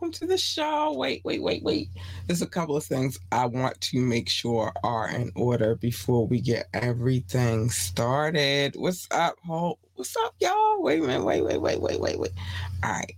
welcome, 0.00 0.12
to 0.12 0.26
the 0.28 0.38
show. 0.38 0.92
Wait, 0.96 1.24
wait, 1.24 1.42
wait, 1.42 1.60
wait. 1.64 1.88
There's 2.28 2.42
a 2.42 2.46
couple 2.46 2.76
of 2.76 2.84
things 2.84 3.18
I 3.32 3.46
want 3.46 3.80
to 3.80 3.98
make 3.98 4.28
sure 4.28 4.72
are 4.84 5.10
in 5.10 5.32
order 5.34 5.74
before 5.74 6.24
we 6.24 6.40
get 6.40 6.68
everything 6.72 7.68
started. 7.68 8.76
What's 8.76 9.08
up, 9.10 9.34
Hope? 9.44 9.80
What's 9.96 10.16
up, 10.18 10.36
y'all? 10.38 10.80
Wait 10.82 11.00
a 11.00 11.02
minute, 11.02 11.24
wait, 11.24 11.42
wait, 11.42 11.60
wait, 11.60 11.80
wait, 11.80 12.00
wait, 12.00 12.18
wait. 12.20 12.30
All 12.84 12.92
right. 12.92 13.16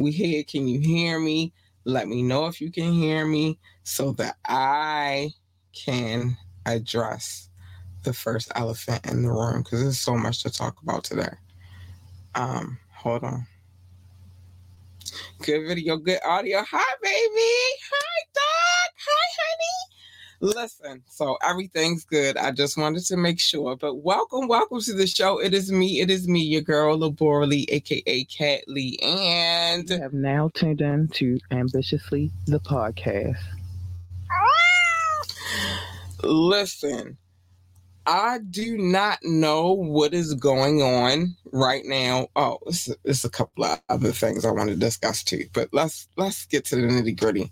We 0.00 0.10
here. 0.10 0.42
Can 0.42 0.66
you 0.66 0.80
hear 0.80 1.20
me? 1.20 1.52
Let 1.84 2.08
me 2.08 2.24
know 2.24 2.46
if 2.46 2.60
you 2.60 2.72
can 2.72 2.92
hear 2.92 3.24
me 3.24 3.56
so 3.84 4.12
that 4.14 4.38
I 4.48 5.30
can 5.72 6.36
address 6.64 7.50
the 8.02 8.12
first 8.12 8.50
elephant 8.56 9.06
in 9.06 9.22
the 9.22 9.30
room 9.30 9.62
because 9.62 9.80
there's 9.80 10.00
so 10.00 10.16
much 10.16 10.42
to 10.42 10.50
talk 10.50 10.82
about 10.82 11.04
today. 11.04 11.34
Um, 12.34 12.78
hold 12.90 13.22
on. 13.22 13.46
Good 15.42 15.66
video, 15.66 15.96
good 15.96 16.20
audio. 16.24 16.62
Hi, 16.62 16.94
baby. 17.02 17.78
Hi, 17.90 18.22
dog. 18.34 18.94
Hi, 19.06 19.28
honey. 19.38 19.86
Listen, 20.40 21.02
so 21.06 21.38
everything's 21.42 22.04
good. 22.04 22.36
I 22.36 22.50
just 22.50 22.76
wanted 22.76 23.04
to 23.06 23.16
make 23.16 23.40
sure. 23.40 23.76
But 23.76 23.96
welcome, 23.96 24.48
welcome 24.48 24.80
to 24.82 24.92
the 24.92 25.06
show. 25.06 25.40
It 25.40 25.54
is 25.54 25.72
me. 25.72 26.00
It 26.00 26.10
is 26.10 26.28
me, 26.28 26.40
your 26.40 26.60
girl, 26.60 26.98
Lebora 26.98 27.48
Lee, 27.48 27.66
aka 27.70 28.24
Cat 28.24 28.62
Lee, 28.66 28.98
and 29.02 29.88
You 29.88 30.00
have 30.00 30.12
now 30.12 30.50
tuned 30.54 30.82
in 30.82 31.08
to 31.14 31.38
Ambitiously 31.50 32.30
the 32.46 32.60
podcast. 32.60 33.38
Listen, 36.22 37.16
I 38.06 38.38
do 38.50 38.78
not 38.78 39.18
know 39.24 39.72
what 39.72 40.14
is 40.14 40.34
going 40.34 40.80
on 40.80 41.36
right 41.52 41.82
now. 41.84 42.28
Oh, 42.36 42.58
it's, 42.66 42.88
it's 43.04 43.24
a 43.24 43.30
couple 43.30 43.64
of 43.64 43.80
other 43.88 44.12
things 44.12 44.44
I 44.44 44.52
want 44.52 44.70
to 44.70 44.76
discuss 44.76 45.24
too, 45.24 45.46
but 45.52 45.68
let's 45.72 46.08
let's 46.16 46.46
get 46.46 46.64
to 46.66 46.76
the 46.76 46.82
nitty 46.82 47.18
gritty. 47.18 47.50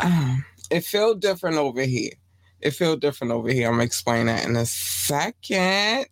Um, 0.00 0.44
it 0.70 0.84
feel 0.84 1.14
different 1.14 1.56
over 1.56 1.82
here. 1.82 2.12
It 2.60 2.70
feel 2.70 2.96
different 2.96 3.32
over 3.32 3.50
here. 3.50 3.70
I'm 3.70 3.80
explain 3.80 4.26
that 4.26 4.46
in 4.46 4.56
a 4.56 4.64
second. 4.64 6.06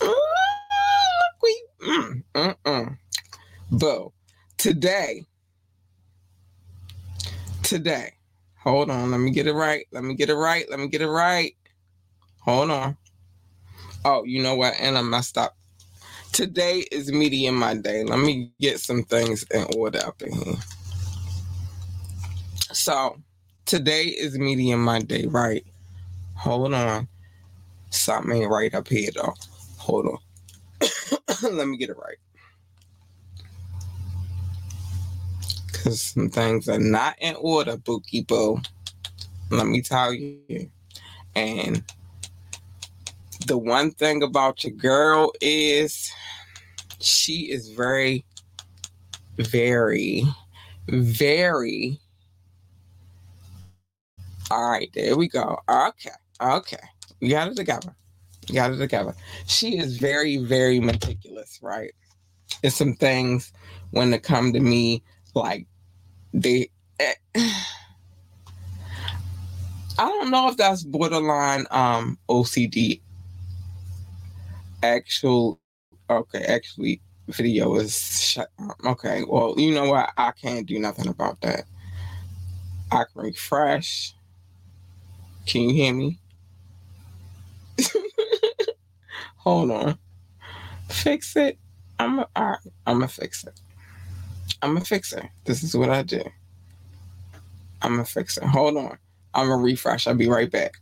Look, 0.00 0.16
we, 1.42 1.64
mm, 1.82 2.22
mm, 2.34 2.56
mm. 2.64 2.98
Boo. 3.70 4.12
Today, 4.58 5.26
today, 7.62 8.14
hold 8.58 8.90
on. 8.90 9.12
Let 9.12 9.20
me 9.20 9.30
get 9.30 9.46
it 9.46 9.52
right. 9.52 9.86
Let 9.92 10.02
me 10.02 10.14
get 10.14 10.30
it 10.30 10.34
right. 10.34 10.68
Let 10.68 10.80
me 10.80 10.88
get 10.88 11.02
it 11.02 11.08
right. 11.08 11.54
Hold 12.44 12.70
on. 12.70 12.96
Oh, 14.04 14.22
you 14.24 14.42
know 14.42 14.54
what? 14.54 14.74
And 14.78 14.98
I 14.98 15.02
messed 15.02 15.38
up. 15.38 15.56
Today 16.32 16.84
is 16.92 17.10
Media 17.10 17.50
Monday. 17.50 18.04
Let 18.04 18.18
me 18.18 18.52
get 18.60 18.80
some 18.80 19.02
things 19.02 19.46
in 19.54 19.66
order 19.78 20.00
up 20.04 20.20
in 20.20 20.32
here. 20.32 20.56
So, 22.72 23.16
today 23.64 24.04
is 24.04 24.38
Media 24.38 24.76
Monday, 24.76 25.26
right? 25.26 25.64
Hold 26.34 26.74
on. 26.74 27.08
Something 27.88 28.42
ain't 28.42 28.50
right 28.50 28.74
up 28.74 28.88
here, 28.88 29.10
though. 29.14 29.34
Hold 29.78 30.06
on. 30.06 30.18
Let 31.56 31.66
me 31.66 31.78
get 31.78 31.88
it 31.88 31.96
right. 31.96 32.18
Because 35.66 36.02
some 36.02 36.28
things 36.28 36.68
are 36.68 36.78
not 36.78 37.16
in 37.20 37.36
order, 37.36 37.78
Bookie 37.78 38.22
Boo. 38.22 38.60
Let 39.50 39.66
me 39.66 39.80
tell 39.80 40.12
you. 40.12 40.68
And 41.34 41.82
the 43.46 43.58
one 43.58 43.90
thing 43.92 44.22
about 44.22 44.64
your 44.64 44.72
girl 44.74 45.32
is 45.40 46.10
she 47.00 47.50
is 47.50 47.70
very, 47.70 48.24
very, 49.38 50.24
very. 50.88 52.00
All 54.50 54.70
right, 54.70 54.90
there 54.94 55.16
we 55.16 55.28
go. 55.28 55.58
Okay, 55.68 56.10
okay. 56.40 56.78
We 57.20 57.30
got 57.30 57.48
it 57.48 57.56
together. 57.56 57.94
We 58.48 58.54
got 58.56 58.72
it 58.72 58.78
together. 58.78 59.14
She 59.46 59.78
is 59.78 59.96
very, 59.98 60.36
very 60.38 60.80
meticulous, 60.80 61.58
right? 61.62 61.92
It's 62.62 62.76
some 62.76 62.94
things 62.94 63.52
when 63.90 64.12
it 64.14 64.22
come 64.22 64.52
to 64.52 64.60
me, 64.60 65.02
like 65.34 65.66
they. 66.32 66.70
eh, 67.00 67.14
I 69.98 70.08
don't 70.08 70.30
know 70.30 70.48
if 70.48 70.56
that's 70.56 70.82
borderline 70.82 71.66
um 71.70 72.18
OCD 72.28 73.00
actual 74.84 75.60
okay 76.10 76.44
actually 76.44 77.00
video 77.28 77.74
is 77.76 78.20
shut 78.20 78.50
okay 78.84 79.24
well 79.26 79.54
you 79.56 79.74
know 79.74 79.88
what? 79.88 80.10
I 80.16 80.32
can't 80.32 80.66
do 80.66 80.78
nothing 80.78 81.08
about 81.08 81.40
that. 81.40 81.64
I 82.92 83.04
can 83.12 83.22
refresh. 83.22 84.14
Can 85.46 85.62
you 85.62 85.74
hear 85.74 85.94
me? 85.94 86.18
Hold 89.38 89.70
on. 89.70 89.98
Fix 90.88 91.36
it. 91.36 91.58
I'm 91.98 92.18
a, 92.18 92.28
all 92.34 92.44
right 92.46 92.58
i'm 92.86 92.96
gonna 92.96 93.08
fix 93.08 93.44
it. 93.44 93.60
I'm 94.62 94.74
gonna 94.74 94.84
fix 94.84 95.12
it. 95.12 95.24
This 95.44 95.62
is 95.62 95.76
what 95.76 95.90
i 95.90 96.02
do. 96.02 96.22
I'm 97.82 97.92
gonna 97.92 98.04
fix 98.04 98.36
it. 98.36 98.44
Hold 98.44 98.76
on. 98.76 98.98
I'm 99.32 99.48
gonna 99.48 99.62
refresh. 99.62 100.06
I'll 100.06 100.14
be 100.14 100.28
right 100.28 100.50
back 100.50 100.74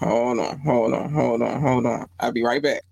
Hold 0.00 0.40
on, 0.40 0.60
hold 0.60 0.94
on, 0.94 1.12
hold 1.12 1.42
on, 1.42 1.62
hold 1.62 1.86
on. 1.86 2.06
I'll 2.20 2.32
be 2.32 2.44
right 2.44 2.62
back. 2.62 2.82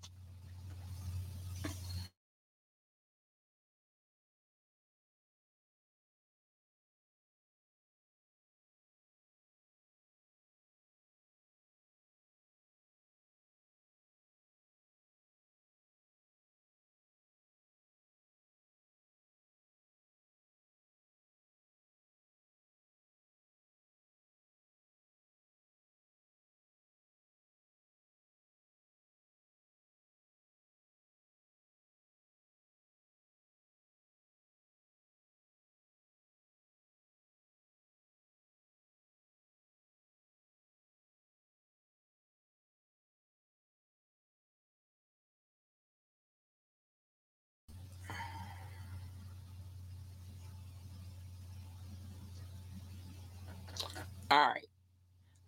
All 54.31 54.47
right. 54.47 54.65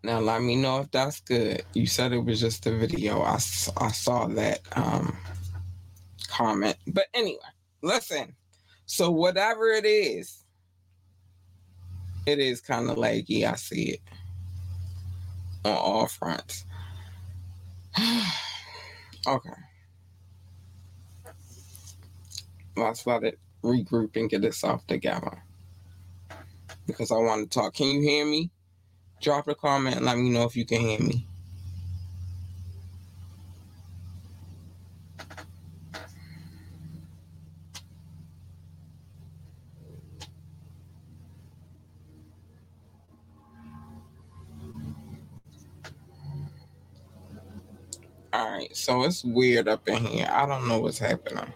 Now 0.04 0.19
let 0.19 0.42
me 0.42 0.56
know 0.56 0.80
if 0.80 0.92
that's 0.92 1.19
good. 1.22 1.63
You 1.74 1.86
said 1.86 2.12
it 2.12 2.25
was 2.25 2.39
just 2.39 2.66
a 2.66 2.75
video. 2.75 3.22
I, 3.22 3.36
I 3.36 3.92
saw 3.92 4.28
that 4.28 4.62
um 4.75 5.16
comment. 6.28 6.78
But 6.88 7.06
anyway, 7.13 7.38
listen. 7.83 8.36
So 8.88 9.12
whatever 9.12 9.68
it 9.68 9.86
is, 9.86 10.44
it 12.25 12.39
is 12.39 12.62
kind 12.62 12.89
of 12.89 12.98
laggy. 12.98 13.44
I 13.44 13.56
see 13.56 13.92
it 13.92 14.01
on 15.63 15.72
all 15.72 16.07
fronts. 16.07 16.66
okay. 19.27 19.50
Let's 22.75 23.06
let 23.06 23.24
it 23.24 23.39
regroup 23.63 24.16
and 24.16 24.30
get 24.30 24.44
itself 24.44 24.86
together. 24.88 25.44
Because 26.88 27.12
I 27.12 27.18
want 27.18 27.50
to 27.50 27.60
talk. 27.60 27.75
Can 27.75 27.88
you 27.88 28.01
hear 28.01 28.25
me? 28.25 28.50
Drop 29.21 29.47
a 29.47 29.53
comment 29.53 29.97
and 29.97 30.06
let 30.06 30.18
me 30.18 30.31
know 30.31 30.45
if 30.45 30.56
you 30.56 30.65
can 30.65 30.81
hear 30.81 31.00
me. 31.00 31.27
All 48.33 48.50
right, 48.51 48.75
so 48.75 49.03
it's 49.03 49.24
weird 49.24 49.67
up 49.67 49.88
in 49.88 50.03
here. 50.06 50.27
I 50.31 50.47
don't 50.47 50.67
know 50.67 50.79
what's 50.79 50.97
happening. 50.97 51.53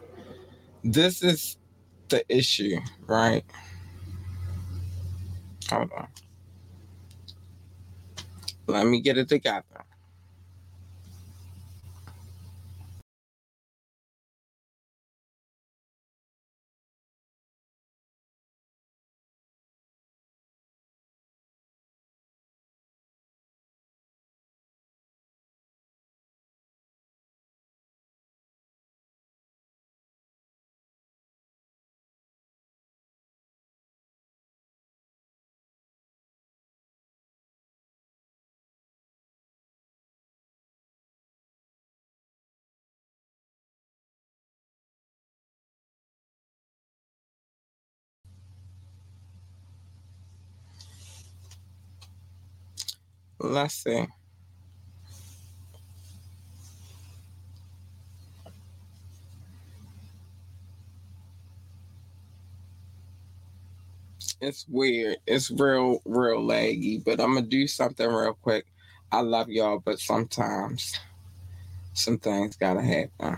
This 0.84 1.24
is 1.24 1.58
the 2.10 2.24
issue, 2.30 2.80
right? 3.08 3.44
Hold 5.72 5.92
on. 5.98 6.08
Let 8.68 8.88
me 8.88 9.02
get 9.02 9.18
it 9.18 9.30
together. 9.30 9.86
Let's 53.52 53.76
see. 53.76 54.06
It's 64.42 64.66
weird. 64.68 65.18
It's 65.28 65.52
real, 65.52 66.02
real 66.06 66.42
laggy, 66.42 67.04
but 67.04 67.22
I'm 67.22 67.36
gonna 67.36 67.46
do 67.46 67.68
something 67.68 68.08
real 68.08 68.34
quick. 68.34 68.66
I 69.12 69.22
love 69.22 69.50
y'all, 69.50 69.80
but 69.80 70.00
sometimes 70.00 71.00
some 71.94 72.18
things 72.18 72.58
gotta 72.58 72.82
happen. 72.82 73.38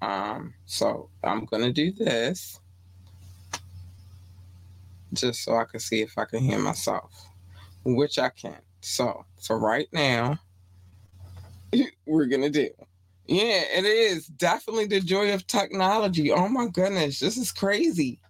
Um, 0.00 0.54
so 0.66 1.10
I'm 1.24 1.44
gonna 1.44 1.72
do 1.72 1.92
this 1.92 2.60
just 5.12 5.42
so 5.44 5.56
I 5.56 5.64
can 5.64 5.80
see 5.80 6.02
if 6.02 6.16
I 6.16 6.24
can 6.24 6.40
hear 6.40 6.58
myself, 6.58 7.26
which 7.84 8.18
I 8.18 8.28
can. 8.30 8.58
So 8.86 9.24
for 9.42 9.58
right 9.58 9.88
now, 9.92 10.38
we're 12.06 12.26
gonna 12.26 12.48
do. 12.48 12.70
Yeah, 13.26 13.62
it 13.74 13.84
is 13.84 14.28
definitely 14.28 14.86
the 14.86 15.00
joy 15.00 15.34
of 15.34 15.44
technology. 15.48 16.30
Oh 16.30 16.48
my 16.48 16.68
goodness, 16.68 17.18
this 17.18 17.36
is 17.36 17.50
crazy. 17.50 18.20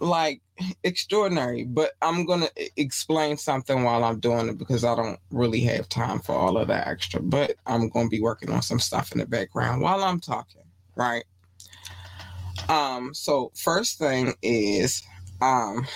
Like 0.00 0.42
extraordinary. 0.84 1.64
But 1.64 1.92
I'm 2.02 2.26
gonna 2.26 2.50
explain 2.76 3.38
something 3.38 3.82
while 3.82 4.04
I'm 4.04 4.20
doing 4.20 4.50
it 4.50 4.58
because 4.58 4.84
I 4.84 4.94
don't 4.94 5.18
really 5.30 5.60
have 5.60 5.88
time 5.88 6.20
for 6.20 6.34
all 6.34 6.58
of 6.58 6.68
that 6.68 6.86
extra. 6.86 7.22
But 7.22 7.54
I'm 7.66 7.88
gonna 7.88 8.10
be 8.10 8.20
working 8.20 8.50
on 8.50 8.60
some 8.60 8.80
stuff 8.80 9.10
in 9.10 9.18
the 9.18 9.26
background 9.26 9.80
while 9.80 10.04
I'm 10.04 10.20
talking, 10.20 10.64
right? 10.96 11.24
Um, 12.68 13.14
so 13.14 13.52
first 13.54 13.98
thing 13.98 14.34
is 14.42 15.02
um 15.40 15.86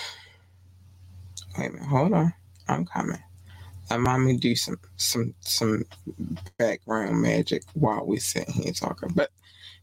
wait 1.59 1.67
a 1.67 1.73
minute, 1.73 1.87
hold 1.87 2.13
on. 2.13 2.33
I'm 2.67 2.85
coming 2.85 3.21
let 3.89 3.99
mommy 3.99 4.37
do 4.37 4.55
some 4.55 4.79
some 4.97 5.33
some 5.39 5.85
background 6.57 7.21
magic 7.21 7.63
while 7.73 8.05
we 8.05 8.17
sit 8.17 8.49
here 8.49 8.73
talking. 8.73 9.09
But 9.15 9.31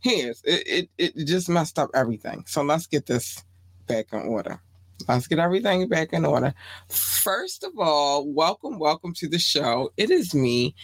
here's 0.01 0.43
it, 0.45 0.89
it 0.99 1.15
it 1.19 1.27
just 1.27 1.49
messed 1.49 1.79
up 1.79 1.91
everything. 1.95 2.45
So 2.47 2.63
let's 2.63 2.87
get 2.87 3.07
this 3.07 3.45
back 3.87 4.07
in 4.13 4.21
order. 4.21 4.61
Let's 5.09 5.27
get 5.27 5.39
everything 5.39 5.89
back 5.89 6.13
in 6.13 6.25
order. 6.25 6.55
First 6.89 7.65
of 7.65 7.73
all, 7.79 8.27
welcome, 8.27 8.79
welcome 8.79 9.13
to 9.15 9.29
the 9.29 9.39
show. 9.39 9.93
It 9.97 10.11
is 10.11 10.35
me. 10.35 10.75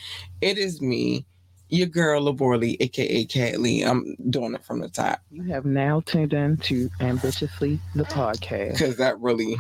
It 0.43 0.59
is 0.59 0.83
me, 0.83 1.25
your 1.71 1.87
girl 1.87 2.23
Lebora 2.23 2.61
Lee, 2.61 2.77
aka 2.81 3.25
Catley. 3.25 3.85
I'm 3.87 4.15
doing 4.29 4.55
it 4.55 4.65
from 4.65 4.81
the 4.81 4.89
top. 4.89 5.21
You 5.31 5.45
have 5.45 5.65
now 5.65 6.03
tuned 6.05 6.35
in 6.35 6.59
to 6.59 6.91
Ambitiously 7.01 7.81
the 7.95 8.05
podcast. 8.05 8.73
Because 8.73 8.97
that 8.99 9.19
really 9.19 9.57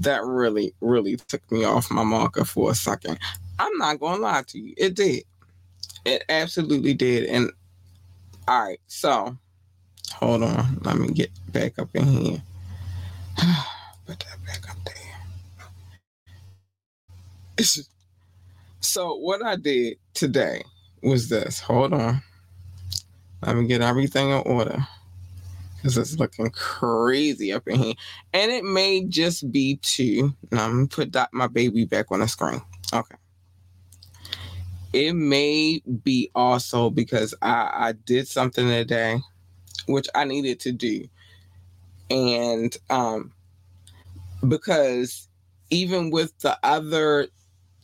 that 0.00 0.24
really, 0.24 0.74
really 0.80 1.16
took 1.16 1.50
me 1.50 1.64
off 1.64 1.90
my 1.90 2.04
marker 2.04 2.44
for 2.44 2.70
a 2.70 2.74
second. 2.74 3.18
I'm 3.58 3.76
not 3.78 4.00
gonna 4.00 4.20
lie 4.22 4.44
to 4.48 4.58
you, 4.58 4.74
it 4.76 4.94
did. 4.94 5.24
It 6.04 6.24
absolutely 6.28 6.94
did. 6.94 7.24
And 7.24 7.50
all 8.46 8.64
right, 8.64 8.80
so 8.86 9.36
hold 10.12 10.42
on, 10.42 10.78
let 10.82 10.96
me 10.96 11.08
get 11.08 11.30
back 11.52 11.78
up 11.78 11.88
in 11.94 12.04
here. 12.04 12.42
Put 14.06 14.20
that 14.20 14.38
back 14.46 14.70
up 14.70 14.76
there. 14.84 14.94
so 18.80 19.16
what 19.16 19.44
I 19.44 19.56
did 19.56 19.98
today 20.14 20.62
was 21.02 21.28
this. 21.28 21.60
Hold 21.60 21.92
on. 21.92 22.22
Let 23.42 23.56
me 23.56 23.66
get 23.66 23.82
everything 23.82 24.30
in 24.30 24.42
order 24.46 24.86
because 25.78 25.96
it's 25.96 26.18
looking 26.18 26.50
crazy 26.50 27.52
up 27.52 27.68
in 27.68 27.78
here. 27.78 27.94
And 28.32 28.50
it 28.50 28.64
may 28.64 29.04
just 29.04 29.50
be 29.50 29.76
two. 29.76 30.34
Now 30.50 30.66
I'm 30.66 30.72
gonna 30.72 30.86
put 30.88 31.12
that, 31.12 31.30
my 31.32 31.46
baby 31.46 31.84
back 31.84 32.10
on 32.10 32.20
the 32.20 32.28
screen. 32.28 32.60
Okay. 32.92 33.16
It 34.92 35.12
may 35.14 35.82
be 36.02 36.30
also 36.34 36.90
because 36.90 37.34
I, 37.42 37.70
I 37.72 37.92
did 37.92 38.26
something 38.26 38.66
today 38.66 39.20
which 39.86 40.08
I 40.14 40.24
needed 40.24 40.60
to 40.60 40.72
do. 40.72 41.06
And 42.10 42.76
um 42.90 43.32
because 44.46 45.28
even 45.70 46.10
with 46.10 46.38
the 46.40 46.58
other 46.62 47.28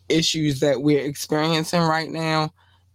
issues 0.08 0.60
that 0.60 0.82
we're 0.82 1.04
experiencing 1.04 1.80
right 1.80 2.10
now, 2.10 2.52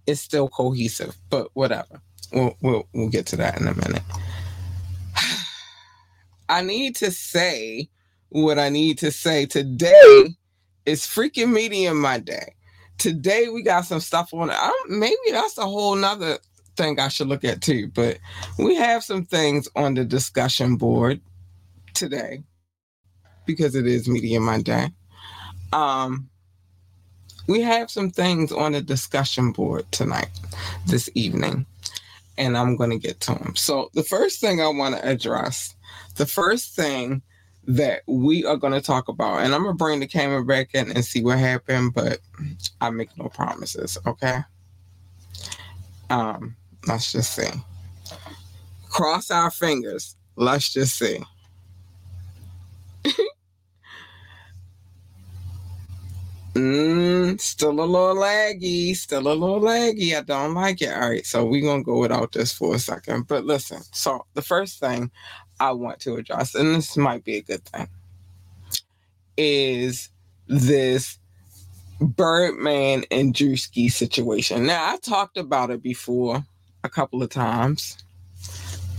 it's 0.08 0.22
still 0.22 0.48
cohesive. 0.48 1.15
But 1.29 1.50
whatever. 1.53 2.01
We'll 2.32 2.56
we'll, 2.62 2.88
we'll 2.94 3.10
get 3.10 3.25
to 3.27 3.36
that 3.38 3.60
in 3.60 3.68
a 3.68 3.74
minute. 3.74 4.03
I 6.50 6.62
need 6.62 6.96
to 6.98 7.12
say 7.12 7.89
what 8.29 8.58
I 8.58 8.70
need 8.70 8.98
to 9.00 9.12
say. 9.12 9.46
Today 9.46 10.36
is 10.86 11.01
freaking 11.01 11.53
Media 11.53 11.94
Monday. 11.94 12.56
Today 12.98 13.48
we 13.50 13.62
got 13.62 13.86
some 13.86 14.00
stuff 14.00 14.34
on 14.34 14.50
it. 14.50 14.58
maybe 14.89 15.15
that's 15.32 15.58
a 15.58 15.63
whole 15.63 15.96
nother 15.96 16.39
thing 16.75 17.00
I 17.00 17.08
should 17.08 17.27
look 17.27 17.46
at 17.46 17.62
too. 17.62 17.88
But 17.88 18.18
we 18.58 18.75
have 18.75 19.03
some 19.03 19.25
things 19.25 19.70
on 19.75 19.94
the 19.94 20.03
discussion 20.03 20.75
board 20.75 21.22
today 21.94 22.44
because 23.46 23.75
it 23.75 23.86
is 23.86 24.10
Media 24.10 24.39
Monday. 24.39 24.91
Um, 25.72 26.29
we 27.48 27.62
have 27.62 27.89
some 27.89 28.10
things 28.10 28.51
on 28.51 28.74
the 28.74 28.82
discussion 28.82 29.51
board 29.51 29.89
tonight, 29.91 30.29
this 30.88 31.10
evening, 31.13 31.65
and 32.38 32.58
I'm 32.58 32.75
going 32.75 32.91
to 32.91 32.98
get 32.98 33.20
to 33.22 33.34
them. 33.34 33.56
So 33.56 33.89
the 33.94 34.03
first 34.03 34.39
thing 34.39 34.62
I 34.62 34.68
want 34.68 34.96
to 34.96 35.08
address 35.08 35.75
the 36.15 36.25
first 36.25 36.75
thing 36.75 37.21
that 37.65 38.01
we 38.07 38.45
are 38.45 38.57
going 38.57 38.73
to 38.73 38.81
talk 38.81 39.07
about, 39.07 39.41
and 39.41 39.53
I'm 39.53 39.63
going 39.63 39.75
to 39.75 39.77
bring 39.77 39.99
the 39.99 40.07
camera 40.07 40.43
back 40.43 40.69
in 40.73 40.91
and 40.91 41.05
see 41.05 41.23
what 41.23 41.37
happened, 41.37 41.93
but 41.93 42.19
I 42.81 42.89
make 42.89 43.15
no 43.17 43.29
promises, 43.29 43.97
okay? 44.07 44.39
Um, 46.09 46.55
let's 46.87 47.11
just 47.11 47.35
see. 47.35 47.49
Cross 48.89 49.29
our 49.29 49.51
fingers. 49.51 50.15
Let's 50.35 50.73
just 50.73 50.97
see. 50.97 51.19
Mm, 56.55 57.39
still 57.39 57.69
a 57.69 57.85
little 57.85 58.15
laggy, 58.15 58.93
still 58.95 59.27
a 59.27 59.33
little 59.33 59.61
laggy. 59.61 60.17
I 60.17 60.21
don't 60.21 60.55
like 60.55 60.81
it. 60.81 60.91
All 60.91 61.09
right, 61.09 61.25
so 61.25 61.45
we're 61.45 61.61
gonna 61.61 61.83
go 61.83 61.99
without 61.99 62.33
this 62.33 62.51
for 62.51 62.75
a 62.75 62.79
second. 62.79 63.27
But 63.27 63.45
listen, 63.45 63.81
so 63.93 64.25
the 64.33 64.41
first 64.41 64.79
thing 64.79 65.09
I 65.59 65.71
want 65.71 65.99
to 66.01 66.15
address, 66.15 66.55
and 66.55 66.75
this 66.75 66.97
might 66.97 67.23
be 67.23 67.37
a 67.37 67.41
good 67.41 67.63
thing, 67.65 67.87
is 69.37 70.09
this 70.47 71.17
Birdman 72.01 73.03
and 73.11 73.33
Drewski 73.33 73.91
situation. 73.91 74.65
Now 74.65 74.93
I 74.93 74.97
talked 74.97 75.37
about 75.37 75.69
it 75.69 75.83
before 75.83 76.43
a 76.83 76.89
couple 76.89 77.21
of 77.21 77.29
times. 77.29 77.97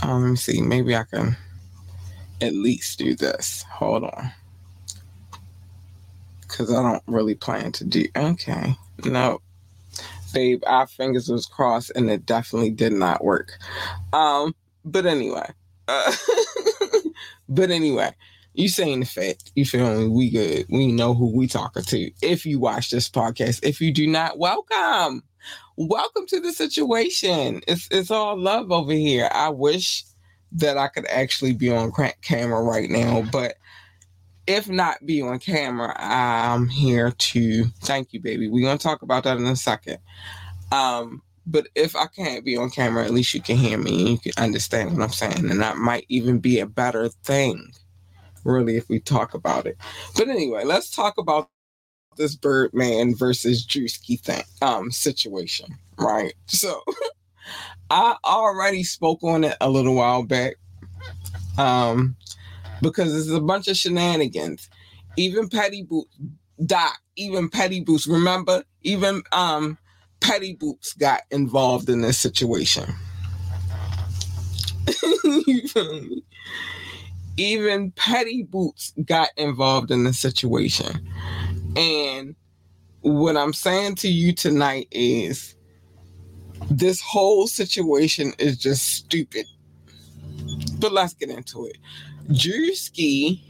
Um, 0.01 0.23
let 0.23 0.29
me 0.31 0.35
see, 0.35 0.61
maybe 0.61 0.95
I 0.95 1.03
can 1.03 1.35
at 2.41 2.53
least 2.53 2.99
do 2.99 3.15
this. 3.15 3.63
Hold 3.69 4.03
on 4.03 4.31
because 6.51 6.71
I 6.71 6.81
don't 6.81 7.03
really 7.07 7.35
plan 7.35 7.71
to 7.73 7.85
do. 7.85 8.05
Okay, 8.15 8.75
no, 9.05 9.41
babe, 10.33 10.61
our 10.67 10.85
fingers 10.85 11.29
was 11.29 11.45
crossed, 11.45 11.91
and 11.95 12.09
it 12.09 12.25
definitely 12.25 12.71
did 12.71 12.93
not 12.93 13.23
work. 13.23 13.57
Um, 14.13 14.53
but 14.85 15.05
anyway, 15.05 15.49
but 17.49 17.71
anyway, 17.71 18.13
you 18.53 18.67
saying 18.67 19.01
the 19.01 19.05
fact, 19.05 19.51
you 19.55 19.65
feel 19.65 19.99
me? 19.99 20.07
We 20.07 20.29
good. 20.29 20.65
We 20.69 20.91
know 20.91 21.13
who 21.13 21.35
we 21.35 21.47
talking 21.47 21.83
to. 21.83 22.11
If 22.21 22.45
you 22.45 22.59
watch 22.59 22.89
this 22.89 23.09
podcast, 23.09 23.59
if 23.63 23.79
you 23.79 23.93
do 23.93 24.07
not, 24.07 24.37
welcome, 24.37 25.23
welcome 25.77 26.25
to 26.27 26.39
the 26.39 26.51
situation. 26.51 27.61
It's 27.67 27.87
it's 27.91 28.11
all 28.11 28.37
love 28.37 28.71
over 28.71 28.93
here. 28.93 29.29
I 29.31 29.49
wish 29.49 30.03
that 30.53 30.77
I 30.77 30.87
could 30.87 31.07
actually 31.07 31.53
be 31.53 31.71
on 31.71 31.93
camera 32.21 32.61
right 32.61 32.89
now, 32.89 33.23
but 33.31 33.55
if 34.47 34.67
not 34.67 35.05
be 35.05 35.21
on 35.21 35.39
camera, 35.39 35.95
I'm 35.97 36.67
here 36.67 37.11
to 37.11 37.65
thank 37.83 38.11
you, 38.13 38.19
baby. 38.19 38.49
We're 38.49 38.65
gonna 38.65 38.77
talk 38.77 39.01
about 39.01 39.23
that 39.23 39.37
in 39.37 39.45
a 39.45 39.55
second. 39.55 39.99
Um, 40.71 41.21
but 41.45 41.67
if 41.75 41.95
I 41.95 42.07
can't 42.07 42.45
be 42.45 42.57
on 42.57 42.69
camera, 42.69 43.03
at 43.05 43.11
least 43.13 43.33
you 43.33 43.41
can 43.41 43.57
hear 43.57 43.77
me 43.77 43.99
and 43.99 44.09
you 44.09 44.17
can 44.19 44.43
understand 44.43 44.93
what 44.93 45.03
I'm 45.03 45.09
saying. 45.09 45.49
And 45.49 45.61
that 45.61 45.77
might 45.77 46.05
even 46.09 46.39
be 46.39 46.59
a 46.59 46.65
better 46.65 47.09
thing, 47.09 47.71
really, 48.43 48.77
if 48.77 48.87
we 48.89 48.99
talk 48.99 49.33
about 49.33 49.65
it. 49.65 49.77
But 50.15 50.29
anyway, 50.29 50.63
let's 50.63 50.89
talk 50.91 51.17
about 51.17 51.49
this 52.17 52.35
Birdman 52.35 53.15
versus 53.15 53.65
Drewski 53.65 54.19
thing 54.19 54.43
um 54.61 54.91
situation, 54.91 55.67
right? 55.97 56.33
So 56.47 56.81
I 57.89 58.15
already 58.25 58.83
spoke 58.83 59.23
on 59.23 59.43
it 59.43 59.55
a 59.61 59.69
little 59.69 59.95
while 59.95 60.23
back. 60.23 60.55
Um 61.57 62.15
because 62.81 63.15
it's 63.15 63.35
a 63.35 63.41
bunch 63.41 63.67
of 63.67 63.77
shenanigans. 63.77 64.69
Even 65.17 65.49
Petty 65.49 65.83
Boots, 65.83 66.15
Doc, 66.65 66.99
even 67.15 67.49
Petty 67.49 67.81
Boots, 67.81 68.07
remember, 68.07 68.63
even 68.83 69.23
um 69.31 69.77
Petty 70.21 70.53
Boots 70.53 70.93
got 70.93 71.21
involved 71.31 71.89
in 71.89 72.01
this 72.01 72.17
situation. 72.17 72.85
you 75.23 75.67
feel 75.67 76.01
me? 76.01 76.23
even 77.37 77.91
Petty 77.91 78.43
Boots 78.43 78.93
got 79.05 79.29
involved 79.37 79.91
in 79.91 80.03
the 80.03 80.13
situation. 80.13 81.07
And 81.75 82.35
what 83.01 83.37
I'm 83.37 83.53
saying 83.53 83.95
to 83.95 84.07
you 84.07 84.33
tonight 84.33 84.87
is 84.91 85.55
this 86.69 87.01
whole 87.01 87.47
situation 87.47 88.33
is 88.37 88.57
just 88.57 88.89
stupid. 88.89 89.45
But 90.79 90.91
let's 90.91 91.13
get 91.13 91.29
into 91.29 91.65
it. 91.65 91.77
Drewski 92.29 93.41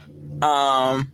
um, 0.42 1.12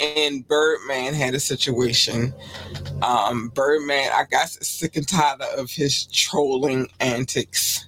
and 0.00 0.46
Birdman 0.46 1.14
had 1.14 1.34
a 1.34 1.40
situation. 1.40 2.34
Um, 3.02 3.48
Birdman, 3.54 4.10
I 4.14 4.24
got 4.30 4.48
sick 4.48 4.96
and 4.96 5.06
tired 5.08 5.40
of 5.56 5.70
his 5.70 6.06
trolling 6.06 6.88
antics. 7.00 7.86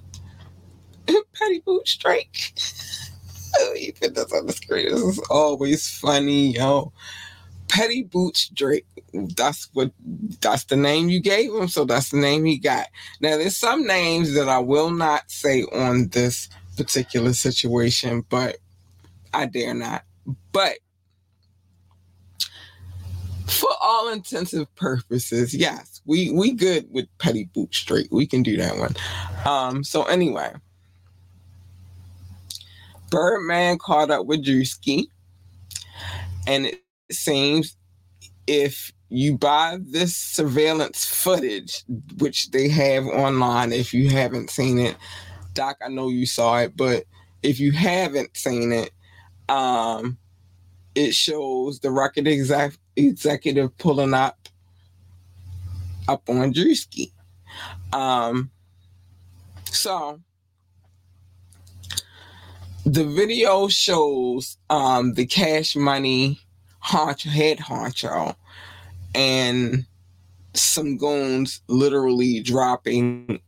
Petty 1.07 1.61
Boots 1.61 1.97
Drake. 1.97 2.55
oh, 3.59 3.75
you 3.75 3.93
put 3.93 4.15
this 4.15 4.33
on 4.33 4.47
the 4.47 4.53
screen. 4.53 4.91
This 4.91 5.03
is 5.03 5.19
always 5.31 5.89
funny, 5.89 6.53
yo. 6.53 6.93
Petty 7.69 8.03
Boots 8.03 8.49
Drake. 8.49 8.87
That's 9.13 9.69
what 9.73 9.93
that's 10.41 10.65
the 10.65 10.77
name 10.77 11.09
you 11.09 11.21
gave 11.21 11.53
him, 11.53 11.69
so 11.69 11.85
that's 11.85 12.11
the 12.11 12.19
name 12.19 12.45
he 12.45 12.59
got. 12.59 12.87
Now 13.21 13.37
there's 13.37 13.57
some 13.57 13.87
names 13.87 14.35
that 14.35 14.49
I 14.49 14.59
will 14.59 14.91
not 14.91 15.31
say 15.31 15.63
on 15.73 16.09
this 16.09 16.49
particular 16.77 17.33
situation, 17.33 18.25
but 18.29 18.57
I 19.33 19.47
dare 19.47 19.75
not. 19.75 20.05
But 20.53 20.79
for 23.51 23.71
all 23.83 24.09
intensive 24.11 24.75
purposes, 24.77 25.55
yes, 25.55 26.01
we 26.07 26.31
we 26.33 26.53
good 26.53 26.87
with 26.91 27.07
Petty 27.19 27.49
boot 27.55 27.71
Drake. 27.87 28.09
We 28.11 28.27
can 28.27 28.43
do 28.43 28.57
that 28.59 28.77
one. 28.79 28.97
Um, 29.47 29.85
so 29.85 30.05
anyway. 30.05 30.53
Birdman 33.11 33.79
caught 33.79 34.11
up 34.11 34.27
with 34.27 34.45
Drewski, 34.45 35.07
and 36.47 36.67
it 36.67 36.81
seems 37.11 37.77
if 38.47 38.93
you 39.09 39.37
buy 39.37 39.79
this 39.81 40.17
surveillance 40.17 41.05
footage, 41.05 41.85
which 42.19 42.53
they 42.53 42.69
have 42.69 43.07
online, 43.07 43.73
if 43.73 43.93
you 43.93 44.09
haven't 44.11 44.51
seen 44.51 44.79
it, 44.79 44.97
Doc, 45.55 45.77
I 45.85 45.89
know 45.89 46.09
you 46.09 46.27
saw 46.27 46.59
it, 46.59 46.77
but 46.77 47.05
if 47.43 47.59
you 47.59 47.73
haven't 47.73 48.37
seen 48.37 48.73
it, 48.73 48.91
um, 49.49 50.17
it 50.95 51.15
shows 51.15 51.81
the 51.81 51.91
record 51.91 52.29
exec- 52.29 52.79
executive 52.97 53.77
pulling 53.79 54.15
up 54.15 54.49
up 56.09 56.29
on 56.29 56.53
Drewski. 56.53 57.13
Um, 57.93 58.51
so 59.67 60.21
the 62.85 63.05
video 63.05 63.69
shows 63.69 64.57
um, 64.71 65.15
the 65.15 65.27
cash 65.27 65.77
money 65.77 66.41
honcho, 66.83 67.29
head 67.29 67.59
honcho 67.59 68.35
and 69.15 69.87
some 70.55 70.97
goons 70.97 71.63
literally 71.69 72.41
dropping 72.41 73.41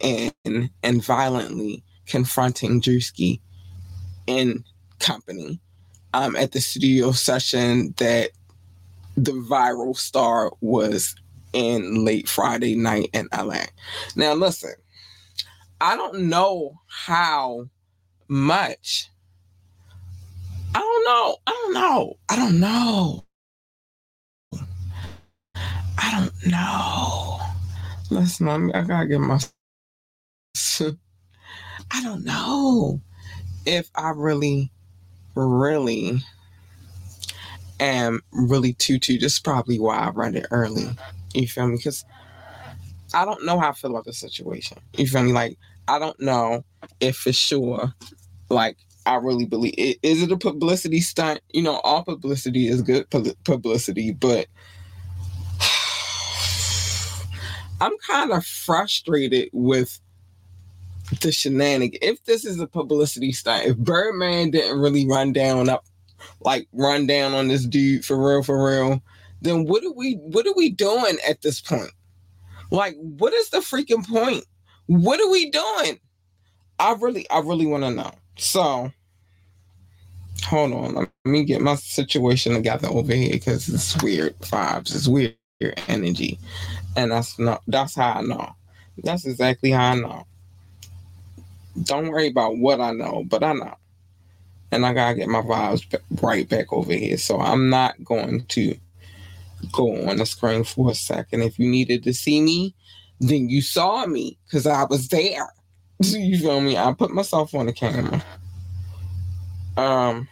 in 0.00 0.70
and 0.82 1.02
violently 1.04 1.82
confronting 2.06 2.80
Drewski 2.80 3.40
in 4.26 4.64
company 4.98 5.60
um, 6.14 6.36
at 6.36 6.52
the 6.52 6.60
studio 6.60 7.12
session 7.12 7.94
that 7.98 8.30
the 9.24 9.32
viral 9.32 9.96
star 9.96 10.52
was 10.60 11.14
in 11.52 12.04
late 12.04 12.28
Friday 12.28 12.76
night 12.76 13.10
in 13.14 13.28
LA. 13.36 13.64
Now, 14.16 14.34
listen, 14.34 14.74
I 15.80 15.96
don't 15.96 16.22
know 16.28 16.80
how 16.88 17.68
much. 18.28 19.10
I 20.74 20.80
don't 20.80 21.04
know. 21.06 21.36
I 21.46 21.50
don't 21.52 21.74
know. 21.74 22.18
I 22.28 22.36
don't 22.36 22.60
know. 22.60 23.24
I 25.98 26.12
don't 26.12 26.46
know. 26.52 27.40
Listen, 28.10 28.48
I 28.74 28.82
gotta 28.82 29.06
get 29.06 29.20
my 29.20 29.38
I 31.90 32.02
don't 32.02 32.24
know 32.24 33.00
if 33.66 33.90
I 33.94 34.10
really, 34.10 34.72
really 35.34 36.20
am 37.80 38.20
really 38.32 38.74
tutu. 38.74 39.18
This 39.18 39.34
is 39.34 39.40
probably 39.40 39.78
why 39.78 39.98
I 39.98 40.10
read 40.10 40.36
it 40.36 40.46
early. 40.50 40.88
You 41.34 41.46
feel 41.46 41.68
me? 41.68 41.76
Because 41.76 42.04
I 43.14 43.24
don't 43.24 43.44
know 43.44 43.58
how 43.58 43.70
I 43.70 43.72
feel 43.72 43.90
about 43.90 44.04
the 44.04 44.12
situation. 44.12 44.78
You 44.96 45.06
feel 45.06 45.22
me? 45.22 45.32
Like, 45.32 45.58
I 45.86 45.98
don't 45.98 46.18
know 46.20 46.64
if 47.00 47.16
for 47.16 47.32
sure, 47.32 47.94
like, 48.50 48.76
I 49.06 49.14
really 49.14 49.46
believe 49.46 49.74
it. 49.78 49.98
Is 50.02 50.22
it 50.22 50.32
a 50.32 50.36
publicity 50.36 51.00
stunt? 51.00 51.40
You 51.52 51.62
know, 51.62 51.80
all 51.80 52.04
publicity 52.04 52.68
is 52.68 52.82
good 52.82 53.08
publicity, 53.10 54.12
but 54.12 54.46
I'm 57.80 57.96
kind 58.06 58.32
of 58.32 58.44
frustrated 58.44 59.48
with 59.54 59.98
the 61.22 61.32
shenanigans. 61.32 61.98
If 62.02 62.22
this 62.24 62.44
is 62.44 62.60
a 62.60 62.66
publicity 62.66 63.32
stunt, 63.32 63.64
if 63.64 63.78
Birdman 63.78 64.50
didn't 64.50 64.78
really 64.78 65.06
run 65.06 65.32
down 65.32 65.70
up, 65.70 65.86
like 66.40 66.68
run 66.72 67.06
down 67.06 67.34
on 67.34 67.48
this 67.48 67.66
dude 67.66 68.04
for 68.04 68.16
real, 68.18 68.42
for 68.42 68.64
real, 68.66 69.02
then 69.42 69.64
what 69.66 69.84
are 69.84 69.92
we 69.92 70.14
what 70.14 70.46
are 70.46 70.54
we 70.56 70.70
doing 70.70 71.18
at 71.28 71.42
this 71.42 71.60
point? 71.60 71.92
Like, 72.70 72.96
what 73.00 73.34
is 73.34 73.50
the 73.50 73.58
freaking 73.58 74.06
point? 74.08 74.44
What 74.86 75.20
are 75.20 75.30
we 75.30 75.50
doing? 75.50 76.00
I 76.80 76.94
really, 77.00 77.28
I 77.30 77.40
really 77.40 77.66
want 77.66 77.84
to 77.84 77.90
know. 77.92 78.12
So 78.38 78.92
hold 80.44 80.72
on, 80.72 80.94
let 80.94 81.10
me 81.24 81.44
get 81.44 81.62
my 81.62 81.76
situation 81.76 82.54
together 82.54 82.88
over 82.88 83.14
here 83.14 83.32
because 83.32 83.68
it's 83.68 84.00
weird 84.02 84.38
vibes, 84.40 84.94
it's 84.94 85.08
weird 85.08 85.36
energy. 85.88 86.38
And 86.96 87.12
that's 87.12 87.38
not 87.38 87.62
that's 87.68 87.96
how 87.96 88.14
I 88.14 88.22
know. 88.22 88.52
That's 89.04 89.26
exactly 89.26 89.70
how 89.72 89.92
I 89.92 89.96
know. 89.96 90.24
Don't 91.84 92.08
worry 92.08 92.28
about 92.28 92.58
what 92.58 92.80
I 92.80 92.92
know, 92.92 93.24
but 93.28 93.44
I 93.44 93.54
know. 93.54 93.74
And 94.70 94.84
I 94.84 94.92
gotta 94.92 95.14
get 95.14 95.28
my 95.28 95.40
vibes 95.40 95.82
right 96.22 96.48
back 96.48 96.72
over 96.72 96.92
here. 96.92 97.16
So 97.18 97.40
I'm 97.40 97.70
not 97.70 98.02
going 98.04 98.44
to 98.46 98.76
go 99.72 100.08
on 100.08 100.18
the 100.18 100.26
screen 100.26 100.64
for 100.64 100.90
a 100.90 100.94
second. 100.94 101.42
If 101.42 101.58
you 101.58 101.68
needed 101.68 102.02
to 102.04 102.12
see 102.12 102.40
me, 102.40 102.74
then 103.20 103.48
you 103.48 103.62
saw 103.62 104.06
me 104.06 104.38
because 104.44 104.66
I 104.66 104.84
was 104.84 105.08
there. 105.08 105.52
you 106.00 106.38
feel 106.38 106.60
me? 106.60 106.76
I 106.76 106.92
put 106.92 107.10
myself 107.10 107.54
on 107.54 107.66
the 107.66 107.72
camera. 107.72 108.24
Um, 109.76 110.28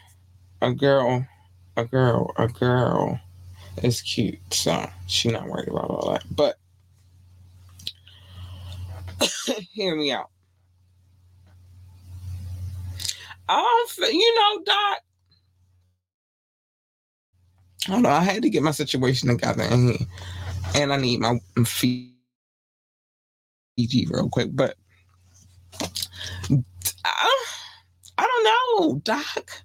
a 0.61 0.73
girl, 0.73 1.27
a 1.77 1.85
girl, 1.85 2.33
a 2.37 2.49
girl 2.49 3.21
is 3.83 4.01
cute, 4.01 4.39
so 4.51 4.89
she's 5.07 5.33
not 5.33 5.47
worried 5.47 5.69
about 5.69 5.91
all 5.91 6.13
that. 6.13 6.25
But 6.31 6.59
hear 9.73 9.97
me 9.97 10.13
out. 10.13 10.31
I 13.49 13.85
don't, 13.99 14.13
you 14.13 14.35
know, 14.35 14.63
Doc. 14.65 14.99
I 17.89 17.93
don't 17.93 18.03
know. 18.03 18.11
I 18.11 18.23
had 18.23 18.43
to 18.43 18.51
get 18.51 18.63
my 18.63 18.73
situation 18.73 19.29
together, 19.29 19.63
and 19.63 20.07
and 20.75 20.93
I 20.93 20.97
need 20.97 21.21
my 21.21 21.39
Fiji 21.65 22.13
real 23.79 24.29
quick. 24.29 24.51
But 24.53 24.77
I, 27.05 27.45
I 28.19 28.23
don't 28.23 28.45
know, 28.45 29.01
Doc. 29.05 29.63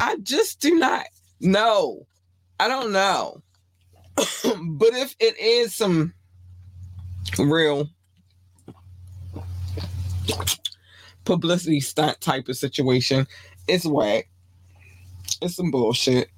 I 0.00 0.16
just 0.22 0.60
do 0.60 0.74
not 0.74 1.06
know. 1.40 2.06
I 2.58 2.68
don't 2.68 2.92
know. 2.92 3.42
but 4.16 4.94
if 4.94 5.14
it 5.20 5.38
is 5.38 5.74
some 5.74 6.14
real 7.38 7.88
publicity 11.24 11.80
stunt 11.80 12.20
type 12.20 12.48
of 12.48 12.56
situation, 12.56 13.26
it's 13.68 13.86
whack. 13.86 14.28
It's 15.40 15.56
some 15.56 15.70
bullshit. 15.70 16.28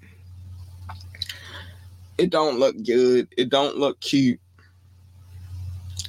It 2.19 2.31
don't 2.31 2.59
look 2.59 2.77
good. 2.85 3.29
It 3.37 3.51
don't 3.51 3.77
look 3.77 4.01
cute. 4.01 4.41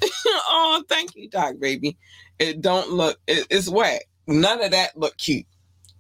oh, 0.03 0.83
thank 0.87 1.15
you, 1.15 1.29
Doc, 1.29 1.55
baby. 1.59 1.97
It 2.39 2.61
don't 2.61 2.91
look. 2.91 3.19
It, 3.27 3.47
it's 3.49 3.67
wet. 3.67 4.03
None 4.27 4.63
of 4.63 4.71
that 4.71 4.97
look 4.97 5.17
cute. 5.17 5.45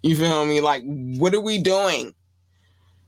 You 0.03 0.15
feel 0.15 0.45
me? 0.45 0.61
Like, 0.61 0.83
what 0.85 1.33
are 1.33 1.41
we 1.41 1.59
doing? 1.59 2.13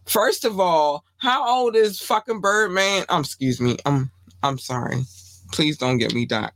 First 0.06 0.44
of 0.44 0.60
all, 0.60 1.06
how 1.18 1.48
old 1.48 1.76
is 1.76 2.00
fucking 2.00 2.42
Birdman? 2.42 3.06
Um, 3.10 3.22
excuse 3.22 3.62
me. 3.62 3.78
I'm 3.86 4.12
I'm 4.42 4.58
sorry. 4.58 5.04
Please 5.52 5.78
don't 5.78 5.98
get 5.98 6.14
me 6.14 6.26
Doc. 6.26 6.54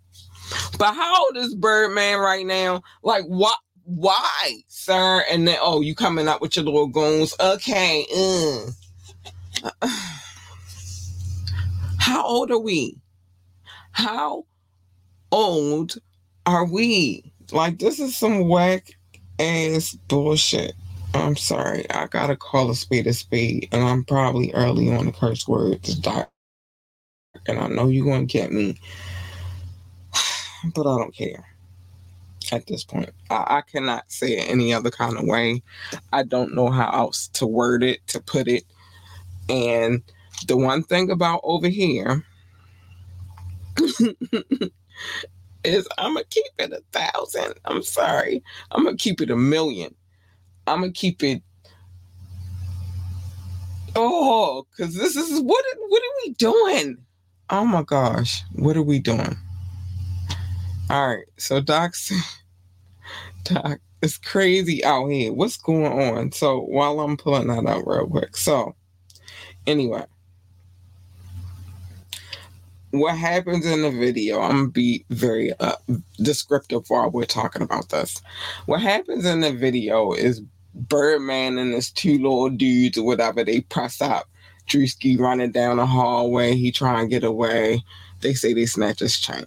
But 0.78 0.94
how 0.94 1.26
old 1.26 1.38
is 1.38 1.56
Birdman 1.56 2.20
right 2.20 2.46
now? 2.46 2.82
Like, 3.04 3.26
what? 3.26 3.58
Why, 3.86 4.64
sir? 4.70 5.24
And 5.30 5.48
then, 5.48 5.58
oh, 5.62 5.82
you 5.82 5.96
coming 5.96 6.28
up 6.28 6.42
with 6.42 6.56
your 6.56 6.66
little 6.66 6.88
goons? 6.88 7.36
Okay. 7.40 8.06
Uh. 8.16 9.88
How 12.00 12.26
old 12.26 12.52
are 12.52 12.60
we? 12.60 12.98
How 13.92 14.46
old 15.32 15.96
are 16.46 16.66
we? 16.66 17.34
Like, 17.52 17.80
this 17.80 18.00
is 18.00 18.18
some 18.18 18.48
whack 18.48 18.92
ass 19.40 19.98
bullshit. 20.08 20.74
I'm 21.14 21.36
sorry. 21.36 21.90
I 21.92 22.08
gotta 22.08 22.36
call 22.36 22.72
a 22.72 22.76
speed 22.76 23.08
a 23.08 23.14
speed, 23.14 23.70
and 23.72 23.84
I'm 23.84 24.04
probably 24.04 24.52
early 24.54 24.94
on 24.94 25.06
the 25.06 25.12
curse 25.12 25.48
words, 25.48 25.96
doc. 25.96 26.30
And 27.48 27.60
I 27.60 27.68
know 27.68 27.88
you're 27.88 28.06
gonna 28.06 28.26
get 28.26 28.52
me, 28.52 28.78
but 30.74 30.82
I 30.82 30.98
don't 30.98 31.16
care. 31.16 31.46
At 32.52 32.68
this 32.68 32.84
point, 32.84 33.10
I, 33.30 33.46
I 33.48 33.62
cannot 33.62 34.12
say 34.12 34.38
it 34.38 34.50
any 34.50 34.74
other 34.74 34.92
kind 34.92 35.18
of 35.18 35.24
way. 35.26 35.64
I 36.12 36.24
don't 36.24 36.54
know 36.54 36.70
how 36.70 36.92
else 36.92 37.30
to 37.30 37.48
word 37.48 37.84
it, 37.84 38.06
to 38.08 38.20
put 38.20 38.48
it. 38.48 38.66
And 39.50 40.04
the 40.48 40.58
one 40.58 40.84
thing 40.84 41.10
about 41.10 41.40
over 41.44 41.70
here 41.70 42.24
is 45.64 45.88
I'm 45.98 46.14
gonna 46.14 46.26
keep 46.30 46.52
it 46.60 46.74
a 46.74 46.82
thousand. 46.92 47.56
I'm 47.66 47.82
sorry. 47.82 48.44
I'm 48.72 48.84
gonna 48.84 48.98
keep 48.98 49.22
it 49.22 49.32
a 49.32 49.38
million. 49.38 49.96
I'm 50.68 50.82
gonna 50.82 50.92
keep 50.92 51.24
it. 51.24 51.42
Oh, 53.96 54.66
because 54.72 54.96
this 54.96 55.16
is 55.16 55.40
what 55.40 55.66
what 55.88 56.02
are 56.02 56.16
we 56.26 56.34
doing? 56.34 56.98
Oh 57.50 57.66
my 57.66 57.84
gosh, 57.84 58.44
what 58.54 58.76
are 58.76 58.84
we 58.84 59.00
doing? 59.00 59.38
All 60.90 61.08
right, 61.08 61.26
so 61.38 61.62
Doc, 61.62 61.96
Doc, 63.44 63.80
it's 64.02 64.18
crazy 64.18 64.84
out 64.84 65.08
here. 65.08 65.32
What's 65.32 65.58
going 65.58 65.86
on? 66.18 66.32
So 66.34 66.60
while 66.60 67.00
I'm 67.00 67.18
pulling 67.18 67.48
that 67.48 67.66
out 67.66 67.88
real 67.88 68.08
quick, 68.08 68.36
so 68.36 68.76
anyway, 69.66 70.04
what 72.92 73.18
happens 73.18 73.66
in 73.66 73.82
the 73.82 73.92
video, 73.92 74.40
I'm 74.42 74.52
gonna 74.52 74.70
be 74.70 75.06
very 75.10 75.52
uh, 75.60 75.76
descriptive 76.18 76.84
while 76.90 77.10
we're 77.10 77.26
talking 77.26 77.62
about 77.62 77.90
this. 77.90 78.22
What 78.66 78.82
happens 78.82 79.26
in 79.26 79.40
the 79.40 79.52
video 79.54 80.14
is 80.14 80.42
Birdman 80.76 81.58
and 81.58 81.74
his 81.74 81.90
two 81.92 82.18
little 82.18 82.50
dudes 82.50 82.98
or 82.98 83.06
whatever, 83.06 83.44
they 83.44 83.62
press 83.62 84.02
up 84.02 84.28
Drewski 84.68 85.20
running 85.20 85.52
down 85.52 85.78
the 85.78 85.86
hallway. 85.86 86.56
He 86.56 86.72
try 86.72 87.02
and 87.02 87.10
get 87.10 87.24
away. 87.24 87.84
They 88.22 88.34
say 88.34 88.54
they 88.54 88.66
snatch 88.66 89.00
his 89.00 89.18
chain. 89.20 89.46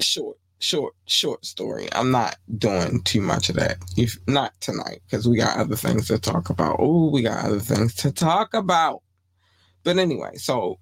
Short, 0.00 0.36
short, 0.58 0.94
short 1.06 1.44
story. 1.44 1.88
I'm 1.92 2.10
not 2.10 2.36
doing 2.58 3.02
too 3.02 3.20
much 3.20 3.48
of 3.48 3.56
that. 3.56 3.78
If 3.96 4.16
not 4.26 4.52
tonight, 4.60 5.02
because 5.06 5.28
we 5.28 5.36
got 5.36 5.58
other 5.58 5.76
things 5.76 6.08
to 6.08 6.18
talk 6.18 6.50
about. 6.50 6.76
Oh, 6.78 7.10
we 7.10 7.22
got 7.22 7.44
other 7.44 7.60
things 7.60 7.94
to 7.96 8.12
talk 8.12 8.54
about. 8.54 9.02
But 9.82 9.98
anyway, 9.98 10.36
so 10.36 10.78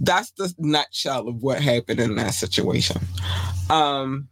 that's 0.00 0.30
the 0.32 0.52
nutshell 0.58 1.28
of 1.28 1.42
what 1.42 1.60
happened 1.60 2.00
in 2.00 2.16
that 2.16 2.34
situation. 2.34 3.00
Um, 3.70 4.28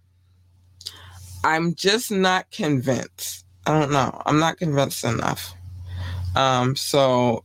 I'm 1.45 1.75
just 1.75 2.11
not 2.11 2.51
convinced. 2.51 3.45
I 3.67 3.79
don't 3.79 3.93
know. 3.93 4.23
I'm 4.27 4.39
not 4.39 4.57
convinced 4.57 5.05
enough. 5.05 5.55
Um, 6.35 6.75
so 6.75 7.45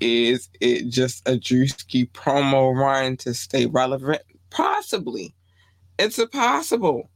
is 0.00 0.48
it 0.60 0.88
just 0.90 1.26
a 1.28 1.32
Drewski 1.32 2.10
promo 2.10 2.74
run 2.76 3.16
to 3.18 3.32
stay 3.32 3.66
relevant? 3.66 4.22
Possibly. 4.50 5.35
It's 5.98 6.18
a 6.18 6.26
possible. 6.26 7.10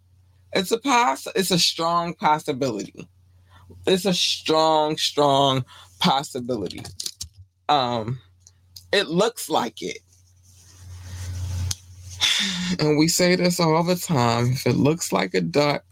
It's 0.53 0.73
a 0.73 0.79
poss 0.79 1.27
it's 1.35 1.51
a 1.51 1.59
strong 1.59 2.15
possibility. 2.15 3.09
It's 3.87 4.05
a 4.05 4.15
strong, 4.15 4.97
strong 4.97 5.65
possibility. 5.99 6.83
Um 7.69 8.21
it 8.93 9.09
looks 9.09 9.49
like 9.49 9.83
it. 9.83 9.99
And 12.79 12.99
we 12.99 13.09
say 13.09 13.37
this 13.37 13.61
all 13.61 13.83
the 13.83 13.97
time. 13.97 14.53
If 14.53 14.67
it 14.67 14.77
looks 14.77 15.13
like 15.13 15.35
a 15.35 15.41
duck, 15.41 15.85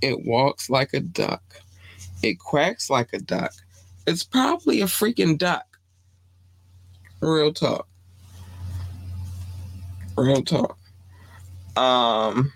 it 0.00 0.24
walks 0.24 0.70
like 0.70 0.94
a 0.94 1.00
duck. 1.00 1.42
It 2.22 2.38
quacks 2.38 2.88
like 2.88 3.12
a 3.12 3.18
duck. 3.18 3.52
It's 4.06 4.24
probably 4.24 4.80
a 4.80 4.86
freaking 4.86 5.36
duck. 5.36 5.66
Real 7.20 7.52
talk. 7.52 7.86
Real 10.16 10.42
talk. 10.42 10.78
Um 11.78 12.52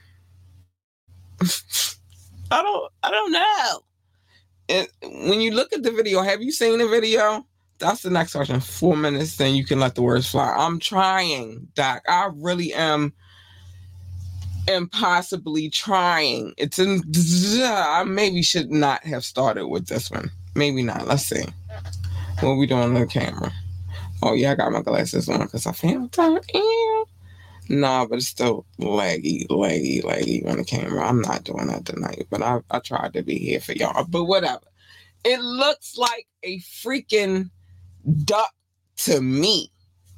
I 2.51 2.63
don't 2.63 2.93
I 3.03 3.11
don't 3.11 3.33
know. 3.33 3.81
And 4.69 4.89
when 5.27 5.41
you 5.41 5.53
look 5.53 5.73
at 5.73 5.83
the 5.83 5.91
video, 5.91 6.23
have 6.23 6.43
you 6.43 6.53
seen 6.53 6.79
the 6.79 6.89
video? 6.89 7.45
that's 7.83 8.03
the 8.03 8.11
next 8.11 8.33
question. 8.33 8.61
Four 8.61 8.97
minutes, 8.97 9.37
then 9.37 9.55
you 9.55 9.65
can 9.65 9.81
let 9.81 9.95
the 9.95 10.03
words 10.03 10.31
fly. 10.31 10.55
I'm 10.57 10.79
trying, 10.79 11.69
Doc. 11.75 12.03
I 12.09 12.31
really 12.35 12.73
am 12.73 13.13
impossibly 14.69 15.69
trying. 15.69 16.55
It's 16.57 16.79
in 16.79 17.03
I 17.65 18.05
maybe 18.07 18.43
should 18.43 18.71
not 18.71 19.05
have 19.05 19.25
started 19.25 19.67
with 19.67 19.89
this 19.89 20.11
one. 20.11 20.31
Maybe 20.55 20.83
not. 20.83 21.07
Let's 21.07 21.25
see. 21.25 21.45
What 22.41 22.55
we 22.55 22.67
doing 22.67 22.83
on 22.83 22.95
the 22.95 23.07
camera? 23.07 23.53
Oh 24.23 24.35
yeah, 24.35 24.53
I 24.53 24.55
got 24.55 24.73
my 24.73 24.83
glasses 24.83 25.29
on 25.29 25.41
because 25.41 25.67
I 25.67 25.73
found 25.73 26.13
time. 26.13 26.39
Nah, 27.69 28.07
but 28.07 28.17
it's 28.17 28.27
still 28.27 28.67
laggy, 28.81 29.47
laggy, 29.49 30.03
laggy 30.03 30.47
on 30.49 30.59
the 30.59 30.65
camera. 30.65 31.07
I'm 31.07 31.21
not 31.21 31.45
doing 31.45 31.69
that 31.69 31.87
tonight, 31.87 32.27
but 32.31 32.43
I, 32.43 32.61
I 32.71 32.81
tried 32.81 33.15
to 33.15 33.23
be 33.23 33.39
here 33.39 33.61
for 33.61 33.73
y'all. 33.73 34.05
But 34.05 34.25
whatever. 34.25 34.61
It 35.25 35.41
looks 35.41 35.97
like 35.97 36.27
a 36.43 36.59
freaking 36.59 37.51
duck 38.25 38.53
to 38.99 39.21
me. 39.21 39.71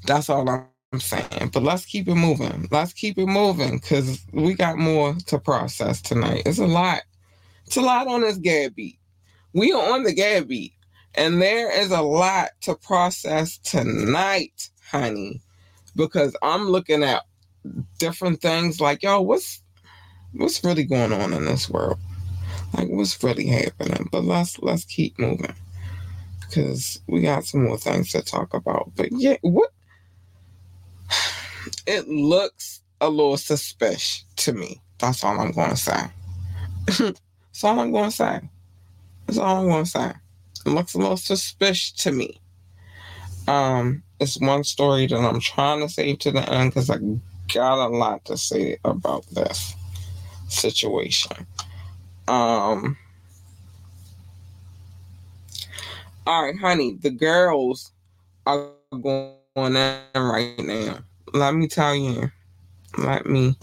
That's 0.07 0.31
all 0.31 0.49
I'm 0.49 1.01
saying. 1.01 1.51
But 1.53 1.63
let's 1.63 1.85
keep 1.85 2.09
it 2.09 2.15
moving. 2.15 2.69
Let's 2.71 2.95
keep 2.95 3.19
it 3.19 3.27
moving 3.27 3.79
because 3.79 4.25
we 4.33 4.55
got 4.55 4.79
more 4.79 5.15
to 5.27 5.39
process 5.39 6.01
tonight. 6.01 6.43
It's 6.47 6.59
a 6.59 6.67
lot. 6.67 7.03
It's 7.67 7.77
a 7.77 7.83
lot 7.83 8.09
on 8.09 8.23
this 8.23 8.39
gab 8.39 8.75
beat. 8.75 8.99
We 9.53 9.73
are 9.73 9.93
on 9.93 10.03
the 10.03 10.15
gab 10.15 10.49
beat. 10.49 10.73
And 11.15 11.41
there 11.41 11.71
is 11.71 11.91
a 11.91 12.03
lot 12.03 12.51
to 12.63 12.75
process 12.75 13.59
tonight, 13.59 14.71
honey. 14.91 15.43
Because 15.95 16.35
I'm 16.43 16.69
looking 16.69 17.05
at 17.05 17.23
different 17.99 18.41
things 18.41 18.81
like, 18.81 19.03
yo, 19.03 19.21
what's 19.21 19.63
what's 20.33 20.63
really 20.65 20.85
going 20.85 21.13
on 21.13 21.33
in 21.33 21.45
this 21.45 21.69
world? 21.71 21.99
Like 22.75 22.89
what's 22.89 23.23
really 23.23 23.47
happening? 23.47 24.09
But 24.11 24.25
let's 24.25 24.59
let's 24.61 24.85
keep 24.85 25.19
moving 25.19 25.55
because 26.41 27.01
we 27.09 27.23
got 27.23 27.45
some 27.45 27.65
more 27.65 27.79
things 27.79 28.13
to 28.13 28.23
talk 28.23 28.55
about. 28.55 28.93
But 28.97 29.09
yeah, 29.13 29.37
what? 29.43 29.71
It 31.87 32.09
looks 32.09 32.83
a 33.01 33.09
little 33.09 33.39
suspicious 33.39 34.25
to 34.37 34.53
me. 34.53 34.83
That's 34.99 35.25
all 35.25 35.41
I'm 35.41 35.53
to 35.55 35.77
say. 35.77 36.01
That's 36.87 37.65
all 37.65 37.81
I'm 37.81 37.93
to 37.93 38.11
say. 38.11 38.41
That's 39.27 39.39
all 39.39 39.71
I'm 39.71 39.85
to 39.85 39.91
say. 39.91 40.13
It 40.67 40.69
looks 40.69 40.95
a 40.95 40.99
little 40.99 41.17
suspicious 41.17 41.93
to 42.03 42.13
me. 42.13 42.41
Um, 43.49 44.03
it's 44.21 44.41
one 44.41 44.65
story 44.65 45.07
that 45.07 45.17
I'm 45.17 45.41
trying 45.41 45.81
to 45.81 45.89
save 45.89 46.19
to 46.21 46.33
the 46.33 46.49
end 46.51 46.71
because 46.71 46.91
I 46.91 46.99
got 47.55 47.87
a 47.87 47.89
lot 47.89 48.25
to 48.25 48.37
say 48.37 48.77
about 48.85 49.25
this 49.31 49.75
situation. 50.49 51.47
Um, 52.27 52.97
all 56.27 56.45
right, 56.45 56.59
honey, 56.59 56.99
the 57.01 57.11
girls 57.11 57.93
are 58.47 58.71
going 58.91 59.37
in 59.57 60.01
right 60.17 60.59
now. 60.59 60.99
Let 61.33 61.55
me 61.55 61.69
tell 61.69 61.95
you. 61.95 62.31
Let 62.99 63.27
me 63.27 63.57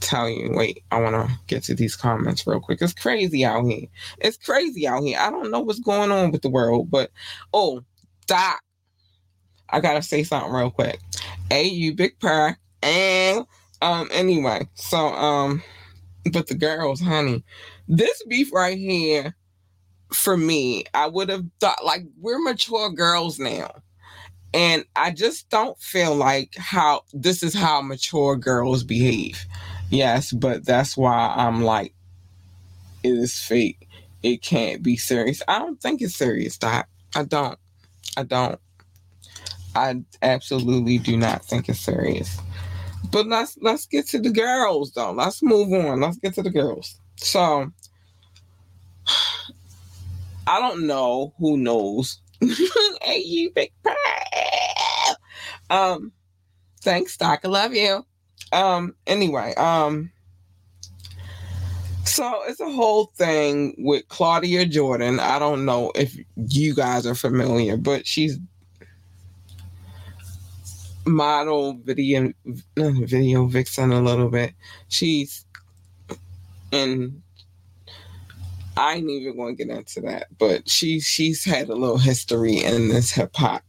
tell 0.00 0.28
you. 0.28 0.50
Wait, 0.52 0.82
I 0.90 1.00
want 1.00 1.14
to 1.14 1.38
get 1.46 1.62
to 1.64 1.74
these 1.74 1.96
comments 1.96 2.46
real 2.46 2.60
quick. 2.60 2.82
It's 2.82 2.92
crazy 2.92 3.44
out 3.44 3.64
here. 3.64 3.86
It's 4.18 4.36
crazy 4.36 4.86
out 4.86 5.02
here. 5.02 5.18
I 5.18 5.30
don't 5.30 5.50
know 5.50 5.60
what's 5.60 5.80
going 5.80 6.10
on 6.10 6.32
with 6.32 6.42
the 6.42 6.50
world, 6.50 6.90
but 6.90 7.10
oh, 7.54 7.82
Doc, 8.26 8.62
I 9.70 9.80
gotta 9.80 10.02
say 10.02 10.22
something 10.22 10.52
real 10.52 10.70
quick. 10.70 11.00
Hey, 11.50 11.64
you 11.64 11.94
big 11.94 12.18
purr. 12.20 12.56
And 12.82 13.46
um, 13.82 14.08
anyway, 14.12 14.68
so 14.74 15.08
um, 15.08 15.62
but 16.32 16.46
the 16.46 16.54
girls, 16.54 17.00
honey, 17.00 17.44
this 17.88 18.22
beef 18.28 18.52
right 18.52 18.78
here 18.78 19.34
for 20.12 20.36
me, 20.36 20.84
I 20.94 21.06
would 21.06 21.28
have 21.28 21.44
thought 21.60 21.84
like 21.84 22.04
we're 22.20 22.40
mature 22.40 22.90
girls 22.90 23.38
now. 23.38 23.70
And 24.54 24.84
I 24.96 25.10
just 25.10 25.50
don't 25.50 25.78
feel 25.78 26.14
like 26.14 26.54
how 26.56 27.02
this 27.12 27.42
is 27.42 27.54
how 27.54 27.82
mature 27.82 28.34
girls 28.34 28.82
behave. 28.82 29.44
Yes, 29.90 30.32
but 30.32 30.64
that's 30.64 30.96
why 30.96 31.34
I'm 31.36 31.62
like, 31.62 31.94
it 33.02 33.10
is 33.12 33.38
fake. 33.38 33.88
It 34.22 34.42
can't 34.42 34.82
be 34.82 34.96
serious. 34.96 35.42
I 35.46 35.58
don't 35.58 35.80
think 35.80 36.00
it's 36.00 36.16
serious, 36.16 36.56
Doc. 36.58 36.88
I 37.14 37.24
don't. 37.24 37.58
I 38.16 38.22
don't. 38.24 38.58
I 39.74 40.02
absolutely 40.22 40.98
do 40.98 41.16
not 41.16 41.44
think 41.44 41.68
it's 41.68 41.80
serious. 41.80 42.38
But 43.10 43.26
let's 43.26 43.56
let's 43.60 43.86
get 43.86 44.06
to 44.08 44.18
the 44.18 44.30
girls 44.30 44.92
though. 44.92 45.12
Let's 45.12 45.42
move 45.42 45.72
on. 45.72 46.00
Let's 46.00 46.18
get 46.18 46.34
to 46.34 46.42
the 46.42 46.50
girls. 46.50 47.00
So 47.16 47.70
I 50.46 50.60
don't 50.60 50.86
know 50.86 51.34
who 51.38 51.56
knows. 51.56 52.20
hey 53.02 53.22
you 53.24 53.50
big. 53.54 53.72
Um 55.70 56.12
thanks, 56.82 57.16
Doc. 57.16 57.40
I 57.44 57.48
love 57.48 57.74
you. 57.74 58.04
Um 58.52 58.94
anyway, 59.06 59.54
um 59.54 60.10
so 62.04 62.42
it's 62.46 62.60
a 62.60 62.70
whole 62.70 63.12
thing 63.16 63.74
with 63.78 64.08
Claudia 64.08 64.64
Jordan. 64.64 65.20
I 65.20 65.38
don't 65.38 65.64
know 65.64 65.92
if 65.94 66.16
you 66.36 66.74
guys 66.74 67.06
are 67.06 67.14
familiar, 67.14 67.76
but 67.76 68.06
she's 68.06 68.38
model 71.08 71.78
video 71.84 72.32
video 72.76 73.46
vixen 73.46 73.92
a 73.92 74.00
little 74.00 74.28
bit. 74.28 74.54
She's 74.88 75.44
and 76.72 77.22
I 78.76 78.94
ain't 78.94 79.10
even 79.10 79.36
going 79.36 79.56
to 79.56 79.64
get 79.64 79.76
into 79.76 80.00
that, 80.02 80.28
but 80.38 80.68
she 80.68 81.00
she's 81.00 81.44
had 81.44 81.68
a 81.68 81.74
little 81.74 81.98
history 81.98 82.58
in 82.62 82.88
this 82.88 83.10
hip 83.12 83.34
hop 83.34 83.64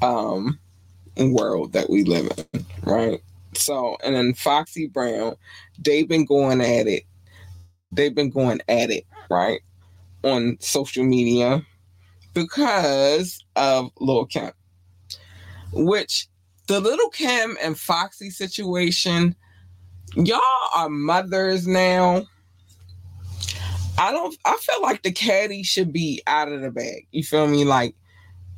um 0.00 0.58
world 1.18 1.72
that 1.72 1.90
we 1.90 2.04
live 2.04 2.30
in, 2.52 2.64
right? 2.84 3.20
So, 3.54 3.96
and 4.04 4.14
then 4.14 4.34
Foxy 4.34 4.86
Brown, 4.86 5.34
they've 5.78 6.08
been 6.08 6.24
going 6.24 6.60
at 6.60 6.86
it. 6.86 7.02
They've 7.90 8.14
been 8.14 8.30
going 8.30 8.60
at 8.68 8.90
it, 8.90 9.04
right? 9.28 9.60
On 10.22 10.56
social 10.60 11.04
media 11.04 11.62
because 12.34 13.44
of 13.56 13.90
Lil 13.98 14.26
Kim 14.26 14.52
which 15.72 16.28
the 16.66 16.80
little 16.80 17.08
Kim 17.10 17.56
and 17.62 17.78
Foxy 17.78 18.30
situation, 18.30 19.34
y'all 20.14 20.40
are 20.74 20.88
mothers 20.88 21.66
now. 21.66 22.24
I 23.98 24.12
don't 24.12 24.36
I 24.44 24.56
feel 24.60 24.80
like 24.80 25.02
the 25.02 25.10
caddy 25.10 25.62
should 25.64 25.92
be 25.92 26.22
out 26.26 26.52
of 26.52 26.60
the 26.60 26.70
bag. 26.70 27.06
You 27.10 27.24
feel 27.24 27.48
me? 27.48 27.64
Like 27.64 27.96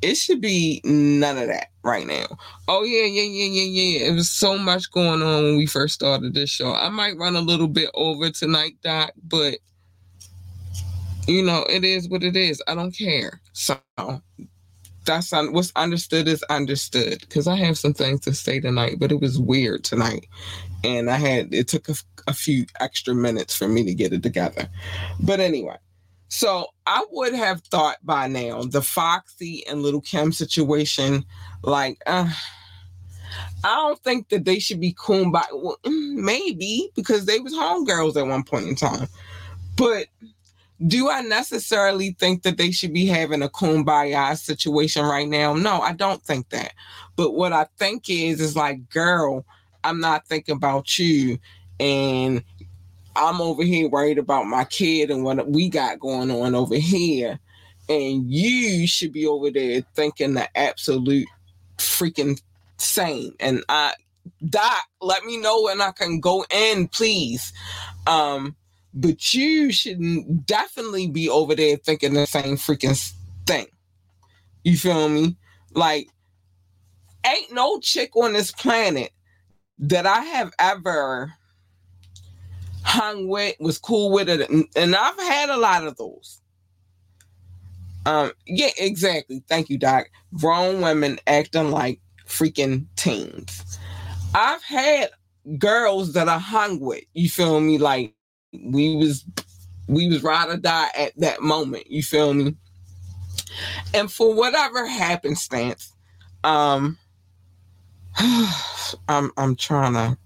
it 0.01 0.15
should 0.15 0.41
be 0.41 0.81
none 0.83 1.37
of 1.37 1.47
that 1.47 1.67
right 1.83 2.05
now. 2.05 2.25
Oh 2.67 2.83
yeah, 2.83 3.05
yeah, 3.05 3.23
yeah, 3.23 3.45
yeah, 3.45 3.63
yeah. 3.63 4.07
It 4.07 4.13
was 4.13 4.31
so 4.31 4.57
much 4.57 4.91
going 4.91 5.21
on 5.21 5.43
when 5.43 5.57
we 5.57 5.65
first 5.65 5.95
started 5.95 6.33
this 6.33 6.49
show. 6.49 6.73
I 6.73 6.89
might 6.89 7.17
run 7.17 7.35
a 7.35 7.41
little 7.41 7.67
bit 7.67 7.89
over 7.93 8.29
tonight, 8.29 8.77
Doc, 8.83 9.13
but 9.23 9.57
you 11.27 11.43
know, 11.43 11.65
it 11.69 11.83
is 11.83 12.09
what 12.09 12.23
it 12.23 12.35
is. 12.35 12.61
I 12.67 12.75
don't 12.75 12.95
care. 12.95 13.41
So 13.53 13.79
that's 15.05 15.33
un- 15.33 15.53
what's 15.53 15.71
understood 15.75 16.27
is 16.27 16.43
understood 16.43 17.21
because 17.21 17.47
I 17.47 17.55
have 17.57 17.77
some 17.77 17.93
things 17.93 18.21
to 18.21 18.33
say 18.33 18.59
tonight, 18.59 18.97
but 18.99 19.11
it 19.11 19.19
was 19.19 19.39
weird 19.39 19.83
tonight. 19.83 20.27
And 20.83 21.09
I 21.09 21.17
had, 21.17 21.53
it 21.53 21.67
took 21.67 21.89
a, 21.89 22.33
few 22.33 22.65
extra 22.79 23.13
minutes 23.13 23.55
for 23.55 23.67
me 23.67 23.83
to 23.83 23.93
get 23.93 24.13
it 24.13 24.23
together. 24.23 24.69
But 25.19 25.39
anyway, 25.39 25.77
so 26.29 26.67
I 26.87 27.05
would 27.11 27.33
have 27.33 27.61
thought 27.63 27.97
by 28.03 28.27
now 28.27 28.63
the 28.63 28.81
Foxy 28.81 29.65
and 29.67 29.81
Little 29.81 30.01
Kim 30.01 30.31
situation, 30.31 31.25
like, 31.63 32.01
uh, 32.05 32.29
I 33.63 33.75
don't 33.75 34.01
think 34.03 34.29
that 34.29 34.45
they 34.45 34.59
should 34.59 34.79
be 34.79 34.93
kumbaya. 34.93 35.43
Well, 35.51 35.77
mm, 35.83 36.15
maybe 36.15 36.89
because 36.95 37.25
they 37.25 37.39
was 37.39 37.53
homegirls 37.53 38.15
at 38.15 38.27
one 38.27 38.43
point 38.43 38.67
in 38.67 38.75
time, 38.75 39.07
but 39.75 40.07
do 40.87 41.09
I 41.09 41.21
necessarily 41.21 42.15
think 42.19 42.43
that 42.43 42.57
they 42.57 42.71
should 42.71 42.93
be 42.93 43.05
having 43.05 43.43
a 43.43 43.49
kumbaya 43.49 44.37
situation 44.37 45.05
right 45.05 45.27
now? 45.27 45.53
No, 45.53 45.81
I 45.81 45.93
don't 45.93 46.23
think 46.23 46.49
that. 46.49 46.73
But 47.15 47.31
what 47.31 47.53
I 47.53 47.67
think 47.77 48.09
is, 48.09 48.41
is 48.41 48.55
like, 48.55 48.89
girl, 48.89 49.45
I'm 49.83 49.99
not 49.99 50.27
thinking 50.27 50.55
about 50.55 50.97
you. 50.97 51.37
And 51.79 52.43
I'm 53.15 53.41
over 53.41 53.63
here 53.63 53.89
worried 53.89 54.17
about 54.17 54.45
my 54.45 54.63
kid 54.63 55.11
and 55.11 55.23
what 55.23 55.47
we 55.49 55.69
got 55.69 55.99
going 55.99 56.31
on 56.31 56.55
over 56.55 56.75
here. 56.75 57.39
And 57.89 58.31
you 58.31 58.87
should 58.87 59.11
be 59.11 59.27
over 59.27 59.51
there 59.51 59.81
thinking 59.93 60.33
the 60.33 60.57
absolute 60.57 61.27
freaking 61.77 62.41
same. 62.77 63.35
And 63.39 63.63
I, 63.69 63.93
Doc, 64.47 64.83
let 65.01 65.25
me 65.25 65.37
know 65.37 65.63
when 65.63 65.81
I 65.81 65.91
can 65.91 66.19
go 66.19 66.45
in, 66.49 66.87
please. 66.87 67.53
Um, 68.07 68.55
but 68.93 69.33
you 69.33 69.71
should 69.71 70.45
definitely 70.45 71.07
be 71.07 71.29
over 71.29 71.55
there 71.55 71.77
thinking 71.77 72.13
the 72.13 72.25
same 72.25 72.57
freaking 72.57 72.99
thing. 73.45 73.67
You 74.63 74.77
feel 74.77 75.09
me? 75.09 75.37
Like, 75.73 76.09
ain't 77.25 77.53
no 77.53 77.79
chick 77.79 78.15
on 78.15 78.33
this 78.33 78.51
planet 78.51 79.11
that 79.79 80.05
I 80.05 80.19
have 80.21 80.51
ever 80.59 81.33
hung 82.83 83.27
with, 83.27 83.55
was 83.59 83.77
cool 83.77 84.11
with 84.11 84.29
it, 84.29 84.49
and 84.49 84.95
I've 84.95 85.19
had 85.19 85.49
a 85.49 85.57
lot 85.57 85.87
of 85.87 85.97
those. 85.97 86.41
Um, 88.05 88.31
yeah, 88.45 88.71
exactly. 88.77 89.43
Thank 89.47 89.69
you, 89.69 89.77
Doc. 89.77 90.07
Grown 90.33 90.81
women 90.81 91.19
acting 91.27 91.71
like 91.71 91.99
freaking 92.27 92.87
teens. 92.95 93.77
I've 94.33 94.63
had 94.63 95.09
girls 95.57 96.13
that 96.13 96.27
I 96.27 96.39
hung 96.39 96.79
with, 96.79 97.03
you 97.13 97.29
feel 97.29 97.59
me? 97.59 97.77
Like 97.77 98.15
we 98.53 98.95
was 98.95 99.25
we 99.87 100.07
was 100.07 100.23
ride 100.23 100.49
or 100.49 100.57
die 100.57 100.89
at 100.97 101.11
that 101.17 101.41
moment. 101.41 101.89
You 101.91 102.03
feel 102.03 102.33
me? 102.33 102.55
And 103.93 104.11
for 104.11 104.33
whatever 104.33 104.85
happenstance, 104.87 105.93
um, 106.43 106.97
I'm 109.07 109.31
I'm 109.37 109.55
trying 109.55 109.93
to 109.93 110.17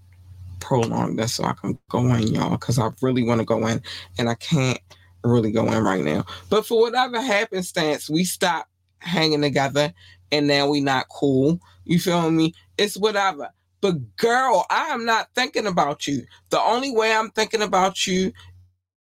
prolong 0.60 1.16
this 1.16 1.34
so 1.34 1.44
I 1.44 1.52
can 1.52 1.78
go 1.88 2.12
in, 2.14 2.28
y'all, 2.28 2.50
because 2.50 2.78
I 2.78 2.90
really 3.02 3.22
want 3.22 3.40
to 3.40 3.44
go 3.44 3.66
in, 3.66 3.82
and 4.18 4.28
I 4.28 4.34
can't 4.34 4.80
really 5.24 5.52
go 5.52 5.70
in 5.72 5.82
right 5.82 6.04
now. 6.04 6.24
But 6.48 6.66
for 6.66 6.80
whatever 6.80 7.20
happenstance, 7.20 8.08
we 8.08 8.24
stopped 8.24 8.70
hanging 8.98 9.42
together, 9.42 9.92
and 10.32 10.46
now 10.46 10.68
we 10.68 10.80
not 10.80 11.08
cool. 11.08 11.60
You 11.84 12.00
feel 12.00 12.30
me? 12.30 12.54
It's 12.78 12.96
whatever. 12.96 13.50
But 13.80 14.16
girl, 14.16 14.66
I 14.70 14.86
am 14.88 15.04
not 15.04 15.28
thinking 15.34 15.66
about 15.66 16.06
you. 16.06 16.24
The 16.50 16.60
only 16.60 16.90
way 16.90 17.12
I'm 17.12 17.30
thinking 17.30 17.62
about 17.62 18.06
you 18.06 18.32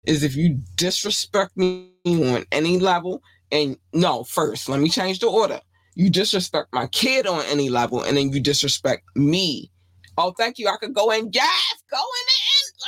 is 0.05 0.23
if 0.23 0.35
you 0.35 0.61
disrespect 0.75 1.55
me 1.57 1.91
on 2.05 2.45
any 2.51 2.79
level. 2.79 3.21
And 3.51 3.77
no, 3.93 4.23
first, 4.23 4.69
let 4.69 4.79
me 4.79 4.89
change 4.89 5.19
the 5.19 5.27
order. 5.27 5.59
You 5.95 6.09
disrespect 6.09 6.69
my 6.73 6.87
kid 6.87 7.25
on 7.25 7.43
any 7.45 7.69
level, 7.69 8.01
and 8.01 8.17
then 8.17 8.31
you 8.31 8.39
disrespect 8.41 9.03
me. 9.15 9.71
Oh, 10.17 10.33
thank 10.37 10.59
you. 10.59 10.67
I 10.67 10.77
could 10.77 10.93
go 10.93 11.11
in. 11.11 11.29
Yes, 11.31 11.83
go 11.89 11.97
in. 11.97 12.25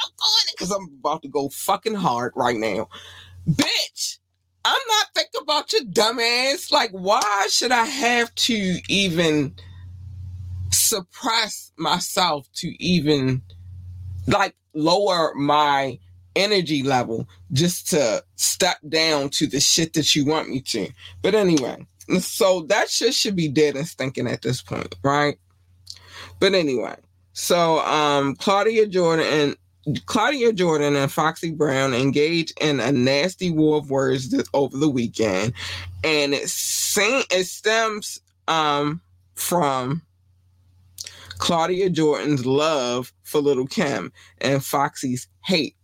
I'm 0.04 0.12
going 0.18 0.48
in 0.48 0.54
because 0.54 0.72
I'm 0.72 1.00
about 1.00 1.22
to 1.24 1.30
go 1.30 1.50
fucking 1.50 1.96
hard 1.96 2.34
right 2.36 2.58
now. 2.58 2.90
Bitch, 3.50 4.20
I'm 4.66 4.82
not 4.88 5.08
thinking 5.16 5.42
about 5.42 5.72
your 5.72 5.84
dumbass. 5.84 6.72
Like, 6.72 6.92
why 6.92 7.48
should 7.50 7.72
I 7.72 7.86
have 7.86 8.34
to 8.36 8.80
even 8.90 9.56
suppress 10.72 11.72
myself 11.78 12.48
to 12.56 12.68
even 12.84 13.42
like 14.28 14.56
lower 14.74 15.34
my 15.36 16.00
energy 16.36 16.84
level 16.84 17.28
just 17.52 17.90
to 17.90 18.24
step 18.36 18.78
down 18.88 19.30
to 19.30 19.48
the 19.48 19.60
shit 19.60 19.94
that 19.94 20.16
you 20.16 20.26
want 20.26 20.50
me 20.50 20.62
to. 20.62 20.88
But 21.22 21.34
anyway, 21.34 21.86
so 22.20 22.62
that 22.70 22.90
shit 22.90 23.14
should 23.14 23.36
be 23.36 23.48
dead 23.48 23.76
and 23.76 23.88
stinking 23.88 24.28
at 24.28 24.44
this 24.44 24.62
point, 24.62 24.96
right? 25.04 25.38
But 26.40 26.54
anyway, 26.54 26.96
so 27.34 27.80
um 27.80 28.36
Claudia 28.36 28.88
Jordan 28.88 29.26
and 29.26 30.06
Claudia 30.06 30.54
Jordan 30.54 30.96
and 30.96 31.12
Foxy 31.12 31.52
Brown 31.52 31.94
engaged 31.94 32.54
in 32.62 32.80
a 32.80 32.92
nasty 32.92 33.50
war 33.50 33.78
of 33.78 33.90
words 33.90 34.30
this, 34.30 34.48
over 34.54 34.78
the 34.78 34.90
weekend, 34.90 35.54
and 36.04 36.34
it, 36.34 36.44
it 36.44 37.48
stems 37.48 38.22
um 38.48 39.02
from 39.36 40.02
Claudia 41.40 41.90
Jordan's 41.90 42.46
love 42.46 43.14
for 43.24 43.40
Little 43.40 43.68
Kim 43.68 44.12
and 44.40 44.64
Foxy's 44.64 45.28
hate 45.44 45.76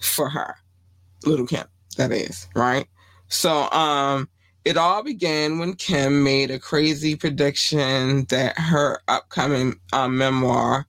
for 0.00 0.28
her. 0.28 0.56
Little 1.24 1.46
Kim, 1.46 1.66
that 1.96 2.12
is, 2.12 2.48
right? 2.54 2.86
So 3.28 3.70
um 3.70 4.28
it 4.64 4.76
all 4.76 5.02
began 5.02 5.58
when 5.58 5.74
Kim 5.74 6.22
made 6.22 6.50
a 6.50 6.58
crazy 6.58 7.16
prediction 7.16 8.24
that 8.26 8.58
her 8.58 9.00
upcoming 9.08 9.80
uh, 9.92 10.08
memoir 10.08 10.86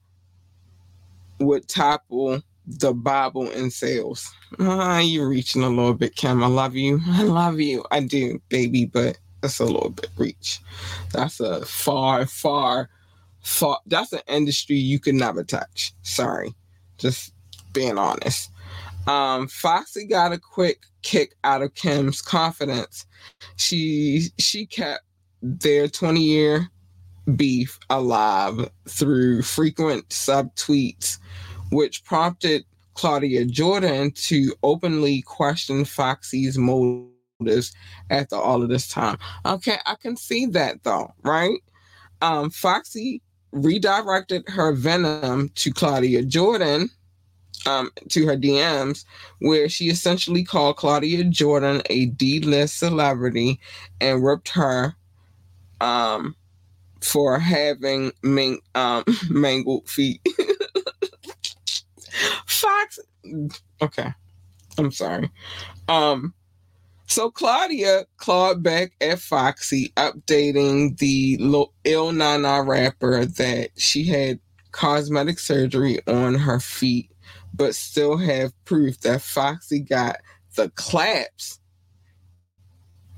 would 1.40 1.68
topple 1.68 2.42
the 2.66 2.92
Bible 2.92 3.50
in 3.50 3.70
sales. 3.70 4.30
Uh, 4.58 5.00
you're 5.02 5.28
reaching 5.28 5.62
a 5.62 5.68
little 5.68 5.94
bit, 5.94 6.14
Kim. 6.16 6.42
I 6.42 6.46
love 6.46 6.76
you. 6.76 7.00
I 7.08 7.22
love 7.22 7.60
you. 7.60 7.84
I 7.90 8.00
do, 8.00 8.40
baby, 8.48 8.84
but 8.84 9.18
that's 9.40 9.58
a 9.58 9.64
little 9.64 9.90
bit 9.90 10.10
reach. 10.16 10.60
That's 11.12 11.40
a 11.40 11.64
far, 11.64 12.26
far, 12.26 12.88
That's 13.86 14.12
an 14.12 14.20
industry 14.28 14.76
you 14.76 14.98
could 14.98 15.14
never 15.14 15.44
touch. 15.44 15.92
Sorry, 16.02 16.54
just 16.98 17.32
being 17.72 17.98
honest. 17.98 18.50
Um, 19.06 19.48
Foxy 19.48 20.06
got 20.06 20.32
a 20.32 20.38
quick 20.38 20.80
kick 21.02 21.34
out 21.44 21.62
of 21.62 21.74
Kim's 21.74 22.22
confidence. 22.22 23.06
She 23.56 24.28
she 24.38 24.66
kept 24.66 25.02
their 25.42 25.88
20 25.88 26.20
year 26.20 26.68
beef 27.36 27.78
alive 27.90 28.70
through 28.88 29.42
frequent 29.42 30.08
subtweets, 30.08 31.18
which 31.70 32.04
prompted 32.04 32.64
Claudia 32.94 33.44
Jordan 33.44 34.12
to 34.12 34.54
openly 34.62 35.22
question 35.22 35.84
Foxy's 35.84 36.58
motives 36.58 37.72
after 38.10 38.36
all 38.36 38.62
of 38.62 38.68
this 38.68 38.88
time. 38.88 39.18
Okay, 39.44 39.78
I 39.86 39.96
can 39.96 40.16
see 40.16 40.46
that 40.46 40.82
though, 40.84 41.12
right? 41.22 41.58
Um, 42.20 42.50
Foxy 42.50 43.20
redirected 43.52 44.48
her 44.48 44.72
venom 44.72 45.50
to 45.50 45.72
Claudia 45.72 46.22
Jordan 46.22 46.90
um, 47.66 47.90
to 48.08 48.26
her 48.26 48.36
DMs, 48.36 49.04
where 49.40 49.68
she 49.68 49.88
essentially 49.88 50.42
called 50.42 50.76
Claudia 50.76 51.24
Jordan 51.24 51.82
a 51.90 52.06
D-list 52.06 52.78
celebrity 52.78 53.60
and 54.00 54.24
ripped 54.24 54.48
her 54.50 54.94
um, 55.80 56.34
for 57.00 57.38
having 57.38 58.12
man- 58.22 58.60
um, 58.74 59.04
mangled 59.30 59.88
feet. 59.88 60.26
Fox. 62.46 62.98
Okay, 63.80 64.12
I'm 64.78 64.92
sorry. 64.92 65.30
Um, 65.88 66.34
so 67.12 67.30
Claudia 67.30 68.06
clawed 68.16 68.62
back 68.62 68.92
at 69.00 69.18
Foxy, 69.18 69.92
updating 69.96 70.98
the 70.98 71.38
Ill 71.84 72.12
Na 72.12 72.36
Na 72.38 72.58
rapper 72.58 73.24
that 73.24 73.70
she 73.76 74.04
had 74.04 74.40
cosmetic 74.70 75.38
surgery 75.38 76.00
on 76.06 76.34
her 76.34 76.58
feet 76.58 77.12
but 77.54 77.74
still 77.74 78.16
have 78.16 78.52
proof 78.64 79.00
that 79.00 79.20
Foxy 79.20 79.80
got 79.80 80.16
the 80.56 80.70
claps 80.70 81.60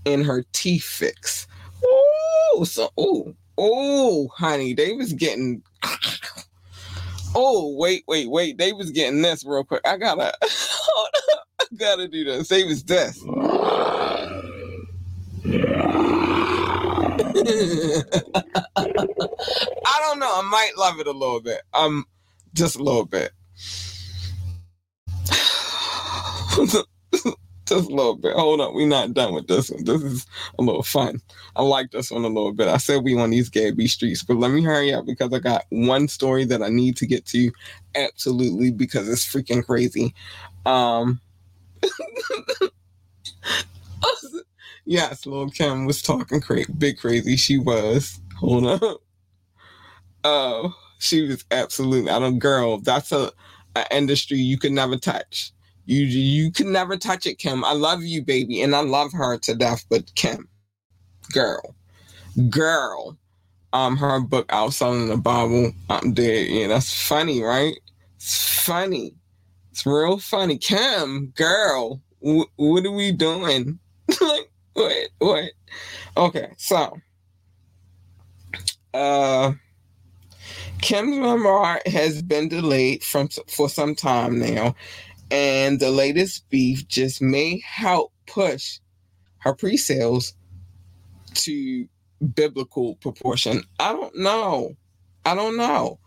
in 0.05 0.25
her 0.25 0.45
teeth 0.53 0.85
fix. 0.85 1.47
Oh, 1.85 2.65
so 2.67 2.91
oh, 2.99 3.35
oh, 3.59 4.29
honey, 4.37 4.75
they 4.75 4.93
was 4.93 5.13
getting. 5.13 5.63
Oh, 7.35 7.75
wait, 7.77 8.05
wait, 8.07 8.31
wait. 8.31 8.59
They 8.59 8.73
was 8.73 8.91
getting 8.91 9.23
this 9.23 9.45
real 9.45 9.65
quick. 9.65 9.81
I 9.85 9.97
gotta, 9.97 10.33
I 10.43 11.65
gotta 11.77 12.09
do 12.09 12.25
this. 12.25 12.49
They 12.49 12.65
was 12.65 12.85
this. 12.85 13.21
I 19.87 19.99
don't 20.01 20.19
know. 20.19 20.33
I 20.33 20.43
might 20.49 20.73
love 20.79 21.01
it 21.01 21.07
a 21.07 21.13
little 21.13 21.41
bit. 21.41 21.63
Um, 21.73 22.05
just 22.55 22.77
a 22.77 22.83
little 22.83 23.07
bit. 23.07 23.33
just 27.67 27.91
a 27.91 27.95
little 27.95 28.17
bit. 28.17 28.35
Hold 28.35 28.61
up, 28.61 28.75
we're 28.75 28.87
not 28.87 29.15
done 29.15 29.35
with 29.35 29.47
this 29.49 29.71
one. 29.71 29.85
This 29.85 30.03
is 30.03 30.27
a 30.59 30.63
little 30.63 30.83
fun. 30.83 31.21
I 31.57 31.63
like 31.63 31.91
this 31.91 32.11
one 32.11 32.25
a 32.25 32.29
little 32.29 32.53
bit. 32.53 32.69
I 32.69 32.77
said 32.79 33.05
we 33.05 33.19
on 33.19 33.31
these 33.31 33.49
Gabby 33.49 33.87
streets, 33.87 34.23
but 34.23 34.37
let 34.37 34.51
me 34.51 34.63
hurry 34.63 34.93
up 34.93 35.07
because 35.07 35.33
I 35.33 35.39
got 35.39 35.65
one 35.71 36.09
story 36.09 36.45
that 36.47 36.63
I 36.63 36.69
need 36.69 36.97
to 36.99 37.07
get 37.07 37.27
to 37.27 37.51
absolutely 37.95 38.71
because 38.71 39.09
it's 39.09 39.27
freaking 39.27 39.65
crazy. 39.65 40.15
Um 40.67 41.21
Yes, 44.87 45.25
Lil' 45.25 45.51
Kim 45.51 45.87
was 45.87 46.03
talking 46.03 46.41
crazy, 46.41 46.73
big 46.77 46.99
crazy. 46.99 47.37
She 47.37 47.59
was. 47.59 48.21
Hold 48.39 48.67
up. 48.67 49.01
Oh, 50.25 50.75
she 50.99 51.27
was 51.27 51.45
absolutely. 51.51 52.11
I 52.11 52.19
don't, 52.19 52.39
girl. 52.39 52.79
That's 52.79 53.11
a, 53.13 53.33
a 53.77 53.87
industry 53.91 54.39
you 54.39 54.59
could 54.59 54.73
never 54.73 54.97
touch. 54.97 55.53
You 55.87 56.03
you 56.05 56.51
can 56.51 56.73
never 56.73 56.97
touch 56.97 57.27
it, 57.27 57.39
Kim. 57.39 57.65
I 57.65 57.73
love 57.73 58.03
you, 58.03 58.23
baby, 58.23 58.63
and 58.63 58.75
I 58.75 58.81
love 58.81 59.13
her 59.13 59.39
to 59.39 59.55
death. 59.55 59.85
But 59.91 60.15
Kim, 60.15 60.49
girl, 61.33 61.75
girl, 62.49 63.19
um, 63.73 63.97
her 63.97 64.21
book 64.21 64.47
out 64.51 64.73
selling 64.73 65.09
the 65.09 65.17
Bible. 65.17 65.73
I'm 65.91 66.15
dead. 66.15 66.49
Yeah, 66.49 66.69
that's 66.69 67.07
funny, 67.07 67.43
right? 67.43 67.75
It's 68.17 68.61
funny. 68.65 69.15
It's 69.73 69.85
real 69.85 70.19
funny. 70.19 70.57
Kim, 70.59 71.33
girl, 71.37 72.01
wh- 72.21 72.49
what 72.57 72.87
are 72.87 72.91
we 72.93 73.13
doing? 73.13 73.79
like 74.21 74.51
what? 74.75 75.09
What? 75.19 75.51
Okay, 76.17 76.49
so, 76.57 76.97
uh. 78.95 79.53
Kim's 80.83 81.17
memoir 81.17 81.81
has 81.87 82.21
been 82.23 82.49
delayed 82.49 83.03
from 83.03 83.29
for 83.49 83.71
some 83.71 83.95
time 83.95 84.39
now, 84.39 84.75
and 85.31 85.81
the 85.81 85.91
latest 85.91 86.49
beef 86.51 86.89
just 86.89 87.23
may 87.23 87.61
help 87.67 88.13
push 88.27 88.81
her 89.41 89.55
pre-sales 89.55 90.35
to 91.35 91.89
biblical 92.35 92.97
proportion. 92.97 93.63
I 93.81 93.93
don't 93.93 94.17
know. 94.17 94.77
I 95.25 95.35
don't 95.35 95.57
know. 95.57 95.99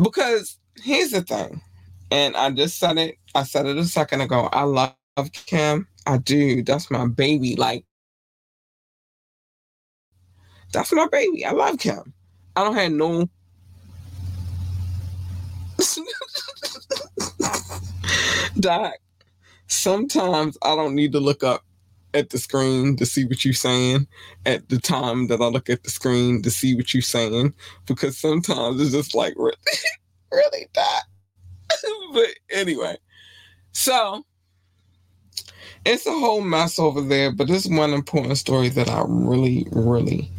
Because 0.00 0.58
here's 0.82 1.10
the 1.10 1.22
thing, 1.22 1.62
and 2.10 2.36
I 2.36 2.50
just 2.52 2.78
said 2.78 2.98
it, 2.98 3.16
I 3.34 3.44
said 3.44 3.66
it 3.66 3.76
a 3.78 3.84
second 3.84 4.22
ago. 4.22 4.48
I 4.52 4.64
love 4.64 4.94
Kim. 5.32 5.88
I 6.06 6.18
do. 6.18 6.62
That's 6.64 6.90
my 6.90 7.06
baby. 7.08 7.56
Like, 7.56 7.84
that's 10.72 10.92
my 10.92 11.08
baby. 11.12 11.44
I 11.44 11.52
love 11.52 11.78
Kim. 11.78 12.14
I 12.56 12.64
don't 12.64 12.76
have 12.76 12.92
no 12.92 13.28
Doc, 18.60 18.94
sometimes 19.66 20.58
I 20.62 20.74
don't 20.74 20.94
need 20.94 21.12
to 21.12 21.20
look 21.20 21.44
up 21.44 21.64
at 22.12 22.30
the 22.30 22.38
screen 22.38 22.96
to 22.96 23.06
see 23.06 23.24
what 23.24 23.44
you're 23.44 23.54
saying 23.54 24.06
at 24.44 24.68
the 24.68 24.78
time 24.78 25.28
that 25.28 25.40
I 25.40 25.46
look 25.46 25.70
at 25.70 25.84
the 25.84 25.90
screen 25.90 26.42
to 26.42 26.50
see 26.50 26.74
what 26.74 26.92
you're 26.92 27.02
saying 27.02 27.54
because 27.86 28.18
sometimes 28.18 28.80
it's 28.80 28.92
just 28.92 29.14
like 29.14 29.34
really, 29.36 29.56
really 30.32 30.66
Doc. 30.72 31.04
but 32.12 32.28
anyway, 32.50 32.96
so 33.72 34.24
it's 35.84 36.06
a 36.06 36.12
whole 36.12 36.42
mess 36.42 36.78
over 36.78 37.00
there, 37.00 37.32
but 37.32 37.46
there's 37.46 37.68
one 37.68 37.94
important 37.94 38.38
story 38.38 38.68
that 38.70 38.88
I 38.88 39.04
really, 39.06 39.66
really, 39.70 40.30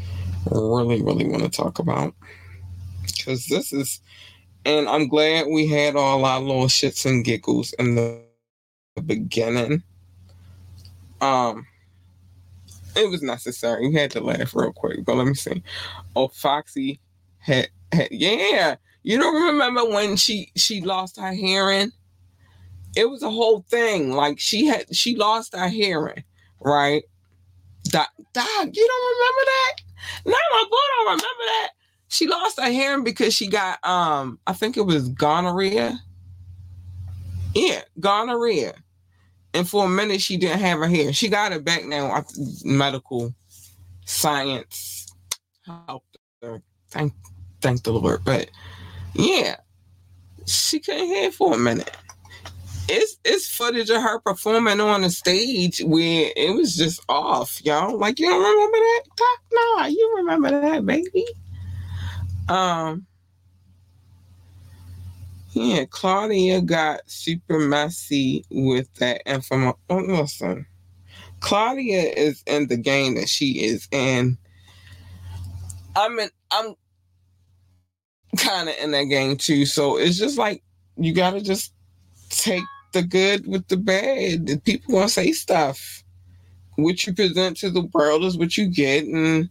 really, 0.51 1.01
really 1.01 1.27
want 1.27 1.43
to 1.43 1.49
talk 1.49 1.79
about 1.79 2.13
because 3.01 3.45
this 3.47 3.71
is 3.71 4.01
and 4.65 4.87
I'm 4.87 5.07
glad 5.07 5.47
we 5.47 5.67
had 5.67 5.95
all 5.95 6.25
our 6.25 6.39
little 6.39 6.65
shits 6.65 7.05
and 7.05 7.25
giggles 7.25 7.73
in 7.73 7.95
the 7.95 8.21
beginning. 9.05 9.83
Um, 11.19 11.65
it 12.95 13.09
was 13.09 13.21
necessary. 13.21 13.87
We 13.87 13.95
had 13.95 14.11
to 14.11 14.21
laugh 14.21 14.55
real 14.55 14.73
quick, 14.73 15.05
but 15.05 15.15
let 15.15 15.27
me 15.27 15.33
see. 15.33 15.63
Oh, 16.15 16.27
Foxy 16.27 16.99
had, 17.39 17.69
had 17.91 18.09
yeah. 18.11 18.75
You 19.03 19.17
don't 19.17 19.53
remember 19.53 19.85
when 19.85 20.15
she 20.15 20.51
she 20.55 20.81
lost 20.81 21.19
her 21.19 21.31
hearing? 21.31 21.91
It 22.95 23.09
was 23.09 23.23
a 23.23 23.31
whole 23.31 23.61
thing. 23.69 24.11
Like 24.11 24.39
she 24.39 24.67
had 24.67 24.95
she 24.95 25.15
lost 25.15 25.55
her 25.55 25.69
hearing, 25.69 26.23
right? 26.59 27.03
Doc, 27.85 28.09
Doc, 28.33 28.45
you 28.45 28.87
don't 28.87 29.15
remember 29.15 29.45
that? 29.45 29.73
No, 30.25 30.31
my 30.31 30.65
boy 30.69 30.77
don't 30.97 31.05
remember 31.05 31.43
that 31.47 31.69
she 32.11 32.27
lost 32.27 32.59
her 32.59 32.69
hearing 32.69 33.05
because 33.05 33.33
she 33.33 33.47
got 33.47 33.83
um 33.85 34.37
I 34.45 34.53
think 34.53 34.75
it 34.75 34.81
was 34.81 35.07
gonorrhea. 35.09 35.97
Yeah, 37.55 37.81
gonorrhea. 37.99 38.73
And 39.53 39.67
for 39.67 39.85
a 39.85 39.89
minute 39.89 40.21
she 40.21 40.35
didn't 40.37 40.59
have 40.59 40.79
her 40.79 40.87
hair. 40.87 41.13
She 41.13 41.29
got 41.29 41.53
it 41.53 41.63
back 41.63 41.85
now. 41.85 42.23
Medical 42.65 43.33
science 44.05 45.07
helped 45.65 46.17
her. 46.41 46.61
Thank 46.89 47.13
thank 47.61 47.83
the 47.83 47.93
Lord. 47.93 48.25
But 48.25 48.49
yeah, 49.13 49.55
she 50.45 50.79
couldn't 50.79 51.07
hear 51.07 51.31
for 51.31 51.53
a 51.53 51.57
minute. 51.57 51.95
It's 52.89 53.15
it's 53.23 53.47
footage 53.47 53.89
of 53.89 54.01
her 54.01 54.19
performing 54.19 54.81
on 54.81 55.03
the 55.03 55.09
stage 55.09 55.79
where 55.79 56.29
it 56.35 56.53
was 56.53 56.75
just 56.75 56.99
off, 57.07 57.63
y'all. 57.63 57.97
Like 57.97 58.19
you 58.19 58.27
don't 58.27 58.43
remember 58.43 58.77
that? 58.77 59.01
Nah, 59.53 59.85
you 59.85 60.13
remember 60.17 60.61
that, 60.61 60.85
baby. 60.85 61.25
Um, 62.49 63.05
yeah, 65.51 65.85
Claudia 65.85 66.61
got 66.61 67.01
super 67.07 67.59
messy 67.59 68.45
with 68.49 68.93
that 68.95 69.21
information. 69.25 69.77
Oh, 69.89 69.97
listen, 69.97 70.65
Claudia 71.41 72.03
is 72.03 72.43
in 72.45 72.67
the 72.67 72.77
game 72.77 73.15
that 73.15 73.27
she 73.27 73.63
is 73.63 73.87
in. 73.91 74.37
I'm 75.95 76.17
in, 76.19 76.29
I'm 76.51 76.75
kind 78.37 78.69
of 78.69 78.75
in 78.81 78.91
that 78.91 79.03
game 79.03 79.35
too. 79.37 79.65
So 79.65 79.97
it's 79.97 80.17
just 80.17 80.37
like 80.37 80.63
you 80.97 81.13
gotta 81.13 81.41
just 81.41 81.73
take 82.29 82.63
the 82.93 83.01
good 83.01 83.45
with 83.47 83.67
the 83.67 83.77
bad. 83.77 84.63
People 84.63 84.95
gonna 84.95 85.09
say 85.09 85.31
stuff. 85.31 86.03
What 86.75 87.05
you 87.05 87.13
present 87.13 87.57
to 87.57 87.69
the 87.69 87.81
world 87.93 88.23
is 88.23 88.37
what 88.37 88.57
you 88.57 88.67
get, 88.67 89.05
and 89.05 89.49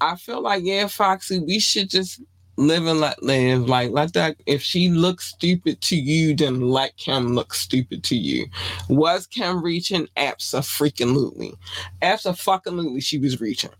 I 0.00 0.16
feel 0.16 0.40
like 0.40 0.64
yeah, 0.64 0.86
Foxy, 0.86 1.38
we 1.38 1.58
should 1.58 1.90
just 1.90 2.20
live 2.58 2.86
and 2.86 3.00
let 3.00 3.22
live. 3.22 3.68
Like 3.68 3.90
let 3.90 4.12
that. 4.14 4.36
If 4.46 4.62
she 4.62 4.88
looks 4.88 5.26
stupid 5.26 5.80
to 5.82 5.96
you, 5.96 6.34
then 6.34 6.60
let 6.60 6.96
Kim 6.96 7.34
look 7.34 7.54
stupid 7.54 8.04
to 8.04 8.16
you. 8.16 8.46
Was 8.88 9.26
Kim 9.26 9.62
reaching? 9.62 10.08
Absolutely, 10.16 10.66
freaking 10.68 11.14
lutely. 11.14 11.54
absolutely, 12.02 12.38
fucking 12.38 12.72
lutely. 12.74 13.00
she 13.00 13.18
was 13.18 13.40
reaching. 13.40 13.70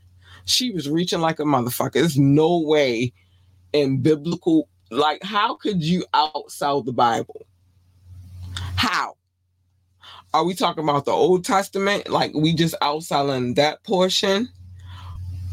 She 0.44 0.70
was 0.70 0.88
reaching 0.88 1.20
like 1.20 1.40
a 1.40 1.44
motherfucker. 1.44 1.94
There's 1.94 2.18
no 2.18 2.61
way 2.61 3.12
in 3.72 4.00
biblical. 4.00 4.68
Like, 4.90 5.22
how 5.22 5.57
could 5.57 5.85
you 5.85 6.04
outsell 6.14 6.85
the 6.85 6.92
Bible? 6.92 7.46
How? 8.76 9.14
Are 10.33 10.44
we 10.44 10.54
talking 10.54 10.85
about 10.85 11.04
the 11.04 11.11
Old 11.11 11.44
Testament? 11.44 12.09
Like 12.09 12.33
we 12.35 12.54
just 12.54 12.74
outselling 12.81 13.57
that 13.57 13.83
portion? 13.85 14.48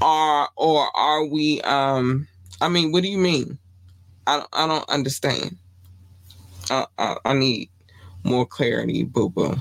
Or 0.02 0.48
or 0.56 0.96
are 0.96 1.26
we 1.26 1.62
um 1.62 2.28
I 2.62 2.70
mean, 2.70 2.92
what 2.92 3.04
do 3.04 3.10
you 3.10 3.18
mean? 3.18 3.58
I 4.28 4.38
don't, 4.38 4.50
I 4.54 4.68
don't 4.68 4.90
understand. 4.90 5.58
I, 6.70 6.86
I, 6.98 7.18
I 7.26 7.34
need 7.34 7.70
more 8.24 8.46
clarity, 8.46 9.04
boo 9.04 9.30
boo. 9.30 9.56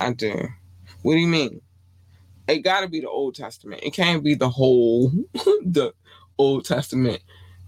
I 0.00 0.12
do. 0.12 0.48
What 1.02 1.14
do 1.14 1.20
you 1.20 1.28
mean? 1.28 1.60
It 2.48 2.58
got 2.58 2.80
to 2.80 2.88
be 2.88 3.00
the 3.00 3.08
Old 3.08 3.34
Testament. 3.34 3.82
It 3.82 3.92
can't 3.94 4.22
be 4.22 4.34
the 4.34 4.50
whole 4.50 5.10
the 5.34 5.92
Old 6.38 6.64
Testament 6.64 7.20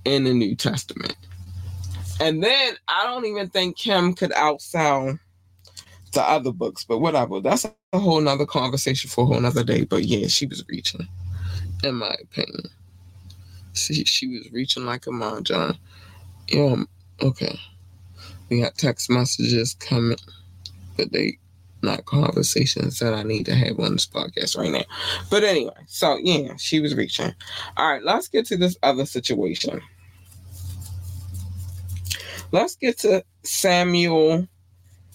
and 0.04 0.26
the 0.26 0.34
New 0.34 0.54
Testament. 0.54 1.16
And 2.20 2.42
then 2.42 2.74
I 2.88 3.04
don't 3.04 3.26
even 3.26 3.48
think 3.48 3.76
Kim 3.76 4.14
could 4.14 4.30
outsell 4.32 5.18
the 6.12 6.22
other 6.22 6.52
books, 6.52 6.84
but 6.84 6.98
whatever. 6.98 7.40
That's 7.40 7.66
a 7.92 7.98
whole 7.98 8.20
nother 8.20 8.46
conversation 8.46 9.10
for 9.10 9.24
a 9.24 9.26
whole 9.26 9.40
nother 9.40 9.64
day. 9.64 9.84
But 9.84 10.04
yeah, 10.04 10.28
she 10.28 10.46
was 10.46 10.64
reaching, 10.68 11.06
in 11.84 11.94
my 11.94 12.14
opinion. 12.22 12.68
See, 13.72 14.04
she 14.04 14.26
was 14.28 14.50
reaching 14.52 14.86
like 14.86 15.06
a 15.06 15.12
mom, 15.12 15.44
John. 15.44 15.78
Yeah, 16.48 16.76
okay. 17.22 17.58
We 18.48 18.60
got 18.60 18.78
text 18.78 19.10
messages 19.10 19.74
coming, 19.74 20.18
but 20.96 21.12
they 21.12 21.38
not 21.82 22.04
conversations 22.04 22.98
that 22.98 23.14
I 23.14 23.22
need 23.22 23.46
to 23.46 23.54
have 23.54 23.78
on 23.78 23.92
this 23.92 24.06
podcast 24.06 24.56
right 24.56 24.70
now. 24.70 24.84
But 25.30 25.44
anyway, 25.44 25.74
so 25.86 26.18
yeah, 26.22 26.56
she 26.56 26.80
was 26.80 26.94
reaching. 26.94 27.34
All 27.76 27.92
right, 27.92 28.02
let's 28.02 28.28
get 28.28 28.46
to 28.46 28.56
this 28.56 28.76
other 28.82 29.06
situation. 29.06 29.80
Let's 32.52 32.76
get 32.76 32.98
to 33.00 33.24
Samuel 33.42 34.48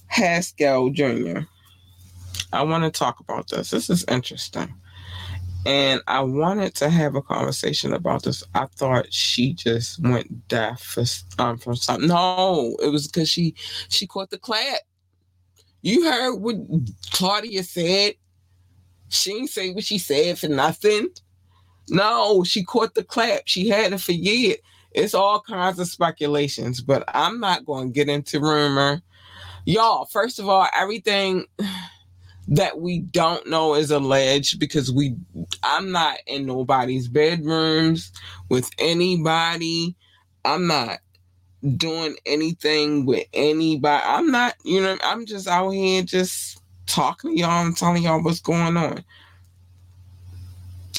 Haskell 0.07 0.89
Jr. 0.89 1.39
I 2.53 2.63
want 2.63 2.83
to 2.83 2.91
talk 2.91 3.19
about 3.19 3.49
this. 3.49 3.69
This 3.69 3.89
is 3.89 4.03
interesting. 4.05 4.73
And 5.65 6.01
I 6.07 6.21
wanted 6.21 6.73
to 6.75 6.89
have 6.89 7.15
a 7.15 7.21
conversation 7.21 7.93
about 7.93 8.23
this. 8.23 8.43
I 8.55 8.65
thought 8.75 9.13
she 9.13 9.53
just 9.53 10.01
went 10.01 10.47
deaf 10.47 10.81
for, 10.81 11.03
um, 11.37 11.57
for 11.57 11.75
something. 11.75 12.07
No, 12.07 12.75
it 12.81 12.87
was 12.89 13.07
because 13.07 13.29
she 13.29 13.53
she 13.89 14.07
caught 14.07 14.31
the 14.31 14.39
clap. 14.39 14.79
You 15.83 16.03
heard 16.09 16.35
what 16.37 16.55
Claudia 17.11 17.63
said. 17.63 18.15
She 19.09 19.33
didn't 19.33 19.49
say 19.49 19.71
what 19.71 19.83
she 19.83 19.97
said 19.97 20.39
for 20.39 20.47
nothing. 20.47 21.09
No, 21.89 22.43
she 22.43 22.63
caught 22.63 22.95
the 22.95 23.03
clap. 23.03 23.41
She 23.45 23.67
had 23.67 23.91
to 23.91 23.97
forget. 23.97 24.59
It's 24.93 25.13
all 25.13 25.41
kinds 25.41 25.79
of 25.79 25.87
speculations, 25.87 26.81
but 26.81 27.03
I'm 27.13 27.39
not 27.39 27.65
going 27.65 27.89
to 27.89 27.93
get 27.93 28.09
into 28.09 28.39
rumor. 28.39 29.01
Y'all, 29.65 30.05
first 30.05 30.39
of 30.39 30.49
all, 30.49 30.67
everything 30.75 31.45
that 32.47 32.79
we 32.79 32.99
don't 32.99 33.47
know 33.47 33.75
is 33.75 33.91
alleged 33.91 34.59
because 34.59 34.91
we 34.91 35.15
I'm 35.63 35.91
not 35.91 36.17
in 36.27 36.45
nobody's 36.45 37.07
bedrooms 37.07 38.11
with 38.49 38.69
anybody. 38.77 39.95
I'm 40.43 40.67
not 40.67 40.99
doing 41.77 42.15
anything 42.25 43.05
with 43.05 43.27
anybody. 43.33 44.03
I'm 44.05 44.31
not, 44.31 44.55
you 44.63 44.81
know, 44.81 44.97
I'm 45.03 45.25
just 45.25 45.47
out 45.47 45.69
here 45.69 46.01
just 46.01 46.61
talking 46.87 47.31
to 47.31 47.39
y'all 47.39 47.65
and 47.65 47.77
telling 47.77 48.03
y'all 48.03 48.23
what's 48.23 48.41
going 48.41 48.75
on. 48.77 49.03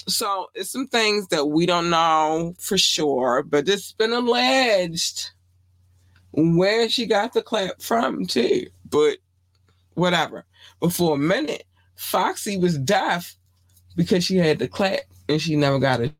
So 0.09 0.51
it's 0.55 0.71
some 0.71 0.89
things 0.89 1.29
that 1.29 1.47
we 1.47 1.67
don't 1.67 1.91
know 1.91 2.55
for 2.59 2.79
sure, 2.79 3.43
but 3.43 3.69
it's 3.69 3.93
been 3.93 4.13
alleged 4.13 5.31
where 6.33 6.89
she 6.89 7.07
got 7.07 7.33
the 7.33 7.43
clap 7.43 7.81
from 7.83 8.27
too. 8.27 8.67
But 8.89 9.19
whatever. 9.95 10.45
But 10.81 10.93
for 10.93 11.15
a 11.15 11.19
minute, 11.19 11.65
Foxy 11.97 12.59
was 12.59 12.79
deaf 12.79 13.37
because 13.97 14.25
she 14.25 14.37
had 14.37 14.59
the 14.59 14.69
clap 14.69 15.01
and 15.29 15.41
she 15.41 15.57
never 15.57 15.79
got 15.79 16.01
it 16.01 16.13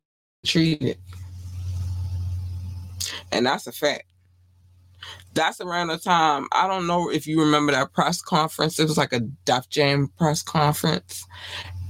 treated. 0.45 0.99
And 3.31 3.47
that's 3.47 3.67
a 3.67 3.73
fact. 3.73 4.05
That's 5.35 5.61
around 5.61 5.89
the 5.89 5.99
time, 5.99 6.47
I 6.53 6.69
don't 6.69 6.87
know 6.87 7.11
if 7.11 7.27
you 7.27 7.41
remember 7.41 7.73
that 7.73 7.93
press 7.95 8.21
conference. 8.21 8.79
It 8.79 8.87
was 8.87 8.99
like 8.99 9.15
a 9.15 9.21
Def 9.21 9.69
Jam 9.71 10.09
press 10.19 10.43
conference. 10.43 11.27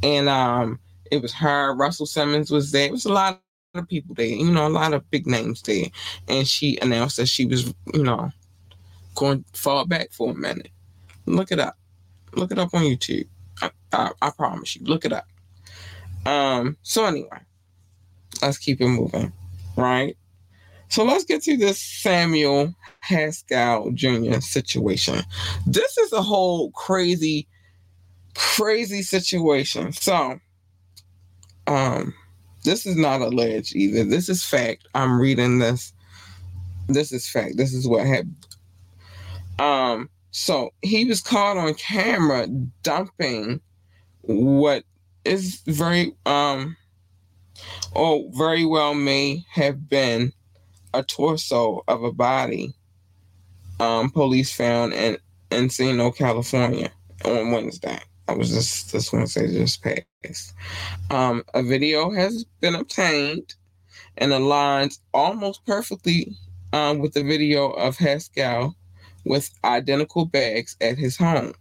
And 0.02 0.28
um, 0.28 0.78
it 1.10 1.20
was 1.20 1.32
her, 1.34 1.74
Russell 1.74 2.06
Simmons 2.06 2.50
was 2.50 2.70
there. 2.70 2.86
It 2.86 2.92
was 2.92 3.04
a 3.04 3.12
lot 3.12 3.40
of 3.74 3.88
people 3.88 4.14
there, 4.14 4.26
you 4.26 4.50
know, 4.50 4.66
a 4.66 4.68
lot 4.68 4.92
of 4.92 5.10
big 5.10 5.26
names 5.26 5.62
there. 5.62 5.86
And 6.28 6.46
she 6.46 6.78
announced 6.80 7.16
that 7.16 7.26
she 7.26 7.44
was, 7.44 7.74
you 7.92 8.02
know, 8.02 8.30
going 9.14 9.44
to 9.52 9.60
fall 9.60 9.86
back 9.86 10.12
for 10.12 10.30
a 10.30 10.34
minute. 10.34 10.70
Look 11.26 11.52
it 11.52 11.58
up. 11.58 11.76
Look 12.34 12.50
it 12.50 12.58
up 12.58 12.74
on 12.74 12.82
YouTube. 12.82 13.28
I, 13.60 13.70
I, 13.92 14.10
I 14.20 14.30
promise 14.30 14.76
you. 14.76 14.84
Look 14.84 15.04
it 15.04 15.12
up. 15.12 15.26
Um. 16.26 16.76
So 16.82 17.04
anyway, 17.04 17.40
let's 18.40 18.58
keep 18.58 18.80
it 18.80 18.88
moving, 18.88 19.32
right? 19.76 20.16
So 20.92 21.04
let's 21.04 21.24
get 21.24 21.42
to 21.44 21.56
this 21.56 21.80
Samuel 21.80 22.74
Haskell 23.00 23.92
Jr. 23.92 24.40
situation. 24.40 25.20
This 25.66 25.96
is 25.96 26.12
a 26.12 26.20
whole 26.20 26.70
crazy, 26.72 27.48
crazy 28.34 29.00
situation. 29.00 29.92
So, 29.92 30.38
um, 31.66 32.12
this 32.64 32.84
is 32.84 32.96
not 32.96 33.22
alleged 33.22 33.74
either. 33.74 34.04
This 34.04 34.28
is 34.28 34.44
fact. 34.44 34.86
I'm 34.94 35.18
reading 35.18 35.60
this. 35.60 35.94
This 36.88 37.10
is 37.10 37.26
fact. 37.26 37.56
This 37.56 37.72
is 37.72 37.88
what 37.88 38.06
happened. 38.06 38.46
Um, 39.58 40.10
so 40.32 40.72
he 40.80 41.04
was 41.04 41.20
caught 41.20 41.58
on 41.58 41.74
camera 41.74 42.46
dumping 42.82 43.60
what 44.22 44.82
is 45.24 45.60
very 45.66 46.12
um 46.26 46.76
or 47.92 48.28
very 48.32 48.64
well 48.64 48.94
may 48.94 49.44
have 49.50 49.88
been 49.88 50.32
a 50.94 51.02
torso 51.02 51.84
of 51.86 52.02
a 52.02 52.12
body 52.12 52.74
um 53.78 54.10
police 54.10 54.52
found 54.52 54.92
in 54.94 55.16
Encino, 55.50 56.16
California 56.16 56.90
on 57.26 57.52
Wednesday. 57.52 57.98
I 58.26 58.32
was 58.32 58.48
just 58.48 58.90
this 58.90 59.12
Wednesday 59.12 59.48
just 59.48 59.82
passed. 59.82 60.54
Um 61.10 61.44
a 61.52 61.62
video 61.62 62.10
has 62.10 62.44
been 62.60 62.74
obtained 62.74 63.54
and 64.16 64.32
aligns 64.32 64.98
almost 65.12 65.64
perfectly 65.66 66.36
um, 66.72 66.98
with 67.00 67.12
the 67.12 67.22
video 67.22 67.70
of 67.70 67.96
Haskell 67.96 68.74
with 69.24 69.50
identical 69.64 70.26
bags 70.26 70.76
at 70.80 70.98
his 70.98 71.16
home. 71.16 71.54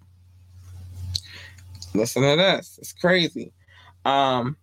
Listen 1.94 2.24
to 2.24 2.36
this. 2.36 2.80
It's 2.82 2.94
crazy. 2.94 3.52
Um, 4.06 4.58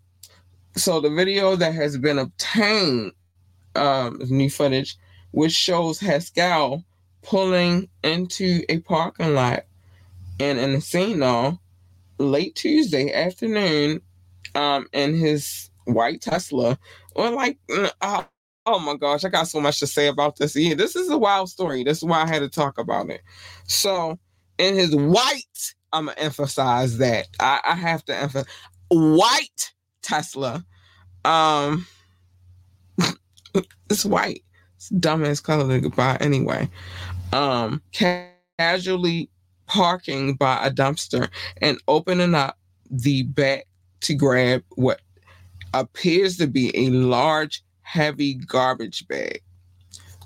so 0.77 1.01
the 1.01 1.11
video 1.11 1.57
that 1.57 1.75
has 1.75 1.99
been 1.99 2.19
obtained, 2.19 3.13
um, 3.75 4.21
new 4.29 4.51
footage, 4.51 4.97
which 5.33 5.53
shows 5.53 6.01
Haskell 6.01 6.85
pulling 7.23 7.89
into 8.03 8.63
a 8.69 8.79
parking 8.81 9.35
lot 9.35 9.65
in 10.39 10.57
Encino 10.57 11.59
late 12.19 12.55
Tuesday 12.55 13.13
afternoon 13.13 14.01
um, 14.55 14.87
in 14.93 15.15
his 15.15 15.71
white 15.85 16.21
Tesla, 16.23 16.79
or 17.15 17.31
like 17.31 17.59
uh, 18.01 18.25
Oh 18.71 18.79
my 18.79 18.97
gosh, 18.97 19.25
I 19.25 19.31
got 19.31 19.49
so 19.49 19.63
much 19.63 19.81
to 19.81 19.87
say 19.87 20.09
about 20.09 20.37
this. 20.37 20.55
Yeah, 20.55 20.75
this 20.75 20.95
is 20.95 21.09
a 21.09 21.17
wild 21.17 21.49
story. 21.49 21.85
This 21.85 21.97
is 21.99 22.05
why 22.05 22.23
I 22.23 22.29
had 22.29 22.41
to 22.41 22.51
talk 22.51 22.77
about 22.77 23.09
it. 23.09 23.23
So, 23.65 24.19
in 24.59 24.75
his 24.75 24.95
white, 24.95 25.75
I'm 25.95 26.05
gonna 26.05 26.19
emphasize 26.19 26.99
that. 26.99 27.29
I, 27.41 27.61
I 27.65 27.75
have 27.75 28.05
to 28.05 28.15
emphasize 28.15 28.45
white 28.89 29.73
Tesla. 30.03 30.63
Um, 31.25 31.87
it's 33.89 34.05
white. 34.05 34.45
It's 34.77 34.91
dumbass 34.91 35.43
color 35.43 35.81
to 35.81 35.89
buy 35.89 36.19
anyway. 36.21 36.69
Um, 37.33 37.81
casually 38.59 39.31
parking 39.65 40.35
by 40.35 40.67
a 40.67 40.71
dumpster 40.71 41.31
and 41.63 41.79
opening 41.89 42.35
up 42.35 42.59
the 42.91 43.23
back 43.23 43.67
to 44.01 44.15
grab 44.15 44.63
what 44.75 45.01
appears 45.73 46.37
to 46.37 46.47
be 46.47 46.71
a 46.77 46.91
large 46.91 47.63
heavy 47.89 48.35
garbage 48.35 49.07
bag. 49.09 49.41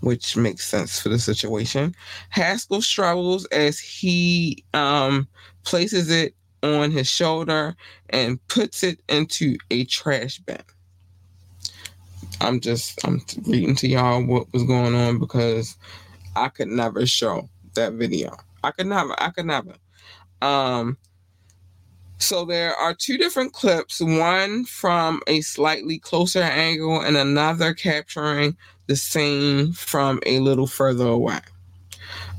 which 0.01 0.37
makes 0.37 0.67
sense 0.67 1.01
for 1.01 1.09
the 1.11 1.19
situation. 1.19 1.95
Haskell 2.31 2.83
struggles 2.83 3.47
as 3.47 3.79
he 3.79 4.65
um, 4.75 5.29
places 5.65 6.11
it 6.11 6.35
on 6.65 6.91
his 6.91 7.09
shoulder 7.09 7.77
and 8.11 8.45
puts 8.49 8.83
it 8.83 9.01
into 9.09 9.57
a 9.71 9.85
trash 9.85 10.39
bin. 10.41 10.59
I'm 12.41 12.61
just 12.61 13.05
I'm 13.07 13.21
reading 13.47 13.77
to 13.77 13.89
y'all 13.89 14.25
what 14.25 14.53
was 14.53 14.65
going 14.65 14.95
on 14.95 15.19
because 15.19 15.77
I 16.35 16.49
could 16.49 16.69
never 16.69 17.07
show 17.07 17.49
that 17.75 17.93
video. 17.95 18.37
I 18.65 18.73
could 18.73 18.87
never. 18.87 19.15
I 19.23 19.31
could 19.31 19.47
never. 19.47 19.75
Um. 20.41 20.97
So 22.23 22.45
there 22.45 22.77
are 22.77 22.95
two 22.95 23.19
different 23.19 23.53
clips, 23.53 24.01
one 24.01 24.65
from 24.65 25.23
a 25.27 25.41
slightly 25.41 25.99
closer 25.99 26.41
angle 26.41 27.01
and 27.01 27.17
another 27.17 27.75
capturing 27.75 28.57
the 28.87 28.95
scene 28.95 29.73
from 29.73 30.21
a 30.25 30.39
little 30.39 30.69
further 30.69 31.09
away. 31.09 31.41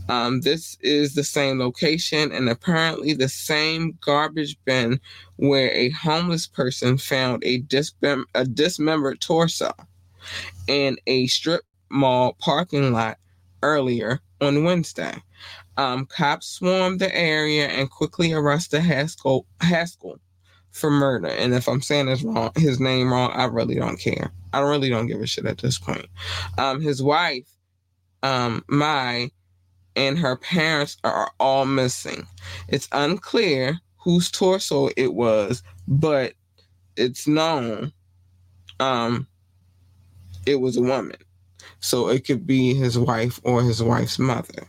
Um, 0.07 0.39
this 0.39 0.77
is 0.79 1.15
the 1.15 1.23
same 1.25 1.59
location 1.59 2.31
and 2.31 2.47
apparently 2.47 3.11
the 3.11 3.27
same 3.27 3.97
garbage 3.99 4.57
bin 4.63 5.01
where 5.35 5.69
a 5.71 5.89
homeless 5.89 6.47
person 6.47 6.97
found 6.97 7.43
a, 7.43 7.61
dismem- 7.63 8.23
a 8.35 8.45
dismembered 8.45 9.19
torso 9.19 9.73
in 10.67 10.95
a 11.07 11.27
strip 11.27 11.63
mall 11.89 12.37
parking 12.39 12.93
lot 12.93 13.17
earlier 13.61 14.21
on 14.39 14.63
Wednesday. 14.63 15.21
Um, 15.77 16.05
cops 16.05 16.47
swarmed 16.47 16.99
the 16.99 17.15
area 17.15 17.67
and 17.67 17.89
quickly 17.89 18.31
arrested 18.33 18.81
Haskell, 18.81 19.45
Haskell 19.61 20.19
for 20.71 20.89
murder. 20.91 21.29
And 21.29 21.53
if 21.53 21.67
I'm 21.67 21.81
saying 21.81 22.07
this 22.07 22.23
wrong, 22.23 22.51
his 22.55 22.79
name 22.79 23.11
wrong, 23.11 23.31
I 23.31 23.45
really 23.45 23.75
don't 23.75 23.99
care. 23.99 24.31
I 24.53 24.59
really 24.59 24.89
don't 24.89 25.07
give 25.07 25.21
a 25.21 25.27
shit 25.27 25.45
at 25.45 25.59
this 25.59 25.79
point. 25.79 26.07
Um, 26.57 26.81
his 26.81 27.01
wife, 27.01 27.47
um, 28.21 28.63
Mai, 28.67 29.31
and 29.95 30.17
her 30.17 30.35
parents 30.35 30.97
are 31.03 31.31
all 31.39 31.65
missing. 31.65 32.27
It's 32.67 32.87
unclear 32.91 33.79
whose 33.97 34.29
torso 34.29 34.89
it 34.97 35.13
was, 35.13 35.63
but 35.87 36.33
it's 36.95 37.27
known 37.27 37.91
um, 38.79 39.27
it 40.45 40.55
was 40.55 40.77
a 40.77 40.81
woman. 40.81 41.17
So 41.79 42.09
it 42.09 42.25
could 42.25 42.45
be 42.47 42.73
his 42.73 42.97
wife 42.97 43.39
or 43.43 43.61
his 43.61 43.81
wife's 43.81 44.19
mother. 44.19 44.67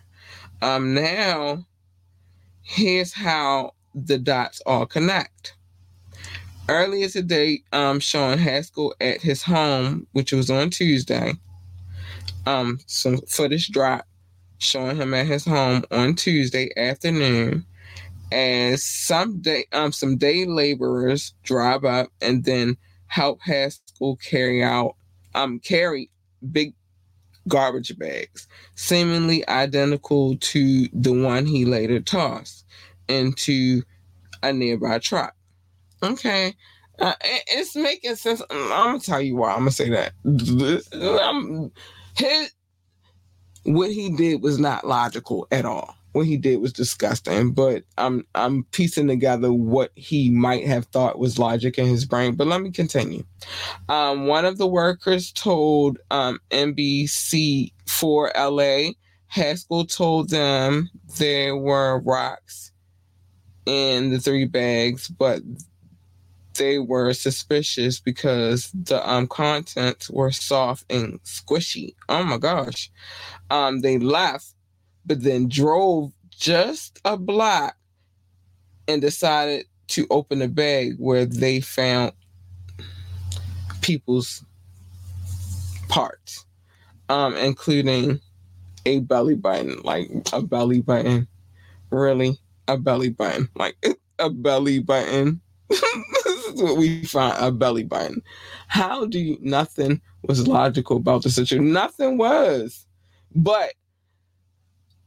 Um, 0.63 0.95
now, 0.95 1.67
here's 2.63 3.13
how 3.13 3.73
the 3.95 4.19
dots 4.19 4.61
all 4.67 4.87
connect. 4.87 5.57
Earlier 6.69 7.09
today, 7.09 7.63
um, 7.73 8.01
showing 8.01 8.39
Haskell 8.39 8.95
at 9.01 9.21
his 9.21 9.43
home, 9.43 10.07
which 10.13 10.33
was 10.33 10.51
on 10.51 10.71
Tuesday. 10.71 11.35
Um, 12.47 12.81
some 12.87 13.19
footage 13.29 13.69
dropped 13.69 14.09
showing 14.59 14.97
him 14.97 15.15
at 15.15 15.27
his 15.27 15.45
home 15.45 15.85
on 15.91 16.15
Tuesday 16.15 16.71
afternoon 16.77 17.65
as 18.33 18.83
some 18.83 19.41
day 19.41 19.65
um 19.73 19.93
some 19.93 20.17
day 20.17 20.45
laborers 20.47 21.35
drive 21.43 21.85
up 21.85 22.09
and 22.21 22.45
then 22.45 22.77
help 23.07 23.41
Haskell 23.43 24.17
carry 24.17 24.63
out 24.63 24.97
um 25.35 25.61
carry 25.61 26.11
big 26.51 26.75
garbage 27.49 27.97
bags, 27.99 28.49
seemingly 28.75 29.47
identical 29.49 30.37
to 30.39 30.89
the 30.93 31.13
one 31.13 31.47
he 31.47 31.65
later 31.65 32.01
tossed 32.01 32.65
into 33.09 33.83
a 34.43 34.53
nearby 34.53 34.99
truck. 34.99 35.35
Okay. 36.03 36.55
Uh, 36.99 37.15
it's 37.23 37.75
making 37.75 38.15
sense. 38.17 38.41
I'm 38.51 38.69
gonna 38.69 39.01
tell 39.01 39.21
you 39.21 39.37
why. 39.37 39.53
I'm 39.53 39.61
gonna 39.61 39.71
say 39.73 39.91
that. 39.91 40.13
Um, 41.23 41.73
his 42.17 42.53
what 43.65 43.91
he 43.91 44.15
did 44.15 44.43
was 44.43 44.59
not 44.59 44.87
logical 44.87 45.47
at 45.51 45.65
all. 45.65 45.97
What 46.15 46.27
he 46.27 46.37
did 46.37 46.61
was 46.61 46.73
disgusting, 46.73 47.53
but 47.53 47.85
I'm 47.99 48.27
I'm 48.35 48.65
piecing 48.65 49.09
together 49.09 49.53
what 49.53 49.91
he 49.95 50.31
might 50.31 50.67
have 50.67 50.87
thought 50.87 51.19
was 51.19 51.39
logic 51.39 51.79
in 51.79 51.87
his 51.87 52.05
brain. 52.05 52.35
But 52.35 52.47
let 52.47 52.63
me 52.63 52.71
continue. 52.71 53.25
Um, 53.89 54.27
one 54.27 54.45
of 54.45 54.59
the 54.59 54.67
workers 54.67 55.33
told 55.33 55.99
um, 56.11 56.39
NBC 56.51 57.73
for 57.87 58.33
LA, 58.37 58.93
Haskell 59.27 59.87
told 59.87 60.31
them 60.31 60.89
there 61.19 61.57
were 61.57 62.01
rocks 62.01 62.73
in 63.67 64.11
the 64.11 64.21
three 64.21 64.47
bags, 64.47 65.09
but 65.09 65.43
they 66.55 66.79
were 66.79 67.13
suspicious 67.13 67.99
because 67.99 68.71
the 68.73 69.07
um, 69.09 69.27
contents 69.27 70.09
were 70.09 70.31
soft 70.31 70.85
and 70.89 71.21
squishy. 71.25 71.95
Oh 72.09 72.23
my 72.23 72.39
gosh 72.39 72.91
um, 73.51 73.81
they 73.81 73.99
left, 73.99 74.55
but 75.07 75.23
then 75.23 75.49
drove 75.49 76.13
just 76.31 77.01
a 77.05 77.17
block 77.17 77.77
and 78.89 79.01
decided 79.01 79.67
to 79.89 80.07
open 80.11 80.43
a 80.43 80.49
bag 80.49 80.95
where 80.99 81.25
they 81.27 81.61
found 81.61 82.13
people's 83.81 84.45
parts, 85.89 86.45
um, 87.09 87.37
including 87.37 88.21
a 88.87 89.01
belly 89.01 89.35
button, 89.35 89.79
like 89.83 90.11
a 90.33 90.43
belly 90.43 90.81
button. 90.81 91.29
Really? 91.91 92.39
A 92.69 92.77
belly 92.77 93.11
button. 93.11 93.49
Like 93.55 93.77
a 94.19 94.31
belly 94.31 94.81
button. 94.81 95.41
this 95.69 95.83
is 96.47 96.63
what 96.63 96.77
we 96.77 97.05
find 97.05 97.35
a 97.39 97.51
belly 97.51 97.85
button. 97.85 98.23
How 98.69 99.07
do 99.07 99.19
you, 99.19 99.39
nothing 99.41 100.01
was 100.23 100.47
logical 100.49 100.97
about 100.97 101.23
the 101.23 101.31
situation? 101.31 101.73
Nothing 101.73 102.19
was. 102.19 102.87
But 103.35 103.75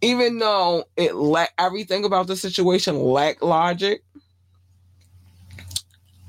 even 0.01 0.39
though 0.39 0.85
it 0.95 1.15
lack 1.15 1.53
everything 1.57 2.05
about 2.05 2.27
the 2.27 2.35
situation 2.35 2.99
lack 2.99 3.41
logic, 3.41 4.03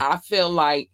I 0.00 0.18
feel 0.18 0.50
like, 0.50 0.90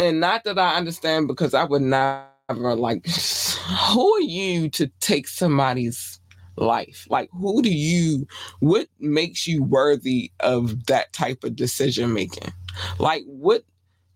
and 0.00 0.20
not 0.20 0.44
that 0.44 0.58
I 0.58 0.76
understand 0.76 1.28
because 1.28 1.54
I 1.54 1.64
would 1.64 1.82
never 1.82 2.24
like, 2.48 3.06
who 3.90 4.14
are 4.14 4.20
you 4.20 4.68
to 4.70 4.90
take 5.00 5.28
somebody's 5.28 6.20
life? 6.56 7.06
Like, 7.10 7.28
who 7.32 7.62
do 7.62 7.72
you, 7.72 8.26
what 8.60 8.88
makes 8.98 9.46
you 9.46 9.62
worthy 9.62 10.32
of 10.40 10.86
that 10.86 11.12
type 11.12 11.44
of 11.44 11.56
decision 11.56 12.12
making? 12.12 12.52
Like, 12.98 13.24
what 13.26 13.64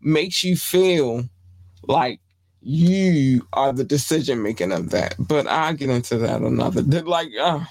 makes 0.00 0.42
you 0.42 0.56
feel 0.56 1.24
like 1.82 2.20
you 2.66 3.46
are 3.52 3.72
the 3.72 3.84
decision 3.84 4.42
making 4.42 4.72
of 4.72 4.90
that. 4.90 5.14
But 5.20 5.46
I'll 5.46 5.72
get 5.74 5.88
into 5.88 6.18
that 6.18 6.40
another. 6.40 6.82
Like, 6.82 7.28
uh, 7.40 7.64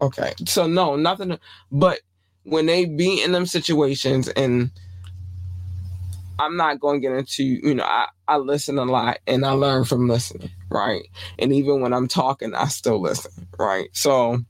okay, 0.00 0.34
so 0.46 0.66
no, 0.66 0.96
nothing. 0.96 1.38
But 1.70 2.00
when 2.42 2.66
they 2.66 2.86
be 2.86 3.22
in 3.22 3.30
them 3.30 3.46
situations, 3.46 4.26
and 4.28 4.72
I'm 6.40 6.56
not 6.56 6.80
going 6.80 7.00
to 7.00 7.08
get 7.08 7.16
into, 7.16 7.44
you 7.44 7.76
know, 7.76 7.84
I, 7.84 8.08
I 8.26 8.38
listen 8.38 8.78
a 8.78 8.84
lot 8.84 9.18
and 9.28 9.46
I 9.46 9.52
learn 9.52 9.84
from 9.84 10.08
listening, 10.08 10.50
right? 10.70 11.04
And 11.38 11.52
even 11.52 11.80
when 11.80 11.92
I'm 11.92 12.08
talking, 12.08 12.52
I 12.52 12.66
still 12.66 13.00
listen, 13.00 13.46
right? 13.60 13.88
So, 13.92 14.40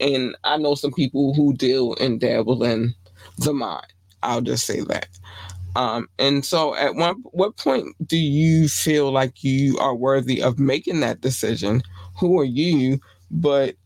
and 0.00 0.36
I 0.44 0.58
know 0.58 0.74
some 0.74 0.92
people 0.92 1.32
who 1.32 1.54
deal 1.54 1.94
and 1.98 2.20
dabble 2.20 2.62
in 2.62 2.94
the 3.38 3.54
mind. 3.54 3.86
I'll 4.22 4.42
just 4.42 4.66
say 4.66 4.80
that. 4.82 5.08
Um, 5.76 6.08
and 6.18 6.44
so, 6.44 6.74
at 6.76 6.94
one 6.94 7.16
what 7.32 7.56
point 7.56 7.96
do 8.06 8.16
you 8.16 8.68
feel 8.68 9.10
like 9.12 9.42
you 9.42 9.78
are 9.78 9.94
worthy 9.94 10.42
of 10.42 10.58
making 10.58 11.00
that 11.00 11.20
decision? 11.20 11.82
Who 12.20 12.38
are 12.40 12.44
you? 12.44 13.00
But 13.30 13.76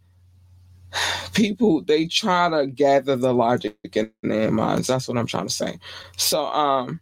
people 1.35 1.83
they 1.83 2.07
try 2.07 2.49
to 2.51 2.67
gather 2.67 3.17
the 3.17 3.33
logic 3.35 3.77
in 3.95 4.11
their 4.23 4.51
minds. 4.51 4.89
That's 4.89 5.09
what 5.09 5.19
I'm 5.19 5.27
trying 5.27 5.49
to 5.49 5.55
say. 5.55 5.79
So, 6.17 6.47
um, 6.47 7.01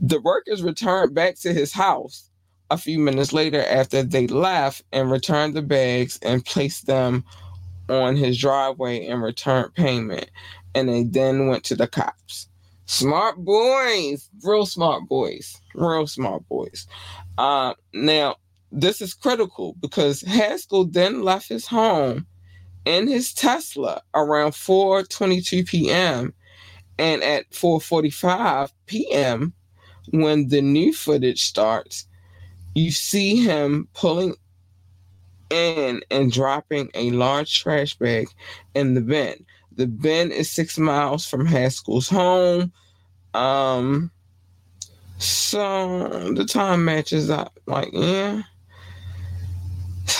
the 0.00 0.20
workers 0.20 0.62
returned 0.62 1.14
back 1.14 1.38
to 1.40 1.52
his 1.52 1.72
house 1.72 2.30
a 2.70 2.78
few 2.78 2.98
minutes 2.98 3.32
later 3.32 3.64
after 3.64 4.02
they 4.02 4.26
left 4.26 4.82
and 4.92 5.10
returned 5.10 5.54
the 5.54 5.62
bags 5.62 6.18
and 6.22 6.44
placed 6.44 6.86
them 6.86 7.24
on 7.88 8.16
his 8.16 8.38
driveway 8.38 9.06
and 9.06 9.22
returned 9.22 9.74
payment. 9.74 10.30
And 10.74 10.88
they 10.88 11.04
then 11.04 11.48
went 11.48 11.64
to 11.64 11.76
the 11.76 11.88
cops. 11.88 12.48
Smart 12.90 13.36
boys, 13.36 14.28
real 14.42 14.66
smart 14.66 15.08
boys, 15.08 15.56
real 15.76 16.08
smart 16.08 16.46
boys. 16.48 16.88
Uh, 17.38 17.72
now, 17.94 18.34
this 18.72 19.00
is 19.00 19.14
critical 19.14 19.76
because 19.78 20.22
Haskell 20.22 20.86
then 20.86 21.22
left 21.22 21.48
his 21.48 21.68
home 21.68 22.26
in 22.84 23.06
his 23.06 23.32
Tesla 23.32 24.02
around 24.12 24.54
4:22 24.54 25.68
p.m. 25.68 26.34
and 26.98 27.22
at 27.22 27.48
4:45 27.52 28.72
p.m. 28.86 29.52
when 30.10 30.48
the 30.48 30.60
new 30.60 30.92
footage 30.92 31.44
starts, 31.44 32.08
you 32.74 32.90
see 32.90 33.36
him 33.36 33.86
pulling 33.94 34.34
in 35.50 36.00
and 36.10 36.32
dropping 36.32 36.90
a 36.94 37.12
large 37.12 37.62
trash 37.62 37.94
bag 37.94 38.26
in 38.74 38.94
the 38.94 39.00
bin. 39.00 39.46
The 39.80 39.88
bin 39.88 40.30
is 40.30 40.50
six 40.50 40.78
miles 40.78 41.26
from 41.26 41.46
Haskell's 41.46 42.10
home. 42.10 42.72
Um, 43.34 44.10
So 45.18 46.32
the 46.34 46.44
time 46.44 46.84
matches 46.84 47.30
up. 47.30 47.58
Like, 47.66 47.90
yeah. 47.92 48.42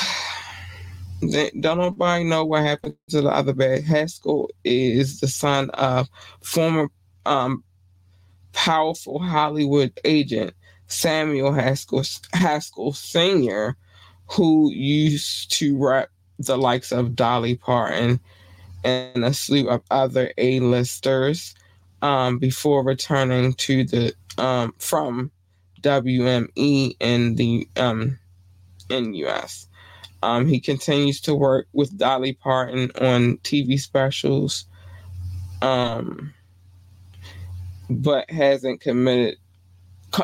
Don't 1.20 1.78
nobody 1.78 2.24
know 2.24 2.46
what 2.46 2.62
happened 2.62 2.96
to 3.10 3.20
the 3.22 3.28
other 3.28 3.52
bad. 3.52 3.84
Haskell 3.84 4.50
is 4.64 5.20
the 5.20 5.28
son 5.28 5.70
of 5.72 6.08
former 6.42 6.88
um, 7.26 7.62
powerful 8.52 9.18
Hollywood 9.18 9.92
agent 10.04 10.54
Samuel 10.86 11.52
Haskell, 11.52 12.04
Haskell 12.32 12.94
Sr., 12.94 13.76
who 14.28 14.72
used 14.72 15.52
to 15.52 15.76
rep 15.78 16.10
the 16.38 16.58
likes 16.58 16.92
of 16.92 17.14
Dolly 17.14 17.56
Parton 17.56 18.20
and 18.84 19.24
a 19.24 19.34
slew 19.34 19.68
of 19.68 19.82
other 19.90 20.32
A-listers 20.38 21.54
um, 22.02 22.38
before 22.38 22.84
returning 22.84 23.52
to 23.54 23.84
the 23.84 24.14
um, 24.38 24.74
from 24.78 25.30
WME 25.82 26.96
in 27.00 27.34
the 27.36 27.68
um, 27.76 28.18
in 28.88 29.14
US. 29.14 29.68
Um, 30.22 30.46
he 30.46 30.60
continues 30.60 31.20
to 31.22 31.34
work 31.34 31.66
with 31.72 31.96
Dolly 31.96 32.34
Parton 32.34 32.90
on 33.00 33.38
TV 33.38 33.80
specials, 33.80 34.66
um, 35.62 36.34
but 37.88 38.30
hasn't 38.30 38.80
committed. 38.80 39.36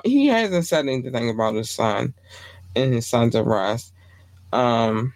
He 0.04 0.26
hasn't 0.26 0.66
said 0.66 0.86
anything 0.86 1.30
about 1.30 1.54
his 1.54 1.70
son 1.70 2.12
and 2.74 2.92
his 2.92 3.06
son's 3.06 3.36
arrest. 3.36 3.92
Um, 4.52 5.14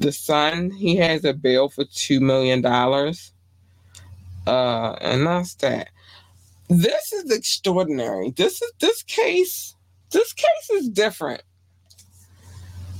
the 0.00 0.12
son, 0.12 0.70
he 0.70 0.96
has 0.96 1.24
a 1.24 1.34
bail 1.34 1.68
for 1.68 1.84
two 1.84 2.20
million 2.20 2.62
dollars, 2.62 3.32
uh, 4.46 4.92
and 5.00 5.26
that's 5.26 5.54
that. 5.56 5.90
This 6.68 7.12
is 7.12 7.30
extraordinary. 7.30 8.30
This 8.30 8.62
is 8.62 8.72
this 8.80 9.02
case. 9.02 9.76
This 10.10 10.32
case 10.32 10.70
is 10.72 10.88
different 10.88 11.42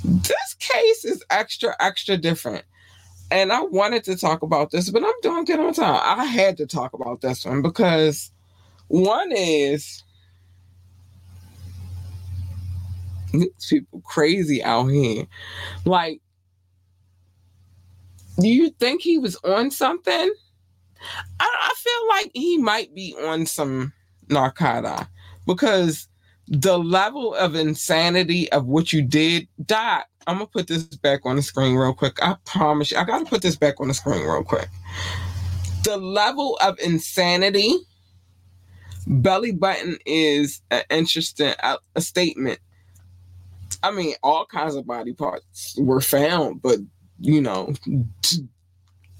this 0.04 0.54
case 0.58 1.04
is 1.04 1.24
extra, 1.30 1.76
extra 1.80 2.16
different. 2.16 2.64
And 3.30 3.52
I 3.52 3.62
wanted 3.62 4.04
to 4.04 4.16
talk 4.16 4.42
about 4.42 4.70
this, 4.70 4.90
but 4.90 5.04
I'm 5.04 5.20
doing 5.22 5.44
good 5.44 5.60
on 5.60 5.72
time. 5.72 6.00
I 6.02 6.24
had 6.24 6.56
to 6.56 6.66
talk 6.66 6.94
about 6.94 7.20
this 7.20 7.44
one 7.44 7.62
because 7.62 8.32
one 8.88 9.30
is 9.30 10.02
these 13.32 13.50
people 13.68 14.02
crazy 14.04 14.62
out 14.64 14.86
here. 14.86 15.26
Like, 15.84 16.20
do 18.40 18.48
you 18.48 18.70
think 18.70 19.02
he 19.02 19.18
was 19.18 19.36
on 19.44 19.70
something? 19.70 20.34
I, 21.40 21.46
I 21.48 21.74
feel 21.76 22.08
like 22.08 22.30
he 22.34 22.58
might 22.58 22.94
be 22.94 23.14
on 23.22 23.46
some 23.46 23.92
narcotic 24.28 25.06
because 25.46 26.08
the 26.48 26.78
level 26.78 27.34
of 27.34 27.54
insanity 27.54 28.50
of 28.52 28.66
what 28.66 28.92
you 28.92 29.02
did, 29.02 29.46
Doc, 29.64 30.06
I'm 30.26 30.36
gonna 30.36 30.46
put 30.46 30.66
this 30.66 30.84
back 30.84 31.20
on 31.24 31.36
the 31.36 31.42
screen 31.42 31.76
real 31.76 31.94
quick. 31.94 32.18
I 32.22 32.36
promise 32.44 32.90
you, 32.90 32.98
I 32.98 33.04
gotta 33.04 33.24
put 33.24 33.42
this 33.42 33.56
back 33.56 33.80
on 33.80 33.88
the 33.88 33.94
screen 33.94 34.22
real 34.22 34.44
quick. 34.44 34.68
The 35.84 35.96
level 35.96 36.58
of 36.60 36.78
insanity, 36.80 37.74
belly 39.06 39.52
button 39.52 39.98
is 40.06 40.60
an 40.70 40.82
interesting 40.90 41.54
a 41.62 42.00
statement. 42.00 42.58
I 43.82 43.90
mean, 43.92 44.14
all 44.22 44.44
kinds 44.44 44.74
of 44.74 44.86
body 44.86 45.14
parts 45.14 45.76
were 45.78 46.02
found, 46.02 46.60
but 46.60 46.80
you 47.20 47.40
know, 47.40 47.74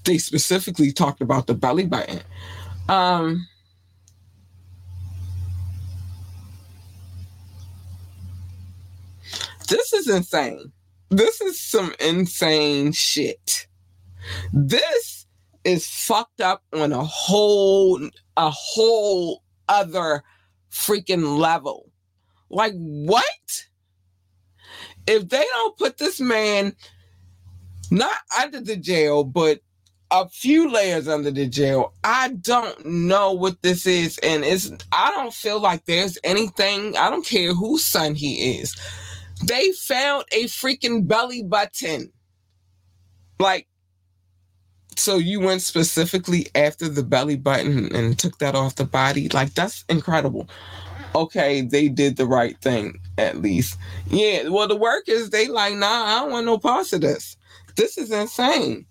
they 0.03 0.17
specifically 0.17 0.91
talked 0.91 1.21
about 1.21 1.47
the 1.47 1.53
belly 1.53 1.85
button. 1.85 2.19
Um, 2.89 3.47
This 9.71 9.93
is 9.93 10.09
insane. 10.09 10.73
This 11.11 11.39
is 11.39 11.57
some 11.57 11.93
insane 12.01 12.91
shit. 12.91 13.67
This 14.51 15.25
is 15.63 15.87
fucked 15.87 16.41
up 16.41 16.61
on 16.73 16.91
a 16.91 17.05
whole 17.05 18.09
a 18.35 18.49
whole 18.49 19.43
other 19.69 20.23
freaking 20.69 21.37
level. 21.37 21.89
Like 22.49 22.73
what? 22.73 23.65
If 25.07 25.29
they 25.29 25.45
don't 25.53 25.77
put 25.77 25.97
this 25.97 26.19
man 26.19 26.75
not 27.91 28.17
under 28.39 28.61
the 28.61 28.77
jail, 28.77 29.23
but 29.23 29.59
a 30.09 30.27
few 30.27 30.71
layers 30.71 31.07
under 31.07 31.31
the 31.31 31.47
jail. 31.47 31.93
I 32.03 32.29
don't 32.29 32.85
know 32.85 33.33
what 33.33 33.61
this 33.61 33.85
is, 33.85 34.17
and 34.19 34.43
it's 34.43 34.71
I 34.91 35.11
don't 35.11 35.33
feel 35.33 35.59
like 35.59 35.85
there's 35.85 36.17
anything. 36.23 36.97
I 36.97 37.09
don't 37.09 37.25
care 37.25 37.53
whose 37.53 37.85
son 37.85 38.15
he 38.15 38.59
is. 38.59 38.75
They 39.43 39.71
found 39.71 40.25
a 40.31 40.45
freaking 40.45 41.07
belly 41.07 41.43
button. 41.43 42.11
Like, 43.39 43.67
so 44.95 45.17
you 45.17 45.39
went 45.39 45.61
specifically 45.61 46.47
after 46.53 46.87
the 46.87 47.03
belly 47.03 47.37
button 47.37 47.93
and 47.95 48.19
took 48.19 48.37
that 48.37 48.53
off 48.53 48.75
the 48.75 48.85
body? 48.85 49.29
Like, 49.29 49.53
that's 49.55 49.83
incredible. 49.89 50.47
Okay, 51.15 51.61
they 51.61 51.89
did 51.89 52.17
the 52.17 52.27
right 52.27 52.55
thing, 52.61 52.99
at 53.17 53.41
least. 53.41 53.77
Yeah, 54.07 54.49
well, 54.49 54.67
the 54.67 54.75
workers, 54.75 55.31
they 55.31 55.47
like, 55.47 55.73
nah, 55.73 55.87
I 55.87 56.19
don't 56.19 56.31
want 56.31 56.45
no 56.45 56.57
parts 56.59 56.93
of 56.93 57.01
this. 57.01 57.35
This 57.75 57.97
is 57.97 58.11
insane. 58.11 58.85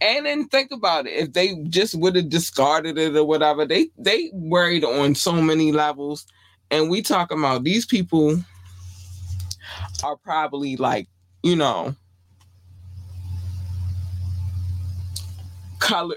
And 0.00 0.24
then 0.24 0.48
think 0.48 0.70
about 0.72 1.06
it. 1.06 1.12
If 1.12 1.32
they 1.34 1.56
just 1.68 1.94
would 1.94 2.16
have 2.16 2.30
discarded 2.30 2.96
it 2.96 3.16
or 3.16 3.24
whatever, 3.24 3.66
they 3.66 3.90
they 3.98 4.30
worried 4.32 4.84
on 4.84 5.14
so 5.14 5.32
many 5.32 5.72
levels. 5.72 6.26
And 6.70 6.88
we 6.88 7.02
talking 7.02 7.38
about 7.38 7.64
these 7.64 7.84
people 7.84 8.42
are 10.02 10.16
probably 10.16 10.76
like, 10.76 11.08
you 11.42 11.56
know, 11.56 11.94
color. 15.80 16.16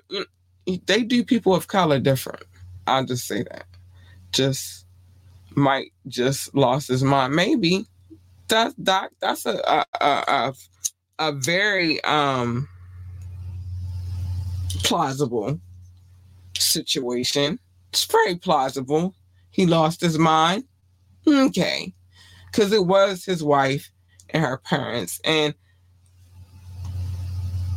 They 0.85 1.03
do 1.03 1.23
people 1.25 1.53
of 1.53 1.67
color 1.67 1.99
different. 1.99 2.43
I'll 2.87 3.05
just 3.05 3.27
say 3.27 3.43
that. 3.43 3.65
Just 4.31 4.85
might 5.55 5.91
just 6.07 6.55
lost 6.55 6.87
his 6.87 7.03
mind. 7.03 7.35
Maybe 7.35 7.85
that's 8.47 8.73
doc. 8.75 9.11
That's 9.19 9.45
a 9.45 9.57
a 9.57 9.85
a, 9.99 10.23
a 10.27 10.53
very 11.31 12.03
um 12.03 12.67
plausible 14.83 15.59
situation. 16.57 17.59
It's 17.89 18.05
very 18.05 18.35
plausible. 18.35 19.15
He 19.51 19.65
lost 19.65 20.01
his 20.01 20.17
mind. 20.17 20.63
Okay 21.25 21.93
because 22.53 22.71
it 22.71 22.85
was 22.85 23.25
his 23.25 23.43
wife 23.43 23.89
and 24.29 24.43
her 24.43 24.57
parents. 24.57 25.19
And 25.23 25.55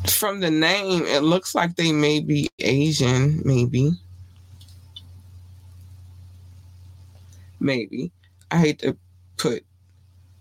from 0.06 0.40
the 0.40 0.50
name, 0.50 1.04
it 1.06 1.22
looks 1.22 1.54
like 1.54 1.76
they 1.76 1.92
may 1.92 2.20
be 2.20 2.48
Asian, 2.58 3.42
maybe. 3.44 3.92
Maybe. 7.58 8.12
I 8.50 8.58
hate 8.58 8.78
to 8.80 8.96
put, 9.38 9.64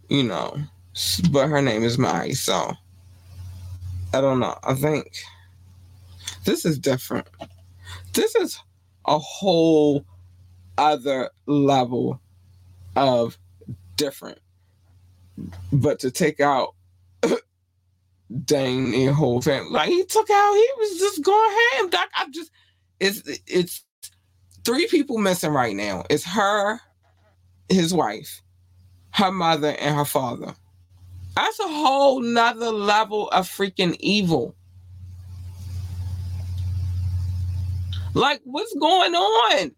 you 0.09 0.23
know, 0.23 0.57
but 1.31 1.47
her 1.47 1.61
name 1.61 1.83
is 1.83 1.97
Mai, 1.97 2.31
so 2.31 2.73
I 4.15 4.21
don't 4.21 4.39
know. 4.39 4.57
I 4.63 4.75
think 4.75 5.11
this 6.45 6.63
is 6.63 6.79
different. 6.79 7.27
This 8.13 8.33
is 8.35 8.57
a 9.05 9.19
whole 9.19 10.05
other 10.77 11.31
level 11.47 12.21
of 12.95 13.37
different. 13.97 14.39
But 15.73 15.99
to 15.99 16.11
take 16.11 16.39
out 16.39 16.75
Dane 18.45 18.93
and 18.93 19.13
whole 19.13 19.41
family, 19.41 19.69
like 19.69 19.89
he 19.89 20.05
took 20.05 20.29
out, 20.29 20.53
he 20.53 20.69
was 20.77 20.97
just 20.97 21.21
going 21.21 21.57
ham. 21.73 21.89
Doc, 21.89 22.07
I 22.15 22.27
just 22.29 22.51
it's 23.01 23.21
it's 23.47 23.83
three 24.63 24.87
people 24.87 25.17
missing 25.17 25.51
right 25.51 25.75
now. 25.75 26.05
It's 26.09 26.23
her, 26.23 26.79
his 27.67 27.93
wife, 27.93 28.41
her 29.11 29.31
mother, 29.31 29.75
and 29.77 29.93
her 29.93 30.05
father. 30.05 30.55
That's 31.35 31.59
a 31.59 31.67
whole 31.67 32.21
nother 32.21 32.71
level 32.71 33.29
of 33.29 33.47
freaking 33.47 33.95
evil. 33.99 34.55
Like, 38.13 38.41
what's 38.45 38.73
going 38.75 39.13
on? 39.13 39.71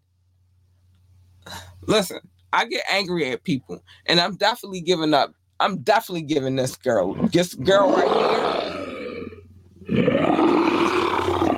Listen, 1.86 2.20
I 2.52 2.66
get 2.66 2.84
angry 2.88 3.30
at 3.32 3.42
people, 3.42 3.82
and 4.06 4.20
I'm 4.20 4.36
definitely 4.36 4.80
giving 4.80 5.12
up. 5.14 5.32
I'm 5.58 5.78
definitely 5.78 6.22
giving 6.22 6.54
this 6.54 6.76
girl, 6.76 7.14
this 7.14 7.54
girl 7.54 7.90
right 7.90 8.08
here. 8.08 8.48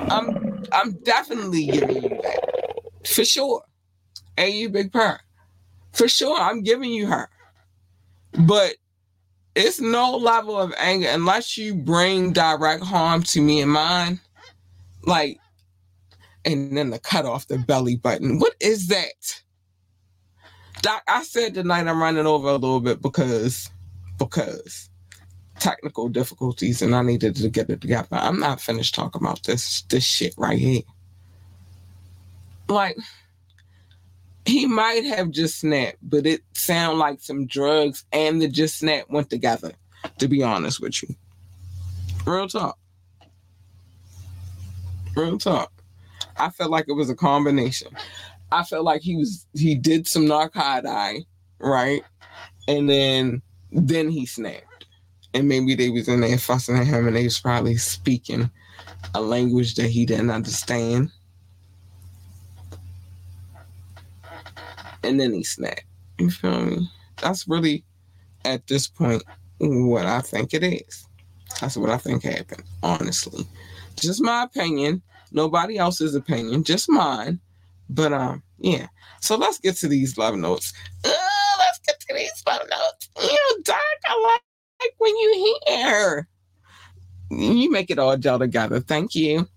I'm 0.09 0.65
I'm 0.71 0.93
definitely 1.03 1.67
giving 1.67 2.03
you 2.03 2.09
that 2.09 3.07
for 3.07 3.23
sure. 3.23 3.63
And 4.37 4.53
you 4.53 4.69
big 4.69 4.91
purr. 4.91 5.19
For 5.93 6.07
sure, 6.07 6.39
I'm 6.39 6.63
giving 6.63 6.91
you 6.91 7.05
her. 7.07 7.29
But 8.39 8.75
it's 9.55 9.81
no 9.81 10.15
level 10.15 10.57
of 10.57 10.73
anger 10.77 11.07
unless 11.09 11.57
you 11.57 11.75
bring 11.75 12.31
direct 12.31 12.83
harm 12.83 13.23
to 13.23 13.41
me 13.41 13.61
and 13.61 13.71
mine. 13.71 14.19
Like, 15.03 15.39
and 16.45 16.75
then 16.75 16.89
the 16.89 16.99
cut 16.99 17.25
off 17.25 17.47
the 17.47 17.57
belly 17.57 17.95
button. 17.95 18.39
What 18.39 18.55
is 18.59 18.87
that? 18.87 19.41
Doc, 20.81 21.03
I 21.07 21.23
said 21.23 21.53
tonight 21.53 21.87
I'm 21.87 22.01
running 22.01 22.25
over 22.25 22.47
a 22.49 22.53
little 22.53 22.79
bit 22.79 23.01
because 23.01 23.69
because 24.17 24.89
technical 25.59 26.09
difficulties 26.09 26.81
and 26.81 26.95
I 26.95 27.03
needed 27.03 27.35
to 27.35 27.49
get 27.49 27.69
it 27.69 27.81
together. 27.81 28.07
I'm 28.11 28.39
not 28.39 28.61
finished 28.61 28.95
talking 28.95 29.21
about 29.21 29.43
this 29.43 29.83
this 29.83 30.03
shit 30.03 30.33
right 30.37 30.57
here. 30.57 30.81
Like 32.67 32.97
he 34.51 34.65
might 34.65 35.05
have 35.05 35.31
just 35.31 35.59
snapped, 35.59 35.97
but 36.01 36.25
it 36.25 36.41
sounded 36.53 36.97
like 36.97 37.21
some 37.21 37.47
drugs 37.47 38.03
and 38.11 38.41
the 38.41 38.49
just 38.49 38.77
snap 38.77 39.05
went 39.09 39.29
together, 39.29 39.71
to 40.19 40.27
be 40.27 40.43
honest 40.43 40.81
with 40.81 41.01
you. 41.01 41.15
Real 42.25 42.47
talk. 42.47 42.77
Real 45.15 45.37
talk. 45.37 45.71
I 46.37 46.49
felt 46.49 46.69
like 46.69 46.85
it 46.89 46.93
was 46.93 47.09
a 47.09 47.15
combination. 47.15 47.89
I 48.51 48.63
felt 48.63 48.83
like 48.83 49.01
he 49.01 49.15
was 49.15 49.47
he 49.53 49.73
did 49.75 50.07
some 50.07 50.27
narcotic, 50.27 51.23
right? 51.59 52.03
And 52.67 52.89
then 52.89 53.41
then 53.71 54.09
he 54.09 54.25
snapped. 54.25 54.85
And 55.33 55.47
maybe 55.47 55.75
they 55.75 55.89
was 55.89 56.09
in 56.09 56.19
there 56.19 56.37
fussing 56.37 56.77
at 56.77 56.87
him 56.87 57.07
and 57.07 57.15
they 57.15 57.23
was 57.23 57.39
probably 57.39 57.77
speaking 57.77 58.51
a 59.15 59.21
language 59.21 59.75
that 59.75 59.89
he 59.89 60.05
didn't 60.05 60.29
understand. 60.29 61.09
And 65.03 65.19
then 65.19 65.33
he 65.33 65.43
snapped. 65.43 65.85
You 66.19 66.29
feel 66.29 66.61
me? 66.61 66.87
That's 67.21 67.47
really 67.47 67.83
at 68.45 68.67
this 68.67 68.87
point 68.87 69.23
what 69.59 70.05
I 70.05 70.21
think 70.21 70.53
it 70.53 70.63
is. 70.63 71.07
That's 71.59 71.77
what 71.77 71.89
I 71.89 71.97
think 71.97 72.23
happened, 72.23 72.63
honestly. 72.81 73.45
Just 73.95 74.21
my 74.21 74.43
opinion. 74.43 75.01
Nobody 75.31 75.77
else's 75.77 76.15
opinion, 76.15 76.63
just 76.63 76.89
mine. 76.89 77.39
But 77.89 78.13
um, 78.13 78.43
yeah. 78.59 78.87
So 79.21 79.35
let's 79.37 79.59
get 79.59 79.75
to 79.77 79.87
these 79.87 80.17
love 80.17 80.35
notes. 80.35 80.73
Let's 81.03 81.79
get 81.85 81.99
to 81.99 82.13
these 82.13 82.43
love 82.47 82.63
notes. 82.69 83.09
You 83.21 83.61
Doc, 83.63 83.77
I 84.05 84.39
like 84.81 84.93
when 84.97 85.15
you 85.15 85.59
hear. 85.67 86.27
You 87.29 87.71
make 87.71 87.89
it 87.89 87.99
all 87.99 88.17
gel 88.17 88.39
together. 88.39 88.79
Thank 88.79 89.15
you. 89.15 89.47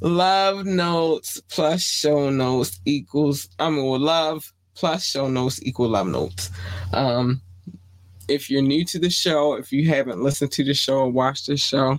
Love 0.00 0.64
notes 0.66 1.40
plus 1.48 1.82
show 1.82 2.30
notes 2.30 2.80
equals 2.84 3.48
I 3.60 3.70
mean 3.70 4.00
love 4.00 4.52
plus 4.82 5.04
show 5.04 5.28
notes 5.28 5.62
equal 5.62 5.90
love 5.90 6.08
notes. 6.08 6.50
Um 6.92 7.40
if 8.28 8.50
you're 8.50 8.62
new 8.62 8.84
to 8.84 8.98
the 8.98 9.10
show, 9.10 9.54
if 9.54 9.72
you 9.72 9.88
haven't 9.88 10.22
listened 10.22 10.50
to 10.52 10.64
the 10.64 10.74
show 10.74 10.98
or 10.98 11.10
watched 11.10 11.46
the 11.46 11.56
show, 11.56 11.98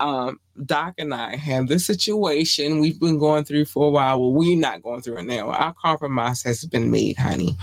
um, 0.00 0.40
Doc 0.64 0.94
and 0.98 1.12
I 1.12 1.36
have 1.36 1.68
this 1.68 1.86
situation 1.86 2.80
we've 2.80 2.98
been 3.00 3.18
going 3.18 3.44
through 3.44 3.66
for 3.66 3.88
a 3.88 3.90
while. 3.90 4.20
Well, 4.20 4.32
we're 4.32 4.56
not 4.56 4.82
going 4.82 5.02
through 5.02 5.18
it 5.18 5.26
now. 5.26 5.50
Our 5.50 5.74
compromise 5.74 6.42
has 6.44 6.64
been 6.64 6.90
made, 6.90 7.16
honey. 7.16 7.56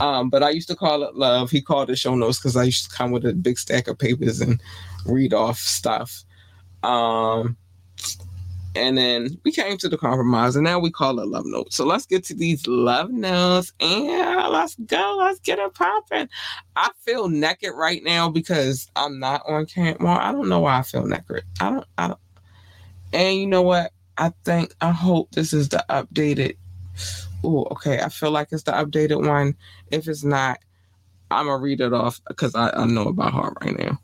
Um, 0.00 0.30
but 0.30 0.42
I 0.42 0.50
used 0.50 0.68
to 0.68 0.76
call 0.76 1.02
it 1.02 1.16
love. 1.16 1.50
He 1.50 1.60
called 1.60 1.90
it 1.90 1.98
show 1.98 2.14
notes 2.14 2.38
because 2.38 2.56
I 2.56 2.64
used 2.64 2.90
to 2.90 2.96
come 2.96 3.10
with 3.10 3.26
a 3.26 3.34
big 3.34 3.58
stack 3.58 3.88
of 3.88 3.98
papers 3.98 4.40
and 4.40 4.62
read 5.04 5.34
off 5.34 5.58
stuff. 5.58 6.24
Um, 6.82 7.56
and 8.76 8.98
then 8.98 9.38
we 9.44 9.52
came 9.52 9.76
to 9.78 9.88
the 9.88 9.96
compromise, 9.96 10.56
and 10.56 10.64
now 10.64 10.78
we 10.78 10.90
call 10.90 11.18
it 11.18 11.28
love 11.28 11.46
notes. 11.46 11.76
So 11.76 11.84
let's 11.84 12.06
get 12.06 12.24
to 12.24 12.34
these 12.34 12.66
love 12.66 13.10
notes, 13.10 13.72
and 13.80 14.52
let's 14.52 14.74
go. 14.76 15.16
Let's 15.18 15.40
get 15.40 15.58
it 15.58 15.74
popping. 15.74 16.28
I 16.76 16.90
feel 17.00 17.28
naked 17.28 17.72
right 17.74 18.02
now 18.04 18.28
because 18.28 18.90
I'm 18.96 19.18
not 19.18 19.42
on 19.48 19.66
camp. 19.66 19.98
camera. 19.98 20.18
I 20.22 20.32
don't 20.32 20.48
know 20.48 20.60
why 20.60 20.78
I 20.78 20.82
feel 20.82 21.06
naked. 21.06 21.42
I 21.60 21.70
don't. 21.70 21.86
I 21.98 22.08
don't. 22.08 22.20
And 23.12 23.38
you 23.38 23.46
know 23.46 23.62
what? 23.62 23.92
I 24.18 24.32
think 24.44 24.74
I 24.80 24.90
hope 24.90 25.32
this 25.32 25.52
is 25.52 25.68
the 25.68 25.84
updated. 25.88 26.56
Oh, 27.44 27.64
okay. 27.72 28.00
I 28.00 28.08
feel 28.08 28.30
like 28.30 28.48
it's 28.52 28.64
the 28.64 28.72
updated 28.72 29.26
one. 29.26 29.54
If 29.90 30.08
it's 30.08 30.24
not, 30.24 30.58
I'm 31.30 31.46
gonna 31.46 31.62
read 31.62 31.80
it 31.80 31.92
off 31.92 32.20
because 32.28 32.54
I, 32.54 32.70
I 32.70 32.86
know 32.86 33.08
about 33.08 33.32
heart 33.32 33.58
right 33.62 33.78
now. 33.78 33.98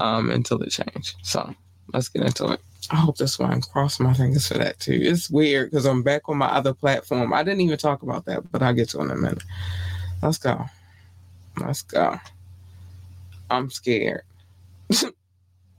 Um, 0.00 0.30
until 0.30 0.62
it 0.62 0.70
change. 0.70 1.16
So 1.22 1.52
let's 1.92 2.08
get 2.08 2.22
into 2.22 2.52
it. 2.52 2.60
I 2.90 2.96
hope 2.96 3.18
this 3.18 3.38
one. 3.38 3.60
Cross 3.60 4.00
my 4.00 4.14
fingers 4.14 4.48
for 4.48 4.54
that 4.54 4.80
too. 4.80 4.98
It's 5.00 5.28
weird 5.30 5.70
because 5.70 5.84
I'm 5.84 6.02
back 6.02 6.28
on 6.28 6.38
my 6.38 6.46
other 6.46 6.72
platform. 6.72 7.32
I 7.34 7.42
didn't 7.42 7.60
even 7.60 7.76
talk 7.76 8.02
about 8.02 8.24
that, 8.26 8.50
but 8.50 8.62
I'll 8.62 8.72
get 8.72 8.88
to 8.90 9.00
it 9.00 9.04
in 9.04 9.10
a 9.10 9.16
minute. 9.16 9.42
Let's 10.22 10.38
go. 10.38 10.64
Let's 11.60 11.82
go. 11.82 12.18
I'm 13.50 13.70
scared. 13.70 14.22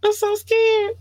I'm 0.04 0.14
so 0.14 0.36
scared. 0.36 0.94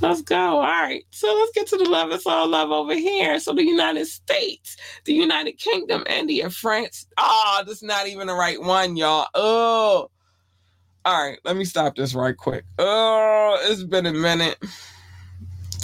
Let's 0.00 0.22
go. 0.22 0.36
All 0.36 0.62
right. 0.62 1.04
So 1.10 1.32
let's 1.34 1.52
get 1.52 1.66
to 1.68 1.76
the 1.76 1.88
love. 1.88 2.10
It's 2.10 2.26
all 2.26 2.48
love 2.48 2.70
over 2.70 2.94
here. 2.94 3.38
So 3.40 3.52
the 3.52 3.64
United 3.64 4.06
States, 4.06 4.76
the 5.04 5.14
United 5.14 5.58
Kingdom, 5.58 6.04
India, 6.08 6.50
France. 6.50 7.06
Oh, 7.18 7.62
this 7.66 7.76
is 7.76 7.82
not 7.82 8.06
even 8.08 8.26
the 8.26 8.34
right 8.34 8.60
one, 8.60 8.96
y'all. 8.96 9.26
Oh. 9.34 10.10
All 11.04 11.28
right. 11.28 11.38
Let 11.44 11.56
me 11.56 11.64
stop 11.64 11.94
this 11.94 12.14
right 12.14 12.36
quick. 12.36 12.64
Oh, 12.78 13.58
it's 13.62 13.84
been 13.84 14.06
a 14.06 14.12
minute 14.12 14.58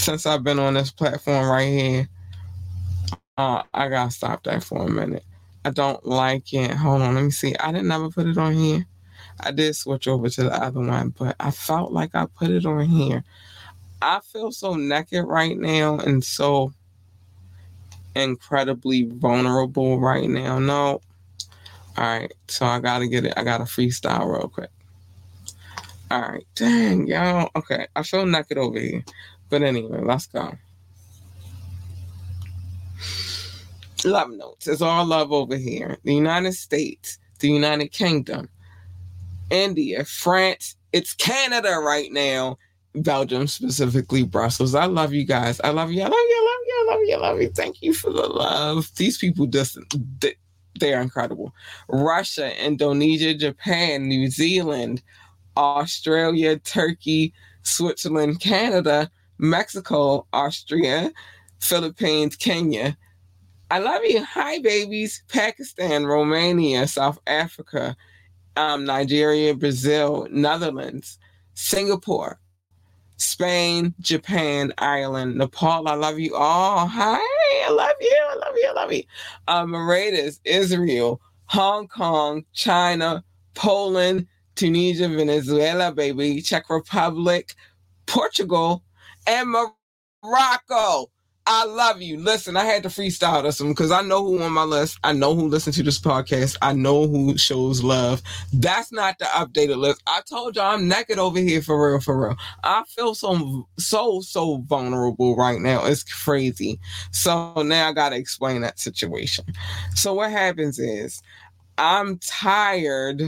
since 0.01 0.26
I've 0.26 0.44
been 0.44 0.59
on 0.59 0.74
this 0.74 0.90
platform 0.90 1.48
right 1.48 1.68
here, 1.68 2.09
uh, 3.38 3.62
I 3.74 3.88
gotta 3.88 4.11
stop 4.11 4.44
that 4.44 4.64
for 4.64 4.86
a 4.86 4.90
minute. 4.90 5.24
I 5.64 5.70
don't 5.70 6.05
like 6.07 6.53
it. 6.55 6.72
Hold 6.72 7.03
on, 7.03 7.14
let 7.16 7.24
me 7.24 7.30
see. 7.30 7.55
I 7.61 7.72
didn't 7.72 7.92
ever 7.92 8.11
put 8.11 8.26
it 8.26 8.38
on 8.38 8.55
here. 8.55 8.86
I 9.40 9.53
did 9.53 9.76
switch 9.76 10.09
over 10.09 10.28
to 10.28 10.44
the 10.44 10.53
other 10.55 10.80
one, 10.80 11.14
but 11.18 11.36
I 11.40 11.51
felt 11.51 11.92
like 11.92 12.11
I 12.14 12.26
put 12.26 12.51
it 12.51 12.66
on 12.66 12.86
here. 12.86 13.24
I 14.03 14.20
feel 14.20 14.53
so 14.53 14.74
naked 14.74 15.24
right 15.26 15.59
now 15.59 15.98
and 15.98 16.24
so 16.24 16.72
incredibly 18.14 19.05
vulnerable 19.05 20.01
right 20.01 20.28
now. 20.28 20.59
No. 20.59 21.01
All 21.96 22.05
right, 22.05 22.32
so 22.48 22.66
I 22.66 22.80
gotta 22.80 23.09
get 23.09 23.26
it. 23.26 23.34
I 23.36 23.44
gotta 23.44 23.64
freestyle 23.64 24.26
real 24.32 24.48
quick. 24.48 24.70
All 26.11 26.22
right, 26.22 26.46
dang, 26.57 27.07
y'all. 27.07 27.51
Okay, 27.57 27.86
I 27.96 28.03
feel 28.05 28.26
naked 28.26 28.59
over 28.59 28.78
here. 28.80 29.05
But 29.51 29.62
anyway, 29.62 30.01
let's 30.03 30.26
go. 30.26 30.55
Love 34.05 34.30
notes. 34.30 34.66
It's 34.66 34.80
all 34.80 35.05
love 35.05 35.32
over 35.32 35.57
here. 35.57 35.98
The 36.05 36.14
United 36.14 36.55
States, 36.55 37.18
the 37.40 37.51
United 37.51 37.88
Kingdom, 37.88 38.48
India, 39.51 40.05
France. 40.05 40.76
It's 40.92 41.14
Canada 41.14 41.78
right 41.84 42.11
now. 42.12 42.57
Belgium, 42.94 43.46
specifically 43.46 44.22
Brussels. 44.24 44.74
I 44.74 44.86
love 44.86 45.12
you 45.12 45.24
guys. 45.24 45.61
I 45.61 45.70
love 45.70 45.92
you. 45.92 46.03
I 46.03 46.07
love 46.07 46.12
you. 46.12 46.16
I 46.18 46.46
love 46.51 46.66
you. 46.66 46.74
I 46.74 46.92
love 46.92 47.01
you. 47.07 47.14
I 47.14 47.18
love 47.18 47.42
you. 47.42 47.51
Thank 47.51 47.82
you 47.82 47.92
for 47.92 48.11
the 48.11 48.26
love. 48.26 48.90
These 48.96 49.18
people 49.18 49.46
just 49.46 49.78
they're 50.78 51.01
incredible. 51.01 51.53
Russia, 51.88 52.53
Indonesia, 52.64 53.34
Japan, 53.34 54.09
New 54.09 54.28
Zealand, 54.28 55.03
Australia, 55.57 56.59
Turkey, 56.59 57.32
Switzerland, 57.62 58.40
Canada, 58.40 59.11
Mexico, 59.41 60.26
Austria, 60.32 61.11
Philippines, 61.61 62.36
Kenya. 62.36 62.97
I 63.70 63.78
love 63.78 64.05
you. 64.05 64.22
Hi, 64.22 64.59
babies. 64.59 65.22
Pakistan, 65.28 66.05
Romania, 66.05 66.86
South 66.86 67.18
Africa, 67.26 67.97
um, 68.57 68.84
Nigeria, 68.84 69.55
Brazil, 69.55 70.26
Netherlands, 70.30 71.18
Singapore, 71.55 72.38
Spain, 73.16 73.95
Japan, 74.01 74.72
Ireland, 74.78 75.36
Nepal. 75.36 75.88
I 75.88 75.95
love 75.95 76.18
you 76.18 76.34
all. 76.36 76.86
Hi, 76.86 77.16
I 77.66 77.70
love 77.70 77.97
you. 78.01 78.26
I 78.30 78.34
love 78.34 78.55
you. 78.57 78.68
I 78.68 78.72
love 78.72 78.93
you. 78.93 79.03
Uh, 79.49 79.66
Mauritius, 79.66 80.41
Israel, 80.45 81.20
Hong 81.47 81.88
Kong, 81.88 82.45
China, 82.53 83.24
Poland, 83.55 84.26
Tunisia, 84.55 85.09
Venezuela, 85.09 85.93
baby, 85.93 86.43
Czech 86.43 86.68
Republic, 86.68 87.55
Portugal, 88.07 88.82
and 89.26 89.48
Morocco. 90.22 91.10
I 91.46 91.64
love 91.64 92.00
you. 92.00 92.18
Listen, 92.18 92.56
I 92.56 92.64
had 92.64 92.84
to 92.84 92.88
freestyle 92.88 93.42
this 93.42 93.60
one 93.60 93.70
because 93.70 93.90
I 93.90 94.02
know 94.02 94.24
who 94.24 94.40
on 94.40 94.52
my 94.52 94.62
list. 94.62 94.98
I 95.02 95.12
know 95.12 95.34
who 95.34 95.48
listens 95.48 95.76
to 95.76 95.82
this 95.82 95.98
podcast. 95.98 96.56
I 96.62 96.72
know 96.74 97.08
who 97.08 97.36
shows 97.38 97.82
love. 97.82 98.22
That's 98.52 98.92
not 98.92 99.18
the 99.18 99.24
updated 99.24 99.78
list. 99.78 100.00
I 100.06 100.20
told 100.28 100.54
y'all 100.54 100.74
I'm 100.74 100.86
naked 100.86 101.18
over 101.18 101.40
here 101.40 101.60
for 101.60 101.90
real, 101.90 102.00
for 102.00 102.28
real. 102.28 102.36
I 102.62 102.84
feel 102.88 103.16
so, 103.16 103.66
so, 103.78 104.20
so 104.20 104.58
vulnerable 104.58 105.34
right 105.34 105.60
now. 105.60 105.84
It's 105.86 106.04
crazy. 106.04 106.78
So 107.10 107.54
now 107.62 107.88
I 107.88 107.92
got 107.94 108.10
to 108.10 108.16
explain 108.16 108.60
that 108.60 108.78
situation. 108.78 109.46
So 109.96 110.14
what 110.14 110.30
happens 110.30 110.78
is 110.78 111.20
I'm 111.78 112.18
tired 112.18 113.22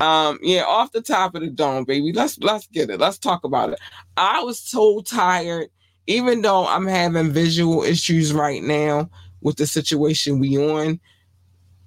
um, 0.00 0.38
yeah, 0.42 0.62
off 0.62 0.92
the 0.92 1.02
top 1.02 1.34
of 1.34 1.42
the 1.42 1.50
dome, 1.50 1.84
baby. 1.84 2.12
Let's 2.12 2.38
let's 2.38 2.66
get 2.68 2.90
it. 2.90 2.98
Let's 3.00 3.18
talk 3.18 3.44
about 3.44 3.70
it. 3.70 3.80
I 4.16 4.42
was 4.42 4.58
so 4.58 5.00
tired, 5.02 5.68
even 6.06 6.42
though 6.42 6.66
I'm 6.66 6.86
having 6.86 7.32
visual 7.32 7.82
issues 7.82 8.32
right 8.32 8.62
now 8.62 9.10
with 9.42 9.56
the 9.56 9.66
situation 9.66 10.38
we 10.38 10.56
on. 10.58 11.00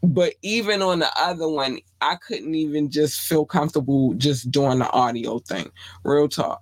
But 0.04 0.36
even 0.42 0.82
on 0.82 1.00
the 1.00 1.10
other 1.18 1.48
one, 1.48 1.80
I 2.02 2.16
couldn't 2.16 2.56
even 2.56 2.92
just 2.92 3.22
feel 3.22 3.46
comfortable 3.46 4.14
just 4.16 4.52
doing 4.52 4.80
the 4.80 4.92
audio 4.92 5.40
thing. 5.40 5.72
Real 6.04 6.28
talk. 6.28 6.62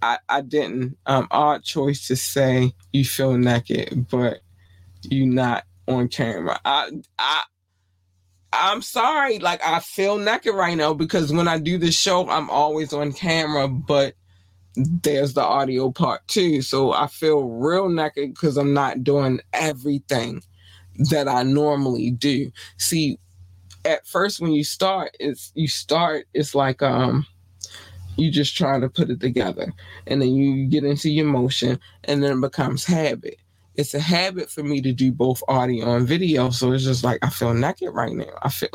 I, 0.00 0.18
I 0.28 0.42
didn't. 0.42 0.96
Um, 1.06 1.26
odd 1.32 1.64
choice 1.64 2.06
to 2.06 2.14
say 2.14 2.72
you 2.92 3.04
feel 3.04 3.36
naked, 3.36 4.06
but 4.08 4.38
you're 5.02 5.26
not 5.26 5.64
on 5.88 6.08
camera. 6.08 6.60
I 6.64 6.90
I 7.18 7.42
I'm 8.52 8.82
sorry, 8.82 9.38
like 9.38 9.64
I 9.64 9.80
feel 9.80 10.18
naked 10.18 10.54
right 10.54 10.76
now 10.76 10.94
because 10.94 11.32
when 11.32 11.48
I 11.48 11.58
do 11.58 11.78
the 11.78 11.92
show, 11.92 12.28
I'm 12.28 12.48
always 12.48 12.92
on 12.92 13.12
camera, 13.12 13.68
but 13.68 14.14
there's 14.74 15.34
the 15.34 15.42
audio 15.42 15.90
part 15.90 16.26
too. 16.28 16.62
So 16.62 16.92
I 16.92 17.08
feel 17.08 17.42
real 17.48 17.88
naked 17.88 18.34
because 18.34 18.56
I'm 18.56 18.72
not 18.72 19.04
doing 19.04 19.40
everything 19.52 20.42
that 21.10 21.28
I 21.28 21.42
normally 21.42 22.10
do. 22.10 22.50
See, 22.78 23.18
at 23.84 24.06
first 24.06 24.40
when 24.40 24.52
you 24.52 24.64
start, 24.64 25.16
it's 25.20 25.52
you 25.54 25.68
start, 25.68 26.26
it's 26.32 26.54
like 26.54 26.82
um 26.82 27.26
you 28.16 28.30
just 28.30 28.56
trying 28.56 28.80
to 28.80 28.88
put 28.88 29.10
it 29.10 29.20
together. 29.20 29.72
And 30.06 30.20
then 30.20 30.34
you 30.34 30.66
get 30.66 30.84
into 30.84 31.10
your 31.10 31.26
motion 31.26 31.78
and 32.04 32.22
then 32.22 32.38
it 32.38 32.40
becomes 32.40 32.84
habit. 32.84 33.36
It's 33.78 33.94
a 33.94 34.00
habit 34.00 34.50
for 34.50 34.64
me 34.64 34.82
to 34.82 34.92
do 34.92 35.12
both 35.12 35.42
audio 35.48 35.96
and 35.96 36.08
video. 36.08 36.50
So 36.50 36.72
it's 36.72 36.84
just 36.84 37.04
like 37.04 37.20
I 37.22 37.30
feel 37.30 37.54
naked 37.54 37.90
right 37.94 38.12
now. 38.12 38.26
I 38.42 38.50
feel 38.50 38.70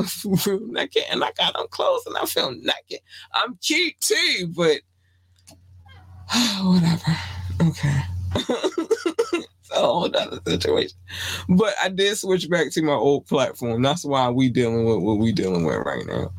real 0.48 0.62
naked 0.68 1.04
and 1.12 1.24
I 1.24 1.32
got 1.38 1.56
on 1.58 1.68
clothes 1.70 2.06
and 2.08 2.18
I 2.18 2.26
feel 2.26 2.52
naked. 2.54 3.02
I'm 3.34 3.58
cute 3.58 3.96
too, 4.02 4.54
but 4.56 4.80
whatever. 6.64 7.18
Okay. 7.62 8.02
it's 8.36 9.72
a 9.72 9.76
whole 9.76 10.06
other 10.16 10.40
situation. 10.48 10.98
But 11.50 11.76
I 11.84 11.90
did 11.90 12.18
switch 12.18 12.50
back 12.50 12.72
to 12.74 12.84
my 12.84 12.94
old 12.94 13.28
platform. 13.28 13.84
That's 13.84 14.06
why 14.06 14.30
we 14.32 14.50
dealing 14.50 14.86
with 14.86 15.00
what 15.00 15.20
we 15.20 15.34
dealing 15.34 15.66
with 15.66 15.78
right 15.86 16.06
now. 16.08 16.32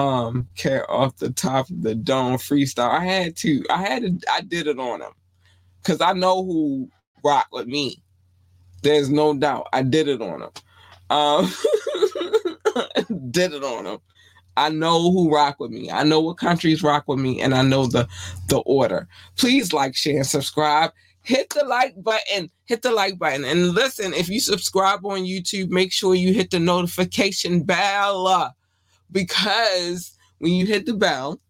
Um, 0.00 0.48
care 0.56 0.90
off 0.90 1.16
the 1.18 1.30
top 1.30 1.70
of 1.70 1.82
the 1.82 1.94
dome 1.94 2.38
freestyle. 2.38 2.90
I 2.90 3.04
had 3.04 3.36
to. 3.38 3.64
I 3.70 3.82
had 3.82 4.02
to. 4.02 4.32
I 4.32 4.42
did 4.42 4.66
it 4.68 4.80
on 4.80 5.02
him. 5.02 5.12
because 5.82 6.00
I 6.02 6.14
know 6.14 6.44
who 6.44 6.90
rock 7.24 7.48
with 7.52 7.66
me. 7.66 8.02
There's 8.82 9.10
no 9.10 9.34
doubt. 9.34 9.68
I 9.72 9.82
did 9.82 10.08
it 10.08 10.22
on 10.22 10.40
them. 10.40 10.50
Um, 11.10 11.52
did 13.30 13.52
it 13.52 13.64
on 13.64 13.84
them. 13.84 13.98
I 14.56 14.70
know 14.70 15.12
who 15.12 15.32
rock 15.32 15.60
with 15.60 15.70
me. 15.70 15.90
I 15.90 16.02
know 16.02 16.20
what 16.20 16.38
countries 16.38 16.82
rock 16.82 17.04
with 17.06 17.20
me, 17.20 17.40
and 17.40 17.54
I 17.54 17.62
know 17.62 17.86
the 17.86 18.08
the 18.48 18.58
order. 18.58 19.06
Please 19.36 19.72
like, 19.72 19.94
share, 19.94 20.16
and 20.16 20.26
subscribe. 20.26 20.92
Hit 21.22 21.50
the 21.50 21.64
like 21.64 21.94
button. 22.02 22.50
Hit 22.64 22.82
the 22.82 22.90
like 22.90 23.18
button. 23.18 23.44
And 23.44 23.72
listen, 23.72 24.14
if 24.14 24.28
you 24.28 24.40
subscribe 24.40 25.04
on 25.04 25.20
YouTube, 25.20 25.68
make 25.68 25.92
sure 25.92 26.14
you 26.14 26.32
hit 26.32 26.50
the 26.50 26.58
notification 26.58 27.62
bell 27.62 28.54
because 29.12 30.16
when 30.38 30.52
you 30.52 30.66
hit 30.66 30.86
the 30.86 30.94
bell, 30.94 31.40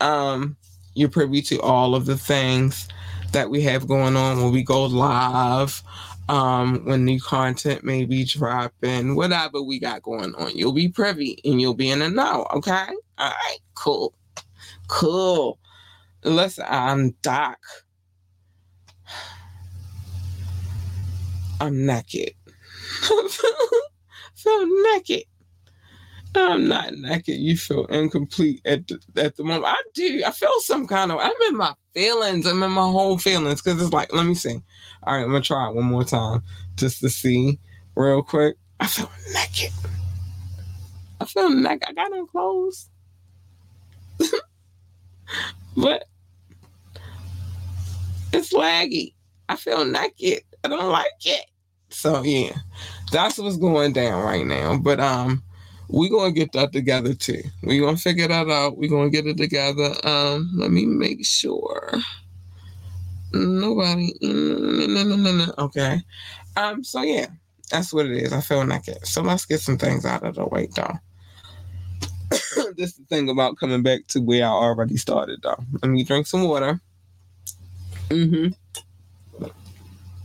um, 0.00 0.56
you're 0.94 1.08
privy 1.08 1.42
to 1.42 1.60
all 1.60 1.94
of 1.94 2.06
the 2.06 2.16
things 2.16 2.88
that 3.34 3.50
we 3.50 3.60
have 3.62 3.86
going 3.88 4.16
on 4.16 4.40
when 4.40 4.52
we 4.52 4.62
go 4.62 4.84
live 4.84 5.82
um, 6.28 6.84
when 6.84 7.04
new 7.04 7.20
content 7.20 7.84
may 7.84 8.04
be 8.04 8.24
dropping, 8.24 9.16
whatever 9.16 9.60
we 9.60 9.78
got 9.78 10.02
going 10.02 10.34
on. 10.36 10.56
You'll 10.56 10.72
be 10.72 10.88
privy 10.88 11.38
and 11.44 11.60
you'll 11.60 11.74
be 11.74 11.90
in 11.90 11.98
the 11.98 12.08
know. 12.08 12.46
Okay. 12.54 12.86
All 13.18 13.30
right. 13.30 13.58
Cool. 13.74 14.14
Cool. 14.88 15.58
Listen, 16.22 16.64
I'm 16.68 17.10
Doc. 17.22 17.58
I'm 21.60 21.84
naked. 21.84 22.34
feel 24.34 24.66
naked. 24.92 25.24
I'm 26.36 26.68
not 26.68 26.94
naked. 26.94 27.36
You 27.36 27.56
feel 27.56 27.86
incomplete 27.86 28.60
at 28.64 28.86
the, 28.86 29.00
at 29.16 29.36
the 29.36 29.44
moment. 29.44 29.66
I 29.66 29.82
do. 29.94 30.22
I 30.24 30.30
feel 30.30 30.60
some 30.60 30.86
kind 30.86 31.12
of. 31.12 31.18
I'm 31.20 31.32
in 31.48 31.56
my 31.56 31.74
feelings. 31.94 32.46
I'm 32.46 32.62
in 32.62 32.70
my 32.72 32.82
whole 32.82 33.18
feelings 33.18 33.62
because 33.62 33.80
it's 33.80 33.92
like, 33.92 34.12
let 34.12 34.26
me 34.26 34.34
see. 34.34 34.60
All 35.04 35.14
right, 35.14 35.22
I'm 35.22 35.28
gonna 35.28 35.40
try 35.40 35.68
it 35.68 35.74
one 35.74 35.84
more 35.84 36.04
time 36.04 36.42
just 36.76 37.00
to 37.00 37.08
see 37.08 37.58
real 37.96 38.22
quick. 38.22 38.56
I 38.80 38.86
feel 38.86 39.10
naked. 39.32 39.72
I 41.20 41.24
feel 41.24 41.50
naked. 41.50 41.88
I 41.88 41.92
got 41.92 42.10
no 42.10 42.26
clothes. 42.26 42.90
but 45.76 46.04
it's 48.32 48.52
laggy. 48.52 49.14
I 49.48 49.56
feel 49.56 49.84
naked. 49.84 50.42
I 50.64 50.68
don't 50.68 50.90
like 50.90 51.06
it. 51.24 51.46
So 51.90 52.22
yeah, 52.22 52.56
that's 53.12 53.38
what's 53.38 53.56
going 53.56 53.92
down 53.92 54.24
right 54.24 54.44
now. 54.44 54.76
But 54.76 54.98
um, 54.98 55.43
we 55.88 56.08
gonna 56.08 56.32
get 56.32 56.52
that 56.52 56.72
together 56.72 57.14
too. 57.14 57.42
We're 57.62 57.84
gonna 57.84 57.96
figure 57.96 58.28
that 58.28 58.48
out. 58.48 58.76
We're 58.76 58.90
gonna 58.90 59.10
get 59.10 59.26
it 59.26 59.36
together. 59.36 59.94
Um, 60.04 60.50
let 60.54 60.70
me 60.70 60.86
make 60.86 61.24
sure. 61.24 61.92
Nobody. 63.32 64.12
Okay. 65.58 66.00
Um. 66.56 66.84
So 66.84 67.02
yeah, 67.02 67.26
that's 67.70 67.92
what 67.92 68.06
it 68.06 68.12
is. 68.12 68.32
I 68.32 68.40
feel 68.40 68.64
naked. 68.64 69.06
So 69.06 69.22
let's 69.22 69.46
get 69.46 69.60
some 69.60 69.78
things 69.78 70.04
out 70.04 70.22
of 70.22 70.36
the 70.36 70.46
way, 70.46 70.68
though. 70.74 70.94
this 72.76 72.90
is 72.90 72.96
the 72.96 73.04
thing 73.08 73.28
about 73.28 73.56
coming 73.58 73.82
back 73.82 74.06
to 74.08 74.20
where 74.20 74.44
I 74.44 74.48
already 74.48 74.96
started, 74.96 75.40
though. 75.42 75.62
Let 75.82 75.90
me 75.90 76.04
drink 76.04 76.26
some 76.26 76.44
water. 76.44 76.80
Mm-hmm. 78.08 78.48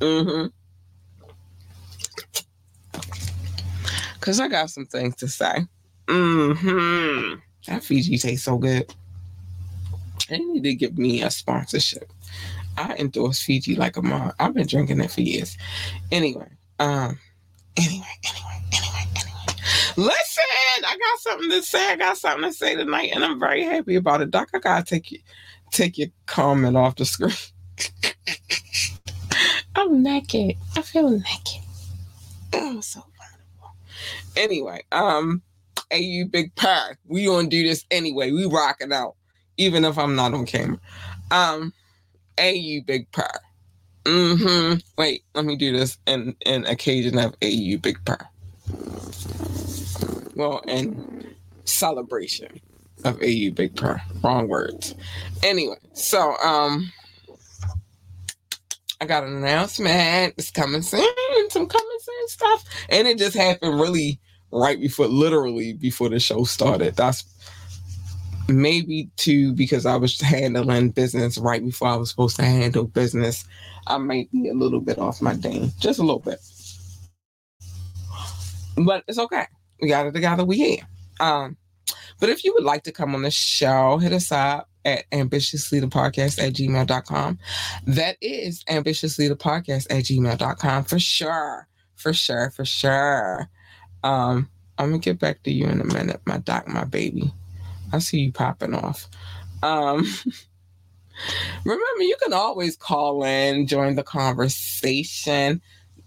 Mm-hmm. 0.03 0.47
Cause 4.21 4.39
I 4.39 4.47
got 4.47 4.69
some 4.69 4.85
things 4.85 5.15
to 5.17 5.27
say. 5.27 5.65
Mm-hmm. 6.07 7.39
That 7.67 7.83
Fiji 7.83 8.17
tastes 8.17 8.45
so 8.45 8.57
good. 8.57 8.93
They 10.29 10.39
need 10.39 10.63
to 10.63 10.75
give 10.75 10.97
me 10.97 11.23
a 11.23 11.31
sponsorship. 11.31 12.11
I 12.77 12.95
endorse 12.95 13.41
Fiji 13.41 13.75
like 13.75 13.97
a 13.97 14.01
mom. 14.01 14.31
I've 14.39 14.53
been 14.53 14.67
drinking 14.67 15.01
it 15.01 15.11
for 15.11 15.21
years. 15.21 15.57
Anyway, 16.11 16.47
um, 16.79 17.19
anyway, 17.75 18.05
anyway, 18.23 18.61
anyway, 18.71 19.07
anyway. 19.15 19.55
Listen, 19.97 20.43
I 20.85 20.97
got 20.97 21.19
something 21.19 21.49
to 21.49 21.61
say. 21.63 21.91
I 21.91 21.95
got 21.95 22.17
something 22.17 22.49
to 22.49 22.55
say 22.55 22.75
tonight, 22.75 23.11
and 23.13 23.23
I'm 23.23 23.39
very 23.39 23.63
happy 23.63 23.95
about 23.95 24.21
it. 24.21 24.31
Doc, 24.31 24.49
I 24.53 24.59
gotta 24.59 24.85
take 24.85 25.11
you 25.11 25.19
take 25.71 25.97
your 25.97 26.09
comment 26.25 26.77
off 26.77 26.95
the 26.95 27.05
screen. 27.05 27.33
I'm 29.75 30.01
naked. 30.03 30.55
I 30.75 30.81
feel 30.81 31.09
naked. 31.09 31.61
Oh, 32.53 32.81
so. 32.81 33.03
Anyway, 34.39 34.81
um, 34.93 35.41
hey, 35.91 35.99
you 35.99 36.25
big 36.25 36.55
pie. 36.55 36.95
We 37.05 37.25
gonna 37.25 37.49
do 37.49 37.61
this 37.67 37.85
anyway. 37.91 38.31
We 38.31 38.45
rocking 38.45 38.93
out, 38.93 39.15
even 39.57 39.83
if 39.83 39.97
I'm 39.97 40.15
not 40.15 40.33
on 40.33 40.45
camera. 40.45 40.79
Um, 41.29 41.73
AU 42.39 42.79
Big 42.85 43.11
Purr. 43.11 43.29
Mm-hmm. 44.05 44.79
Wait, 44.97 45.23
let 45.35 45.43
me 45.43 45.57
do 45.57 45.77
this 45.77 45.97
in, 46.07 46.35
in 46.45 46.65
occasion 46.65 47.19
of 47.19 47.35
AU 47.43 47.77
Big 47.81 47.97
Purr. 48.05 48.17
Well, 50.35 50.61
in 50.67 51.35
celebration 51.65 52.61
of 53.03 53.21
AU 53.21 53.51
Big 53.53 53.75
Purr. 53.75 54.01
Wrong 54.23 54.47
words. 54.47 54.95
Anyway, 55.43 55.77
so 55.93 56.37
um 56.37 56.93
I 59.01 59.05
got 59.05 59.25
an 59.25 59.35
announcement. 59.35 60.35
It's 60.37 60.51
coming 60.51 60.81
soon. 60.81 61.03
Some 61.49 61.67
coming 61.67 61.97
soon 62.01 62.27
stuff. 62.29 62.65
And 62.89 63.07
it 63.07 63.17
just 63.17 63.35
happened 63.35 63.79
really 63.79 64.19
right 64.51 64.79
before 64.79 65.07
literally 65.07 65.73
before 65.73 66.09
the 66.09 66.19
show 66.19 66.43
started. 66.43 66.95
That's 66.95 67.23
maybe 68.47 69.09
two 69.15 69.53
because 69.53 69.85
I 69.85 69.95
was 69.95 70.19
handling 70.21 70.89
business 70.89 71.37
right 71.37 71.63
before 71.63 71.89
I 71.89 71.95
was 71.95 72.09
supposed 72.09 72.35
to 72.37 72.43
handle 72.43 72.85
business. 72.85 73.45
I 73.87 73.97
might 73.97 74.31
be 74.31 74.49
a 74.49 74.53
little 74.53 74.81
bit 74.81 74.97
off 74.97 75.21
my 75.21 75.35
game, 75.35 75.71
just 75.79 75.99
a 75.99 76.03
little 76.03 76.19
bit. 76.19 76.39
But 78.77 79.03
it's 79.07 79.19
okay. 79.19 79.45
We 79.81 79.87
got 79.89 80.07
it 80.07 80.13
together. 80.13 80.45
We 80.45 80.57
here. 80.57 80.87
Um, 81.19 81.57
but 82.19 82.29
if 82.29 82.43
you 82.43 82.53
would 82.53 82.63
like 82.63 82.83
to 82.83 82.91
come 82.91 83.15
on 83.15 83.23
the 83.23 83.31
show, 83.31 83.97
hit 83.97 84.13
us 84.13 84.31
up 84.31 84.69
at 84.85 85.09
ambitiouslythepodcast 85.11 86.39
at 86.39 86.53
gmail.com. 86.53 87.39
That 87.85 88.17
is 88.21 88.63
ambitiouslythepodcast 88.65 89.87
at 89.89 90.03
gmail.com 90.03 90.83
for 90.85 90.99
sure. 90.99 91.67
For 91.95 92.13
sure. 92.13 92.51
For 92.51 92.65
sure. 92.65 93.49
Um, 94.03 94.49
I'm 94.77 94.91
gonna 94.91 94.99
get 94.99 95.19
back 95.19 95.43
to 95.43 95.51
you 95.51 95.67
in 95.67 95.81
a 95.81 95.85
minute, 95.85 96.21
my 96.25 96.37
doc, 96.37 96.65
my 96.67 96.85
baby. 96.85 97.33
I 97.91 97.99
see 97.99 98.19
you 98.19 98.31
popping 98.31 98.73
off. 98.73 99.07
Um, 99.61 99.97
remember, 101.65 102.03
you 102.03 102.15
can 102.23 102.31
always 102.33 102.77
call 102.77 103.23
in, 103.23 103.67
join 103.67 103.95
the 103.95 104.03
conversation. 104.03 105.61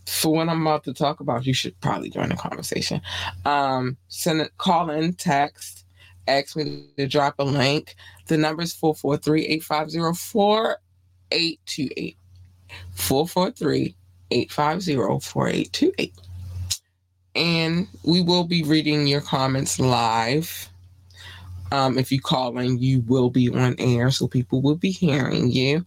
For 0.06 0.32
what 0.32 0.48
I'm 0.48 0.62
about 0.62 0.82
to 0.84 0.94
talk 0.94 1.20
about, 1.20 1.46
you 1.46 1.54
should 1.54 1.78
probably 1.80 2.10
join 2.10 2.30
the 2.30 2.34
conversation. 2.34 3.00
Um, 3.44 3.96
send 4.08 4.40
it, 4.40 4.50
call 4.58 4.90
in, 4.90 5.12
text, 5.14 5.84
ask 6.26 6.56
me 6.56 6.86
to 6.96 7.06
drop 7.06 7.36
a 7.38 7.44
link. 7.44 7.94
The 8.26 8.36
number 8.38 8.62
is 8.62 8.72
443 8.72 9.46
850 9.46 12.16
And 17.34 17.88
we 18.04 18.22
will 18.22 18.44
be 18.44 18.62
reading 18.62 19.06
your 19.06 19.22
comments 19.22 19.80
live 19.80 20.68
um, 21.72 21.96
if 21.96 22.12
you 22.12 22.20
call 22.20 22.58
in, 22.58 22.78
you 22.78 23.00
will 23.00 23.30
be 23.30 23.48
on 23.48 23.74
air, 23.78 24.10
so 24.10 24.28
people 24.28 24.60
will 24.60 24.76
be 24.76 24.90
hearing 24.90 25.50
you. 25.50 25.86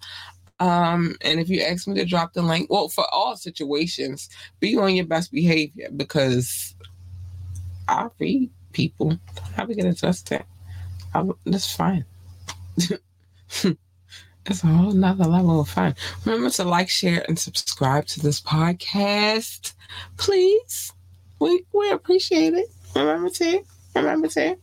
Um, 0.60 1.16
and 1.22 1.40
if 1.40 1.48
you 1.48 1.62
ask 1.62 1.88
me 1.88 1.94
to 1.96 2.06
drop 2.06 2.34
the 2.34 2.42
link, 2.42 2.72
well, 2.72 2.90
for 2.90 3.06
all 3.14 3.38
situations, 3.38 4.30
be 4.60 4.76
on 4.78 4.96
your 4.96 5.06
best 5.06 5.32
behavior 5.32 5.90
because 5.96 6.74
I 7.88 8.08
read 8.18 8.50
people. 8.74 9.20
How 9.56 9.66
we 9.66 9.76
get 9.76 9.86
adjusted? 9.86 10.44
I, 11.14 11.24
that's 11.46 11.76
fine. 11.76 12.04
it's 12.78 14.64
a 14.64 14.68
whole 14.68 14.92
nother 14.92 15.26
level 15.26 15.62
of 15.62 15.70
fun. 15.70 15.94
Remember 16.26 16.50
to 16.50 16.64
like, 16.64 16.90
share, 16.90 17.24
and 17.28 17.38
subscribe 17.38 18.08
to 18.08 18.22
this 18.22 18.42
podcast, 18.42 19.74
please. 20.18 20.95
We 21.40 21.64
we 21.74 21.90
appreciate 21.92 22.54
it. 22.54 22.68
Remember 22.96 23.30
to 23.30 23.64
remember 23.96 24.28
to 24.30 24.58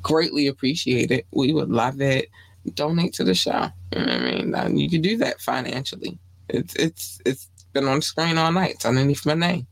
Greatly 0.01 0.47
appreciate 0.47 1.11
it. 1.11 1.27
We 1.31 1.53
would 1.53 1.69
love 1.69 2.01
it. 2.01 2.31
Donate 2.73 3.13
to 3.15 3.25
the 3.25 3.35
show. 3.35 3.69
You 3.95 4.07
know 4.07 4.15
I 4.59 4.69
mean? 4.69 4.79
You 4.79 4.89
can 4.89 5.03
do 5.03 5.19
that 5.19 5.43
financially. 5.43 6.19
It's 6.49 6.75
it's 6.77 7.21
it's 7.27 7.51
been 7.75 7.87
on 7.87 7.97
the 7.97 8.03
screen 8.03 8.39
all 8.39 8.51
night. 8.51 8.77
It's 8.77 8.87
underneath 8.87 9.27
my 9.27 9.35
name. 9.35 9.67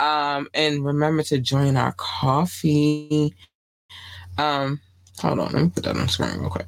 Um, 0.00 0.48
and 0.54 0.84
remember 0.84 1.22
to 1.24 1.38
join 1.38 1.76
our 1.76 1.92
coffee. 1.92 3.34
Um, 4.38 4.80
hold 5.18 5.40
on, 5.40 5.52
let 5.52 5.62
me 5.62 5.68
put 5.68 5.84
that 5.84 5.96
on 5.96 6.08
screen 6.08 6.40
real 6.40 6.50
quick. 6.50 6.66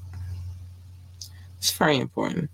It's 1.58 1.72
very 1.72 1.96
important. 1.98 2.50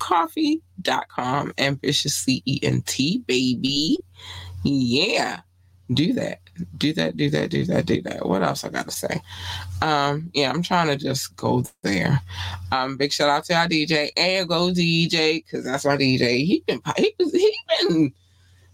Ko-fi.com, 0.00 1.54
ambitiously 1.58 2.42
ENT, 2.46 3.26
baby. 3.26 3.98
Yeah, 4.64 5.40
do 5.94 6.12
that. 6.14 6.40
Do 6.76 6.92
that, 6.94 7.16
do 7.16 7.30
that, 7.30 7.50
do 7.50 7.64
that, 7.66 7.86
do 7.86 8.02
that. 8.02 8.26
What 8.26 8.42
else 8.42 8.64
I 8.64 8.68
gotta 8.68 8.90
say? 8.90 9.20
Um, 9.80 10.30
yeah, 10.34 10.50
I'm 10.50 10.62
trying 10.62 10.88
to 10.88 10.96
just 10.96 11.36
go 11.36 11.64
there. 11.82 12.20
Um, 12.72 12.96
big 12.96 13.12
shout 13.12 13.28
out 13.30 13.44
to 13.44 13.54
our 13.54 13.68
DJ. 13.68 14.10
And 14.16 14.48
go 14.48 14.70
DJ, 14.70 15.44
because 15.44 15.64
that's 15.64 15.84
my 15.84 15.96
DJ. 15.96 16.44
He 16.44 16.64
been 16.66 16.80
he, 16.96 17.14
he 17.18 17.56
been 17.80 18.12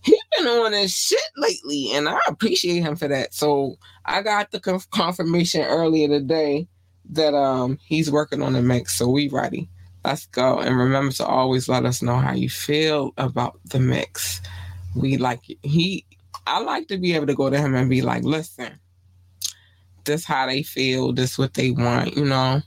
he 0.03 0.18
been 0.36 0.46
on 0.46 0.72
his 0.72 0.94
shit 0.94 1.20
lately, 1.36 1.90
and 1.92 2.09
I 2.09 2.18
appreciate 2.28 2.80
him 2.80 2.96
for 2.96 3.09
that. 3.09 3.34
So 3.34 3.76
I 4.05 4.22
got 4.22 4.51
the 4.51 4.61
confirmation 4.90 5.62
earlier 5.62 6.09
today 6.09 6.68
that 7.11 7.34
um 7.34 7.78
he's 7.84 8.11
working 8.11 8.42
on 8.42 8.53
the 8.53 8.62
mix, 8.62 8.96
so 8.96 9.09
we 9.09 9.28
ready. 9.28 9.68
Let's 10.05 10.26
go. 10.26 10.59
And 10.59 10.78
remember 10.78 11.12
to 11.14 11.26
always 11.26 11.68
let 11.68 11.84
us 11.84 12.03
know 12.03 12.16
how 12.16 12.32
you 12.32 12.49
feel 12.49 13.12
about 13.18 13.59
the 13.66 13.80
mix. 13.80 14.40
We 14.94 15.16
like 15.16 15.40
he 15.62 16.05
I 16.46 16.61
like 16.61 16.88
to 16.88 16.99
be 16.99 17.14
able 17.14 17.26
to 17.26 17.34
go 17.34 17.51
to 17.51 17.59
him 17.59 17.74
and 17.74 17.90
be 17.90 18.01
like, 18.01 18.24
listen, 18.24 18.78
this 20.05 20.24
how 20.24 20.46
they 20.46 20.62
feel, 20.62 21.12
this 21.12 21.36
what 21.36 21.55
they 21.55 21.70
want, 21.70 22.16
you 22.16 22.24
know. 22.24 22.62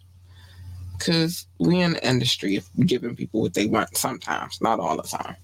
Cause 1.00 1.48
we 1.58 1.82
in 1.82 1.94
the 1.94 2.08
industry 2.08 2.58
of 2.58 2.70
giving 2.86 3.16
people 3.16 3.42
what 3.42 3.56
they 3.56 3.66
want 3.66 3.98
sometimes, 3.98 4.62
not 4.62 4.80
all 4.80 4.98
the 4.98 5.04
time. 5.04 5.36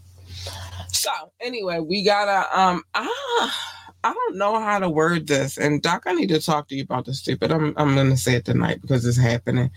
So 1.08 1.32
anyway, 1.39 1.80
we 1.80 2.03
gotta 2.03 2.60
um 2.60 2.84
ah 2.93 3.74
I 4.03 4.14
don't 4.14 4.36
know 4.36 4.60
how 4.60 4.80
to 4.80 4.89
word 4.89 5.28
this. 5.28 5.58
And 5.58 5.82
Doc, 5.82 6.03
I 6.05 6.14
need 6.14 6.28
to 6.30 6.41
talk 6.41 6.68
to 6.68 6.76
you 6.76 6.84
about 6.84 7.05
this 7.05 7.24
too, 7.24 7.38
but 7.38 7.49
I'm 7.49 7.74
I'm 7.78 7.95
gonna 7.95 8.18
say 8.18 8.36
it 8.36 8.43
tonight 8.43 8.82
because 8.82 9.05
it's 9.05 9.18
happening 9.18 9.72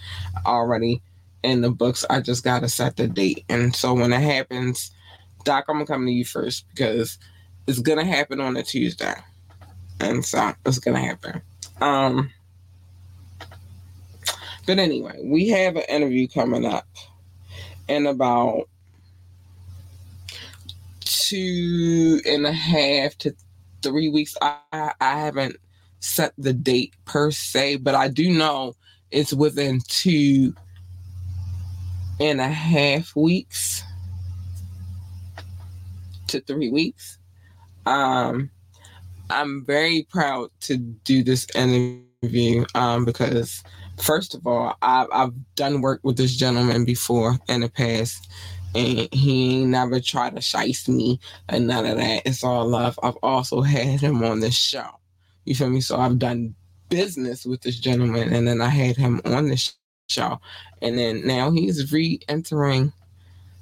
already 0.45 1.03
in 1.45 1.61
the 1.61 1.71
books. 1.71 2.05
I 2.11 2.21
just 2.21 2.43
gotta 2.43 2.69
set 2.69 2.97
the 2.97 3.07
date. 3.07 3.45
And 3.49 3.77
so 3.77 3.95
when 3.95 4.13
it 4.13 4.21
happens, 4.21 4.91
Doc, 5.45 5.67
I'm 5.69 5.77
gonna 5.77 5.87
come 5.87 6.05
to 6.05 6.13
you 6.13 6.25
first 6.25 6.69
because 6.71 7.17
it's 7.69 7.79
gonna 7.79 8.05
happen 8.05 8.41
on 8.41 8.57
a 8.57 8.65
Tuesday. 8.65 9.15
And 10.01 10.25
so 10.25 10.53
it's 10.67 10.81
gonna 10.81 10.99
happen. 10.99 11.43
Um 11.81 12.31
but 14.67 14.81
anyway, 14.81 15.21
we 15.23 15.49
have 15.51 15.77
an 15.77 15.85
interview 15.89 16.27
coming 16.27 16.67
up 16.67 16.89
in 17.87 18.09
about 18.09 18.70
two 21.31 22.21
and 22.27 22.45
a 22.45 22.53
half 22.53 23.17
to 23.19 23.33
three 23.83 24.09
weeks. 24.09 24.37
I 24.43 24.59
I 24.73 25.19
haven't 25.19 25.57
set 26.01 26.33
the 26.37 26.53
date 26.53 26.95
per 27.05 27.31
se, 27.31 27.77
but 27.77 27.95
I 27.95 28.09
do 28.09 28.31
know 28.31 28.75
it's 29.11 29.33
within 29.33 29.81
two 29.89 30.55
and 32.19 32.41
a 32.41 32.49
half 32.49 33.15
weeks 33.15 33.83
to 36.29 36.41
three 36.41 36.71
weeks. 36.71 37.19
Um, 37.87 38.51
I'm 39.31 39.65
very 39.65 40.07
proud 40.11 40.51
to 40.63 40.77
do 40.77 41.23
this 41.23 41.47
interview 41.55 42.65
um, 42.75 43.05
because, 43.05 43.63
first 44.03 44.35
of 44.35 44.47
all, 44.47 44.77
I've, 44.83 45.09
I've 45.13 45.33
done 45.55 45.81
work 45.81 46.01
with 46.03 46.17
this 46.17 46.37
gentleman 46.37 46.85
before 46.85 47.39
in 47.49 47.61
the 47.61 47.69
past, 47.69 48.31
and 48.75 49.09
he 49.13 49.61
ain't 49.61 49.71
never 49.71 50.01
tried 50.01 50.37
to 50.37 50.43
shice 50.43 50.89
me 50.89 51.21
and 51.49 51.67
none 51.67 51.87
of 51.87 51.97
that. 51.97 52.23
It's 52.25 52.45
all 52.45 52.69
love. 52.69 52.99
I've 53.03 53.17
also 53.23 53.61
had 53.63 54.01
him 54.01 54.23
on 54.23 54.41
this 54.41 54.57
show. 54.57 54.89
You 55.45 55.55
feel 55.55 55.71
me? 55.71 55.81
So 55.81 55.99
I've 55.99 56.19
done 56.19 56.55
business 56.89 57.47
with 57.47 57.63
this 57.63 57.79
gentleman, 57.79 58.33
and 58.33 58.47
then 58.47 58.61
I 58.61 58.69
had 58.69 58.97
him 58.97 59.21
on 59.25 59.49
the 59.49 59.73
show. 60.09 60.41
And 60.83 60.99
then 60.99 61.27
now 61.27 61.51
he's 61.51 61.93
re-entering 61.93 62.93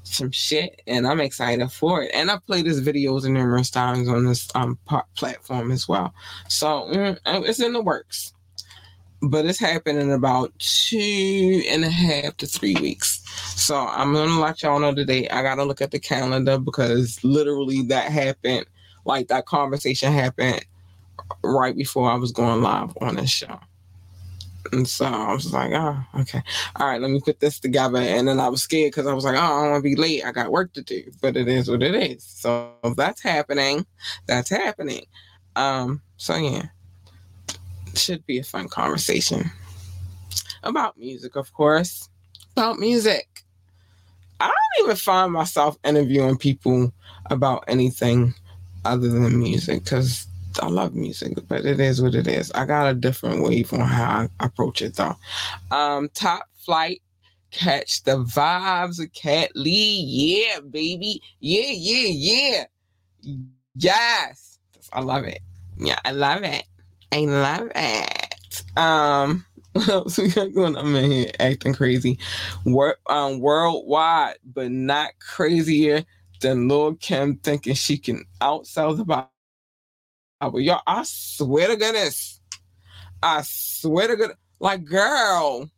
some 0.03 0.31
shit, 0.31 0.83
and 0.87 1.07
I'm 1.07 1.21
excited 1.21 1.71
for 1.71 2.03
it. 2.03 2.11
And 2.15 2.31
I've 2.31 2.45
played 2.47 2.67
his 2.67 2.81
videos 2.81 3.25
numerous 3.25 3.71
times 3.71 4.09
on 4.09 4.25
this 4.27 4.49
um 4.55 4.79
platform 5.15 5.71
as 5.71 5.87
well. 5.87 6.13
So 6.49 6.89
mm, 6.91 7.19
it's 7.27 7.61
in 7.61 7.73
the 7.75 7.83
works, 7.83 8.33
but 9.23 9.47
it's 9.47 9.61
happening 9.61 10.03
in 10.03 10.11
about 10.11 10.53
two 10.59 11.63
and 11.69 11.85
a 11.85 11.91
half 11.91 12.37
to 12.39 12.47
three 12.47 12.75
weeks. 12.77 13.18
So 13.59 13.77
I'm 13.77 14.15
gonna 14.15 14.39
let 14.41 14.63
y'all 14.63 14.79
know 14.79 14.95
today. 14.95 15.29
I 15.29 15.43
gotta 15.43 15.65
look 15.65 15.83
at 15.83 15.91
the 15.91 15.99
calendar 15.99 16.59
because 16.59 17.23
literally 17.25 17.83
that 17.89 18.11
happened, 18.11 18.67
like 19.05 19.27
that 19.29 19.47
conversation 19.47 20.13
happened 20.13 20.65
right 21.43 21.77
before 21.77 22.09
I 22.09 22.15
was 22.15 22.31
going 22.31 22.63
live 22.63 22.97
on 23.01 23.17
this 23.17 23.31
show. 23.31 23.59
And 24.71 24.87
so 24.87 25.07
I 25.07 25.33
was 25.33 25.53
like, 25.53 25.73
oh, 25.73 25.99
okay. 26.21 26.41
All 26.77 26.87
right, 26.87 27.01
let 27.01 27.11
me 27.11 27.21
put 27.21 27.41
this 27.41 27.59
together. 27.59 27.99
And 27.99 28.29
then 28.29 28.39
I 28.39 28.49
was 28.49 28.63
scared 28.63 28.93
because 28.93 29.09
I 29.09 29.13
was 29.13 29.25
like, 29.25 29.35
oh, 29.35 29.39
I 29.39 29.49
don't 29.49 29.71
want 29.73 29.83
to 29.83 29.91
be 29.91 29.97
late. 29.97 30.25
I 30.25 30.31
got 30.31 30.53
work 30.53 30.73
to 30.75 30.83
do. 30.83 31.11
But 31.21 31.37
it 31.37 31.49
is 31.49 31.69
what 31.69 31.83
it 31.83 31.97
is. 31.97 32.23
So 32.23 32.71
that's 32.97 33.21
happening. 33.21 33.85
That's 34.27 34.51
happening. 34.51 35.07
Um, 35.57 36.01
so 36.17 36.37
yeah. 36.37 36.67
Should 37.95 38.25
be 38.25 38.39
a 38.39 38.45
fun 38.45 38.69
conversation. 38.69 39.51
About 40.63 40.97
music, 40.97 41.35
of 41.35 41.53
course. 41.53 42.09
About 42.53 42.79
music. 42.79 43.38
I 44.41 44.47
don't 44.47 44.85
even 44.85 44.97
find 44.97 45.33
myself 45.33 45.77
interviewing 45.85 46.37
people 46.39 46.93
about 47.31 47.65
anything 47.69 48.35
other 48.85 49.09
than 49.09 49.39
music 49.39 49.85
because 49.85 50.27
I 50.63 50.67
love 50.69 50.95
music, 50.95 51.39
but 51.49 51.65
it 51.65 51.81
is 51.81 52.01
what 52.01 52.15
it 52.15 52.27
is. 52.27 52.51
I 52.53 52.65
got 52.65 52.89
a 52.91 52.95
different 52.95 53.43
wave 53.43 53.73
on 53.73 53.81
how 53.81 54.29
I 54.41 54.45
approach 54.45 54.83
it 54.83 54.97
though. 54.97 55.17
Um, 55.71 56.09
top 56.15 56.49
flight, 56.57 57.03
catch 57.51 58.03
the 58.05 58.25
vibes 58.25 59.03
of 59.03 59.13
Cat 59.13 59.51
Lee. 59.55 60.05
Yeah, 60.07 60.61
baby. 60.61 61.23
Yeah, 61.41 61.71
yeah, 61.71 62.65
yeah. 63.23 63.45
Yes. 63.75 64.59
I 64.93 65.01
love 65.01 65.25
it. 65.25 65.41
Yeah, 65.79 65.99
I 66.05 66.13
love 66.13 66.43
it. 66.43 66.65
I 67.13 67.21
love 67.21 67.71
it. 67.75 68.63
Um, 68.77 69.45
else 69.89 70.19
we 70.19 70.29
got 70.31 70.55
going 70.55 70.77
on 70.77 70.97
in 70.97 71.11
here 71.11 71.33
acting 71.41 71.75
crazy? 71.75 72.19
Wor- 72.67 72.99
um, 73.11 73.41
worldwide, 73.41 74.37
but 74.45 74.71
not 74.73 75.13
crazier 75.21 76.05
than 76.43 76.69
Lil' 76.69 76.97
Kim 76.97 77.37
thinking 77.39 77.75
she 77.75 77.99
can 77.99 78.25
outsell 78.41 78.97
the 78.97 79.05
but 80.41 80.59
y'all, 80.63 80.83
I 80.87 81.03
swear 81.05 81.69
to 81.69 81.77
goodness, 81.77 82.41
I 83.23 83.43
swear 83.45 84.09
to 84.09 84.17
God, 84.17 84.33
like 84.61 84.85
girl, 84.85 85.71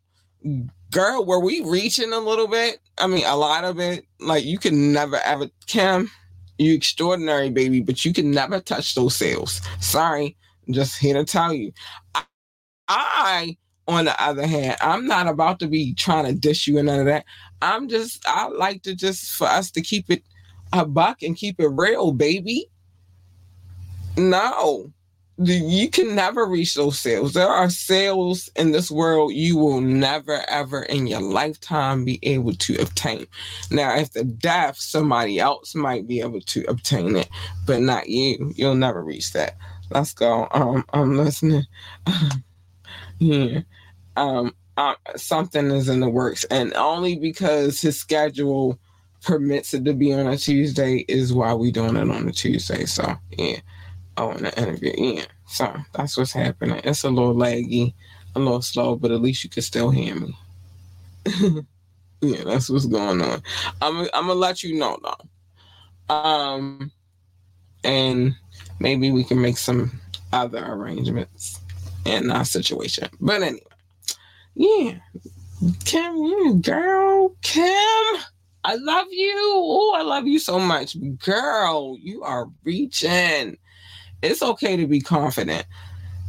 girl, 0.93 1.25
were 1.27 1.41
we 1.41 1.63
reaching 1.65 2.13
a 2.13 2.19
little 2.21 2.49
bit? 2.49 2.81
I 2.99 3.07
mean, 3.09 3.25
a 3.27 3.37
lot 3.37 3.65
of 3.65 3.81
it. 3.81 4.07
Like 4.21 4.45
you 4.45 4.59
can 4.59 4.93
never 4.93 5.17
ever, 5.25 5.49
Kim, 5.67 6.11
you 6.59 6.75
extraordinary 6.75 7.51
baby, 7.51 7.81
but 7.81 8.05
you 8.05 8.13
can 8.13 8.31
never 8.33 8.61
touch 8.61 8.95
those 8.95 9.17
sales. 9.17 9.61
Sorry, 9.81 10.37
I'm 10.67 10.75
just 10.75 10.99
here 10.99 11.15
to 11.15 11.25
tell 11.25 11.53
you. 11.55 11.73
I, 12.15 12.25
I, 12.89 13.59
on 13.91 14.05
the 14.05 14.23
other 14.23 14.47
hand, 14.47 14.77
I'm 14.81 15.07
not 15.07 15.27
about 15.27 15.59
to 15.61 15.67
be 15.67 15.95
trying 15.95 16.27
to 16.27 16.33
dish 16.33 16.67
you 16.67 16.79
and 16.79 16.87
none 16.87 17.01
of 17.01 17.07
that. 17.07 17.25
I'm 17.61 17.89
just, 17.89 18.27
I 18.27 18.49
like 18.49 18.83
to 18.85 18.95
just 18.95 19.33
for 19.33 19.47
us 19.47 19.71
to 19.73 19.83
keep 19.83 20.11
it 20.11 20.23
a 20.73 20.87
buck 20.87 21.23
and 21.23 21.37
keep 21.37 21.61
it 21.61 21.69
real, 21.69 22.13
baby. 22.13 22.71
No, 24.17 24.93
you 25.39 25.89
can 25.89 26.15
never 26.15 26.47
reach 26.47 26.75
those 26.75 26.99
sales. 26.99 27.33
There 27.33 27.49
are 27.49 27.71
sales 27.71 28.51
in 28.57 28.73
this 28.73 28.91
world 28.91 29.33
you 29.33 29.57
will 29.57 29.81
never, 29.81 30.45
ever 30.49 30.83
in 30.83 31.07
your 31.07 31.21
lifetime 31.21 32.05
be 32.05 32.19
able 32.23 32.53
to 32.55 32.77
obtain. 32.77 33.27
Now, 33.71 33.97
if 33.97 34.13
the 34.13 34.25
death, 34.25 34.79
somebody 34.79 35.39
else 35.39 35.75
might 35.75 36.07
be 36.07 36.21
able 36.21 36.43
to 36.43 36.65
obtain 36.69 37.17
it, 37.17 37.29
but 37.67 37.81
not 37.81 38.09
you. 38.09 38.53
You'll 38.55 38.75
never 38.75 39.03
reach 39.03 39.33
that. 39.33 39.57
Let's 39.91 40.13
go. 40.13 40.47
Um, 40.53 40.85
I'm 40.93 41.17
listening. 41.17 41.65
yeah. 43.19 43.61
Um, 44.21 44.55
uh, 44.77 44.95
something 45.17 45.71
is 45.71 45.89
in 45.89 46.01
the 46.01 46.09
works, 46.09 46.45
and 46.45 46.75
only 46.75 47.19
because 47.19 47.81
his 47.81 47.99
schedule 47.99 48.79
permits 49.23 49.75
it 49.75 49.85
to 49.85 49.95
be 49.95 50.13
on 50.13 50.27
a 50.27 50.37
Tuesday 50.37 51.05
is 51.09 51.33
why 51.33 51.53
we 51.55 51.71
doing 51.71 51.97
it 51.97 52.11
on 52.11 52.29
a 52.29 52.33
Tuesday. 52.33 52.85
So 52.85 53.17
yeah. 53.31 53.61
Oh, 54.17 54.33
in 54.33 54.43
the 54.43 54.59
interview. 54.61 54.93
Yeah. 54.97 55.25
So 55.47 55.75
that's 55.95 56.17
what's 56.17 56.33
happening. 56.33 56.81
It's 56.85 57.05
a 57.05 57.11
little 57.11 57.35
laggy, 57.35 57.95
a 58.35 58.39
little 58.39 58.63
slow, 58.63 58.97
but 58.97 59.11
at 59.11 59.23
least 59.23 59.45
you 59.45 59.51
can 59.51 59.63
still 59.63 59.91
hear 59.91 60.15
me. 60.15 60.37
yeah, 62.21 62.45
that's 62.45 62.69
what's 62.69 62.87
going 62.87 63.23
on. 63.23 63.43
I'm 63.81 64.01
I'm 64.13 64.27
gonna 64.27 64.35
let 64.35 64.63
you 64.63 64.79
know 64.79 64.99
though. 65.03 66.15
Um 66.15 66.93
and 67.85 68.35
maybe 68.79 69.11
we 69.11 69.25
can 69.25 69.41
make 69.41 69.57
some 69.57 70.01
other 70.33 70.65
arrangements 70.65 71.61
in 72.05 72.31
our 72.31 72.45
situation. 72.45 73.09
But 73.21 73.43
anyway, 73.43 73.63
yeah. 74.55 74.95
Kim, 75.85 76.61
girl, 76.61 77.35
Kim. 77.43 78.23
I 78.65 78.75
love 78.75 79.07
you. 79.11 79.35
Oh, 79.37 79.95
I 79.97 80.03
love 80.03 80.27
you 80.27 80.39
so 80.39 80.59
much. 80.59 80.97
Girl, 81.19 81.97
you 82.01 82.23
are 82.23 82.47
reaching. 82.65 83.57
It's 84.23 84.43
okay 84.43 84.77
to 84.77 84.87
be 84.87 85.01
confident. 85.01 85.67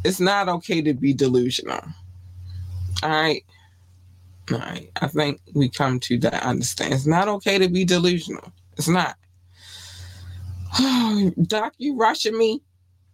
It's 0.04 0.20
not 0.20 0.48
okay 0.48 0.80
to 0.82 0.94
be 0.94 1.12
delusional. 1.12 1.80
All 3.02 3.10
right. 3.10 3.44
All 4.50 4.58
right. 4.58 4.90
I 5.00 5.08
think 5.08 5.40
we 5.54 5.68
come 5.68 6.00
to 6.00 6.18
that 6.18 6.42
understand. 6.42 6.94
It's 6.94 7.06
not 7.06 7.28
okay 7.28 7.58
to 7.58 7.68
be 7.68 7.84
delusional. 7.84 8.52
It's 8.76 8.88
not. 8.88 9.16
Oh, 10.78 11.30
Doc, 11.42 11.74
you 11.78 11.96
rushing 11.96 12.36
me? 12.36 12.62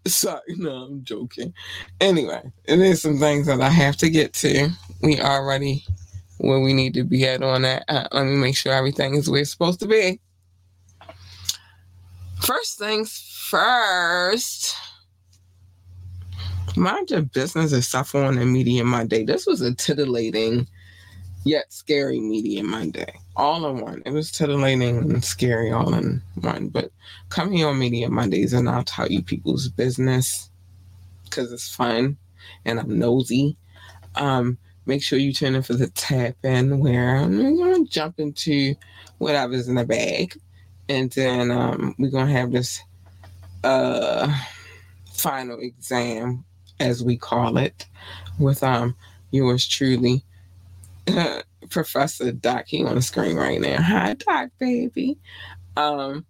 Sorry, 0.14 0.40
no, 0.56 0.70
I'm 0.70 1.04
joking. 1.04 1.52
Anyway, 2.00 2.42
is 2.80 3.02
some 3.02 3.18
things 3.18 3.46
that 3.46 3.60
I 3.60 3.68
have 3.68 3.96
to 3.98 4.10
get 4.10 4.32
to. 4.34 4.70
We 5.02 5.20
already 5.20 5.84
where 6.38 6.60
we 6.60 6.72
need 6.72 6.94
to 6.94 7.04
be 7.04 7.26
at 7.26 7.42
on 7.42 7.62
that. 7.62 7.84
Uh, 7.88 8.08
let 8.12 8.24
me 8.24 8.36
make 8.36 8.56
sure 8.56 8.72
everything 8.72 9.14
is 9.14 9.28
where 9.28 9.40
it's 9.40 9.50
supposed 9.50 9.80
to 9.80 9.86
be. 9.86 10.20
First 12.40 12.78
things 12.78 13.46
first. 13.50 14.76
Mind 16.76 17.10
your 17.10 17.22
business 17.22 17.72
except 17.72 18.08
for 18.08 18.22
on 18.22 18.38
a 18.38 18.44
Media 18.44 18.84
day. 19.06 19.24
This 19.24 19.46
was 19.46 19.60
a 19.60 19.74
titillating 19.74 20.68
yet 21.48 21.72
scary 21.72 22.20
Media 22.20 22.62
Monday. 22.62 23.12
All 23.36 23.66
in 23.66 23.80
one. 23.80 24.02
It 24.04 24.12
was 24.12 24.30
titillating 24.30 24.98
and 24.98 25.24
scary 25.24 25.72
all 25.72 25.94
in 25.94 26.22
one. 26.40 26.68
But 26.68 26.92
come 27.30 27.50
here 27.52 27.68
on 27.68 27.78
Media 27.78 28.08
Mondays 28.10 28.52
and 28.52 28.68
I'll 28.68 28.84
tell 28.84 29.08
you 29.08 29.22
people's 29.22 29.68
business 29.68 30.50
because 31.24 31.52
it's 31.52 31.74
fun 31.74 32.18
and 32.64 32.78
I'm 32.78 32.98
nosy. 32.98 33.56
Um, 34.14 34.58
make 34.86 35.02
sure 35.02 35.18
you 35.18 35.32
tune 35.32 35.54
in 35.54 35.62
for 35.62 35.74
the 35.74 35.88
tap 35.88 36.36
in 36.42 36.78
where 36.80 37.16
I'm 37.16 37.56
going 37.56 37.86
to 37.86 37.90
jump 37.90 38.18
into 38.20 38.74
whatever's 39.18 39.68
in 39.68 39.76
the 39.76 39.84
bag. 39.84 40.38
And 40.88 41.10
then 41.12 41.50
um, 41.50 41.94
we're 41.98 42.10
going 42.10 42.26
to 42.26 42.32
have 42.32 42.52
this 42.52 42.82
uh, 43.64 44.32
final 45.12 45.58
exam, 45.60 46.44
as 46.80 47.02
we 47.02 47.16
call 47.16 47.58
it, 47.58 47.86
with 48.38 48.62
um, 48.62 48.96
yours 49.30 49.66
truly, 49.66 50.24
Professor 51.70 52.32
Doc. 52.32 52.64
He 52.66 52.84
on 52.84 52.94
the 52.94 53.02
screen 53.02 53.36
right 53.36 53.60
now. 53.60 53.80
Hi, 53.80 54.14
Doc, 54.14 54.50
baby. 54.58 55.18
Um, 55.76 56.26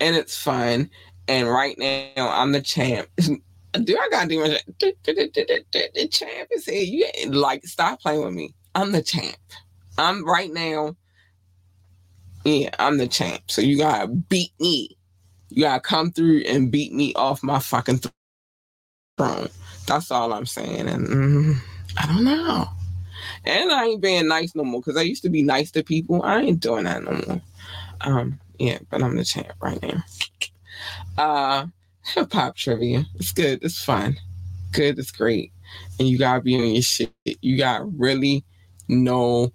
and 0.00 0.16
it's 0.16 0.36
fun. 0.36 0.90
And 1.28 1.48
right 1.48 1.76
now, 1.78 2.28
I'm 2.30 2.52
the 2.52 2.60
champ. 2.60 3.08
do 3.16 3.98
I 3.98 4.08
gotta 4.10 4.28
do 4.28 4.42
the 4.42 6.08
champ 6.10 6.48
is 6.52 6.66
here. 6.66 7.10
You 7.14 7.30
like 7.30 7.64
stop 7.64 8.00
playing 8.00 8.24
with 8.24 8.34
me. 8.34 8.54
I'm 8.74 8.92
the 8.92 9.02
champ. 9.02 9.36
I'm 9.96 10.24
right 10.24 10.52
now. 10.52 10.96
Yeah, 12.44 12.70
I'm 12.78 12.98
the 12.98 13.08
champ. 13.08 13.42
So 13.50 13.62
you 13.62 13.78
gotta 13.78 14.08
beat 14.08 14.52
me. 14.60 14.96
You 15.48 15.62
gotta 15.62 15.80
come 15.80 16.12
through 16.12 16.42
and 16.46 16.70
beat 16.70 16.92
me 16.92 17.14
off 17.14 17.42
my 17.42 17.58
fucking 17.58 18.00
throne. 19.16 19.48
That's 19.86 20.10
all 20.10 20.32
I'm 20.32 20.46
saying. 20.46 20.88
And 20.88 21.08
mm, 21.08 21.56
I 21.96 22.06
don't 22.06 22.24
know. 22.24 22.68
And 23.44 23.72
I 23.72 23.86
ain't 23.86 24.02
being 24.02 24.28
nice 24.28 24.54
no 24.54 24.64
more 24.64 24.80
because 24.80 24.96
I 24.96 25.02
used 25.02 25.22
to 25.22 25.30
be 25.30 25.42
nice 25.42 25.70
to 25.72 25.82
people. 25.82 26.22
I 26.22 26.40
ain't 26.40 26.60
doing 26.60 26.84
that 26.84 27.02
no 27.02 27.12
more. 27.26 27.40
Um, 28.00 28.40
yeah, 28.58 28.78
but 28.90 29.02
I'm 29.02 29.16
the 29.16 29.24
champ 29.24 29.52
right 29.60 29.82
now. 29.82 30.04
Uh 31.16 31.66
hip 32.04 32.32
hop 32.32 32.56
trivia. 32.56 33.04
It's 33.16 33.32
good. 33.32 33.62
It's 33.62 33.82
fun. 33.82 34.16
Good. 34.72 34.98
It's 34.98 35.10
great. 35.10 35.52
And 35.98 36.08
you 36.08 36.18
gotta 36.18 36.40
be 36.40 36.56
on 36.56 36.66
your 36.66 36.82
shit. 36.82 37.12
You 37.24 37.56
gotta 37.56 37.84
really 37.84 38.44
know 38.88 39.52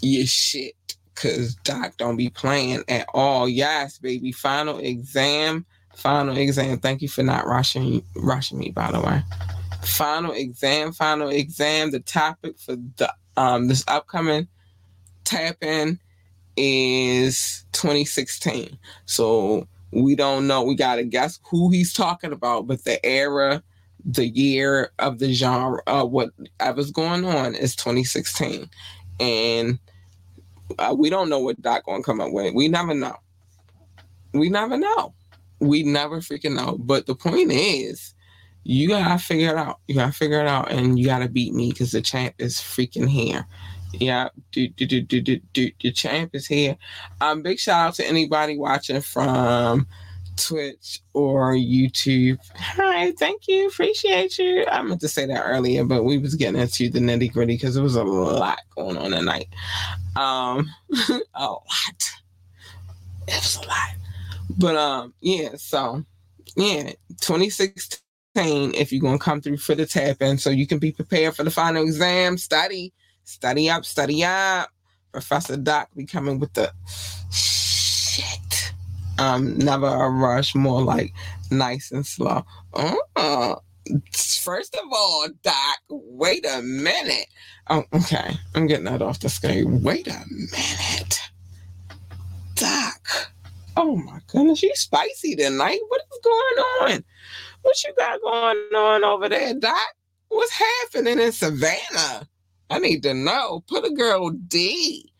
your 0.00 0.26
shit. 0.26 0.74
Cause 1.14 1.56
Doc 1.64 1.96
don't 1.96 2.16
be 2.16 2.30
playing 2.30 2.84
at 2.88 3.06
all. 3.12 3.48
Yes, 3.48 3.98
baby. 3.98 4.30
Final 4.30 4.78
exam. 4.78 5.66
Final 5.96 6.36
exam. 6.36 6.78
Thank 6.78 7.02
you 7.02 7.08
for 7.08 7.24
not 7.24 7.46
rushing 7.46 8.02
rushing 8.14 8.58
me, 8.58 8.70
by 8.70 8.92
the 8.92 9.00
way. 9.00 9.22
Final 9.88 10.32
exam, 10.32 10.92
final 10.92 11.28
exam. 11.28 11.90
The 11.90 12.00
topic 12.00 12.58
for 12.58 12.76
the 12.96 13.12
um 13.36 13.68
this 13.68 13.84
upcoming 13.88 14.48
tap 15.24 15.56
in 15.62 15.98
is 16.56 17.64
2016. 17.72 18.78
So 19.06 19.66
we 19.92 20.14
don't 20.14 20.46
know. 20.46 20.62
We 20.62 20.74
got 20.74 20.96
to 20.96 21.04
guess 21.04 21.38
who 21.44 21.70
he's 21.70 21.92
talking 21.92 22.32
about, 22.32 22.66
but 22.66 22.84
the 22.84 23.04
era, 23.04 23.62
the 24.04 24.28
year 24.28 24.90
of 24.98 25.18
the 25.18 25.32
genre, 25.32 25.82
uh, 25.86 26.04
whatever's 26.04 26.90
going 26.90 27.24
on 27.24 27.54
is 27.54 27.76
2016. 27.76 28.68
And 29.20 29.78
uh, 30.78 30.94
we 30.96 31.10
don't 31.10 31.28
know 31.28 31.38
what 31.38 31.60
Doc 31.62 31.84
to 31.86 32.02
come 32.02 32.20
up 32.20 32.32
with. 32.32 32.54
We 32.54 32.68
never 32.68 32.94
know. 32.94 33.16
We 34.32 34.50
never 34.50 34.76
know. 34.76 35.14
We 35.60 35.82
never 35.82 36.20
freaking 36.20 36.54
know. 36.54 36.76
But 36.78 37.06
the 37.06 37.14
point 37.14 37.50
is, 37.52 38.14
you 38.68 38.88
gotta 38.88 39.18
figure 39.18 39.48
it 39.48 39.56
out. 39.56 39.80
You 39.88 39.94
gotta 39.94 40.12
figure 40.12 40.40
it 40.40 40.46
out, 40.46 40.70
and 40.70 40.98
you 40.98 41.06
gotta 41.06 41.26
beat 41.26 41.54
me 41.54 41.70
because 41.70 41.90
the 41.90 42.02
champ 42.02 42.34
is 42.36 42.56
freaking 42.56 43.08
here. 43.08 43.46
Yeah, 43.94 44.28
do, 44.52 44.68
do, 44.68 44.84
do, 44.84 45.00
do, 45.00 45.22
do, 45.22 45.40
do, 45.54 45.70
the 45.80 45.90
champ 45.90 46.34
is 46.34 46.46
here. 46.46 46.76
Um, 47.22 47.40
big 47.40 47.58
shout 47.58 47.88
out 47.88 47.94
to 47.94 48.06
anybody 48.06 48.58
watching 48.58 49.00
from 49.00 49.86
Twitch 50.36 51.00
or 51.14 51.54
YouTube. 51.54 52.38
Hi, 52.56 53.12
thank 53.12 53.48
you, 53.48 53.68
appreciate 53.68 54.36
you. 54.36 54.66
I 54.70 54.82
meant 54.82 55.00
to 55.00 55.08
say 55.08 55.24
that 55.24 55.44
earlier, 55.46 55.82
but 55.82 56.04
we 56.04 56.18
was 56.18 56.34
getting 56.34 56.60
into 56.60 56.90
the 56.90 57.00
nitty 57.00 57.32
gritty 57.32 57.54
because 57.54 57.74
there 57.74 57.82
was 57.82 57.96
a 57.96 58.04
lot 58.04 58.60
going 58.76 58.98
on 58.98 59.12
tonight. 59.12 59.48
Um, 60.14 60.68
a 61.34 61.42
lot. 61.42 61.64
It 63.26 63.34
was 63.34 63.56
a 63.56 63.66
lot. 63.66 63.96
But 64.58 64.76
um, 64.76 65.14
yeah. 65.22 65.52
So 65.56 66.04
yeah, 66.54 66.92
2016. 67.22 68.00
If 68.38 68.92
you're 68.92 69.02
gonna 69.02 69.18
come 69.18 69.40
through 69.40 69.58
for 69.58 69.74
the 69.74 69.86
tap 69.86 70.22
in, 70.22 70.38
so 70.38 70.50
you 70.50 70.66
can 70.66 70.78
be 70.78 70.92
prepared 70.92 71.34
for 71.34 71.44
the 71.44 71.50
final 71.50 71.82
exam, 71.82 72.38
study 72.38 72.92
Study 73.28 73.68
up, 73.68 73.84
study 73.84 74.24
up. 74.24 74.70
Professor 75.12 75.58
Doc 75.58 75.90
be 75.94 76.06
coming 76.06 76.38
with 76.38 76.54
the 76.54 76.72
shit. 77.30 78.72
Um, 79.18 79.58
never 79.58 79.86
a 79.86 80.08
rush, 80.08 80.54
more 80.54 80.80
like 80.80 81.12
nice 81.50 81.92
and 81.92 82.06
slow. 82.06 82.46
Uh, 82.72 83.56
first 84.42 84.74
of 84.76 84.84
all, 84.90 85.28
Doc, 85.42 85.78
wait 85.90 86.46
a 86.46 86.62
minute. 86.62 87.26
Oh, 87.68 87.84
okay. 87.92 88.34
I'm 88.54 88.66
getting 88.66 88.86
that 88.86 89.02
off 89.02 89.20
the 89.20 89.28
screen. 89.28 89.82
Wait 89.82 90.06
a 90.06 90.24
minute. 90.30 91.20
Doc. 92.54 93.32
Oh 93.76 93.94
my 93.94 94.20
goodness, 94.28 94.62
you 94.62 94.72
spicy 94.74 95.36
tonight. 95.36 95.80
What 95.88 96.00
is 96.00 96.18
going 96.24 96.94
on? 96.94 97.04
What 97.62 97.84
you 97.84 97.94
got 97.96 98.20
going 98.22 98.56
on 98.74 99.04
over 99.04 99.28
there, 99.28 99.54
Doc? 99.54 99.76
What's 100.28 100.52
happening 100.52 101.18
in 101.18 101.32
Savannah? 101.32 102.28
I 102.70 102.78
need 102.78 103.02
to 103.04 103.14
know. 103.14 103.64
Put 103.66 103.84
a 103.84 103.90
girl 103.90 104.30
D. 104.30 105.12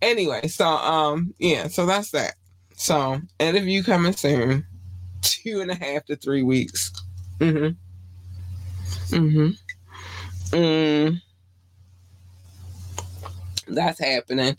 Anyway, 0.00 0.48
so 0.48 0.66
um, 0.66 1.34
yeah, 1.38 1.68
so 1.68 1.86
that's 1.86 2.10
that. 2.10 2.34
So 2.74 3.20
interview 3.38 3.82
coming 3.82 4.14
soon. 4.14 4.66
Two 5.20 5.60
and 5.60 5.70
a 5.70 5.74
half 5.74 6.04
to 6.06 6.16
three 6.16 6.42
weeks. 6.42 6.92
Mm-hmm. 7.38 7.76
Mm-hmm. 9.14 10.56
Mm. 10.56 11.20
That's 13.68 14.00
happening. 14.00 14.56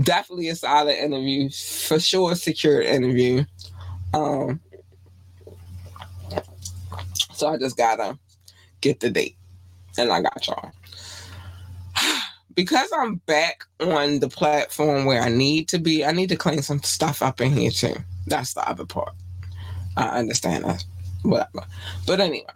Definitely 0.00 0.48
a 0.48 0.56
solid 0.56 0.96
interview. 0.96 1.50
For 1.50 2.00
sure, 2.00 2.34
secure 2.34 2.80
interview. 2.82 3.44
Um 4.14 4.60
So 7.36 7.48
I 7.48 7.58
just 7.58 7.76
gotta 7.76 8.18
get 8.80 9.00
the 9.00 9.10
date. 9.10 9.36
And 9.98 10.10
I 10.10 10.22
got 10.22 10.46
y'all. 10.46 10.72
Because 12.54 12.88
I'm 12.96 13.16
back 13.26 13.64
on 13.80 14.20
the 14.20 14.30
platform 14.30 15.04
where 15.04 15.20
I 15.20 15.28
need 15.28 15.68
to 15.68 15.78
be, 15.78 16.06
I 16.06 16.12
need 16.12 16.30
to 16.30 16.36
clean 16.36 16.62
some 16.62 16.82
stuff 16.82 17.20
up 17.20 17.42
in 17.42 17.52
here 17.52 17.70
too. 17.70 17.94
That's 18.26 18.54
the 18.54 18.66
other 18.66 18.86
part. 18.86 19.12
I 19.98 20.18
understand 20.18 20.64
that. 20.64 20.82
Whatever. 21.22 21.66
But 22.06 22.20
anyway, 22.20 22.46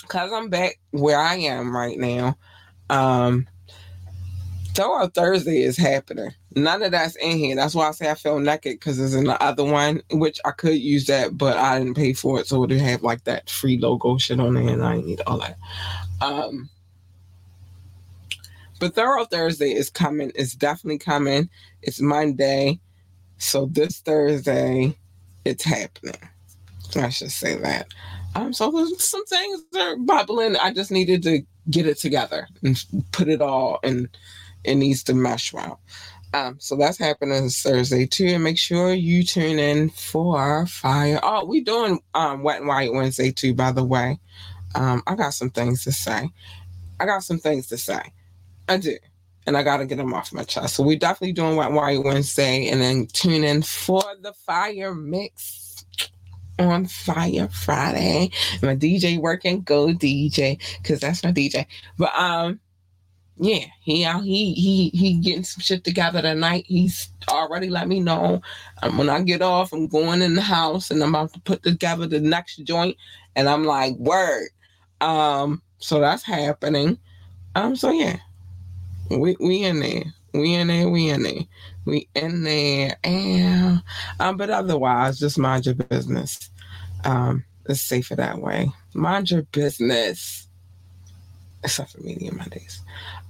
because 0.00 0.32
I'm 0.32 0.48
back 0.48 0.80
where 0.92 1.18
I 1.18 1.34
am 1.34 1.76
right 1.76 1.98
now, 1.98 2.38
um, 2.88 3.46
Throw 4.74 5.06
Thursday 5.08 5.62
is 5.62 5.76
happening. 5.76 6.32
None 6.56 6.82
of 6.82 6.92
that's 6.92 7.16
in 7.16 7.36
here. 7.36 7.56
That's 7.56 7.74
why 7.74 7.88
I 7.88 7.92
say 7.92 8.10
I 8.10 8.14
feel 8.14 8.38
naked 8.38 8.74
because 8.74 9.00
it's 9.00 9.14
in 9.14 9.24
the 9.24 9.42
other 9.42 9.64
one, 9.64 10.02
which 10.12 10.38
I 10.44 10.52
could 10.52 10.78
use 10.78 11.06
that, 11.06 11.36
but 11.36 11.56
I 11.56 11.78
didn't 11.78 11.94
pay 11.94 12.12
for 12.12 12.38
it, 12.38 12.46
so 12.46 12.56
it 12.56 12.60
would 12.60 12.70
have 12.70 13.02
like 13.02 13.24
that 13.24 13.50
free 13.50 13.78
logo 13.78 14.18
shit 14.18 14.38
on 14.38 14.54
there, 14.54 14.68
and 14.68 14.84
I 14.84 14.98
need 14.98 15.20
all 15.26 15.38
that. 15.38 15.58
Um, 16.20 16.68
but 18.78 18.94
Thorough 18.94 19.24
Thursday 19.24 19.72
is 19.72 19.90
coming. 19.90 20.30
It's 20.34 20.54
definitely 20.54 20.98
coming. 20.98 21.48
It's 21.82 22.00
Monday, 22.00 22.78
so 23.38 23.66
this 23.66 23.98
Thursday, 23.98 24.96
it's 25.44 25.64
happening. 25.64 26.18
I 26.96 27.08
should 27.08 27.32
say 27.32 27.56
that. 27.56 27.88
Um, 28.36 28.52
so 28.52 28.86
some 28.98 29.24
things 29.26 29.62
are 29.78 29.96
bubbling. 29.96 30.56
I 30.56 30.72
just 30.72 30.90
needed 30.90 31.22
to 31.24 31.42
get 31.70 31.86
it 31.86 31.98
together 31.98 32.46
and 32.62 32.82
put 33.12 33.28
it 33.28 33.40
all, 33.42 33.78
and 33.82 34.08
it 34.64 34.76
needs 34.76 35.02
to 35.04 35.14
mesh 35.14 35.52
well. 35.52 35.80
Um, 36.34 36.56
so 36.58 36.76
that's 36.76 36.98
happening 36.98 37.48
Thursday 37.48 38.06
too. 38.06 38.26
And 38.26 38.44
make 38.44 38.58
sure 38.58 38.92
you 38.92 39.22
tune 39.24 39.60
in 39.60 39.90
for 39.90 40.66
fire. 40.66 41.20
Oh, 41.22 41.46
we 41.46 41.62
doing 41.62 42.00
um 42.14 42.42
wet 42.42 42.58
and 42.58 42.68
white 42.68 42.92
Wednesday 42.92 43.30
too, 43.32 43.54
by 43.54 43.72
the 43.72 43.84
way. 43.84 44.20
Um, 44.74 45.02
I 45.06 45.14
got 45.14 45.34
some 45.34 45.50
things 45.50 45.84
to 45.84 45.92
say. 45.92 46.28
I 47.00 47.06
got 47.06 47.22
some 47.22 47.38
things 47.38 47.68
to 47.68 47.78
say. 47.78 48.02
I 48.68 48.78
do. 48.78 48.98
And 49.46 49.56
I 49.56 49.62
gotta 49.62 49.86
get 49.86 49.98
them 49.98 50.14
off 50.14 50.32
my 50.32 50.44
chest. 50.44 50.76
So 50.76 50.82
we 50.82 50.96
definitely 50.96 51.34
doing 51.34 51.56
wet 51.56 51.68
and 51.68 51.76
white 51.76 52.02
Wednesday 52.02 52.68
and 52.68 52.80
then 52.80 53.06
tune 53.06 53.44
in 53.44 53.62
for 53.62 54.02
the 54.20 54.32
fire 54.32 54.94
mix 54.94 55.84
on 56.58 56.86
Fire 56.86 57.48
Friday. 57.48 58.30
My 58.62 58.76
DJ 58.76 59.18
working, 59.18 59.62
go 59.62 59.88
DJ, 59.88 60.60
because 60.82 61.00
that's 61.00 61.22
my 61.24 61.32
DJ. 61.32 61.66
But 61.98 62.14
um 62.16 62.60
yeah, 63.36 63.64
he 63.80 64.04
out 64.04 64.22
he 64.22 64.54
he 64.54 64.90
he 64.90 65.14
getting 65.14 65.44
some 65.44 65.60
shit 65.60 65.82
together 65.82 66.22
tonight. 66.22 66.64
He's 66.66 67.08
already 67.28 67.68
let 67.68 67.88
me 67.88 68.00
know. 68.00 68.40
Um, 68.82 68.98
when 68.98 69.08
I 69.08 69.22
get 69.22 69.42
off, 69.42 69.72
I'm 69.72 69.88
going 69.88 70.22
in 70.22 70.34
the 70.34 70.42
house 70.42 70.90
and 70.90 71.02
I'm 71.02 71.14
about 71.14 71.32
to 71.34 71.40
put 71.40 71.62
together 71.62 72.06
the 72.06 72.20
next 72.20 72.56
joint. 72.58 72.96
And 73.34 73.48
I'm 73.48 73.64
like, 73.64 73.96
word. 73.96 74.48
Um, 75.00 75.62
so 75.78 75.98
that's 76.00 76.22
happening. 76.22 76.98
Um, 77.56 77.74
so 77.74 77.90
yeah. 77.90 78.18
We 79.10 79.36
we 79.40 79.64
in 79.64 79.80
there. 79.80 80.04
We 80.32 80.54
in 80.54 80.68
there, 80.68 80.88
we 80.88 81.10
in 81.10 81.22
there. 81.22 81.42
We 81.84 82.08
in 82.14 82.42
there. 82.42 82.96
And 83.04 83.82
um, 84.20 84.36
but 84.36 84.50
otherwise, 84.50 85.18
just 85.18 85.38
mind 85.38 85.66
your 85.66 85.74
business. 85.74 86.50
Um, 87.04 87.44
it's 87.68 87.80
safer 87.80 88.16
that 88.16 88.38
way. 88.38 88.70
Mind 88.94 89.30
your 89.30 89.42
business. 89.42 90.48
Except 91.62 91.92
for 91.92 92.00
Media 92.00 92.32
Mondays. 92.32 92.82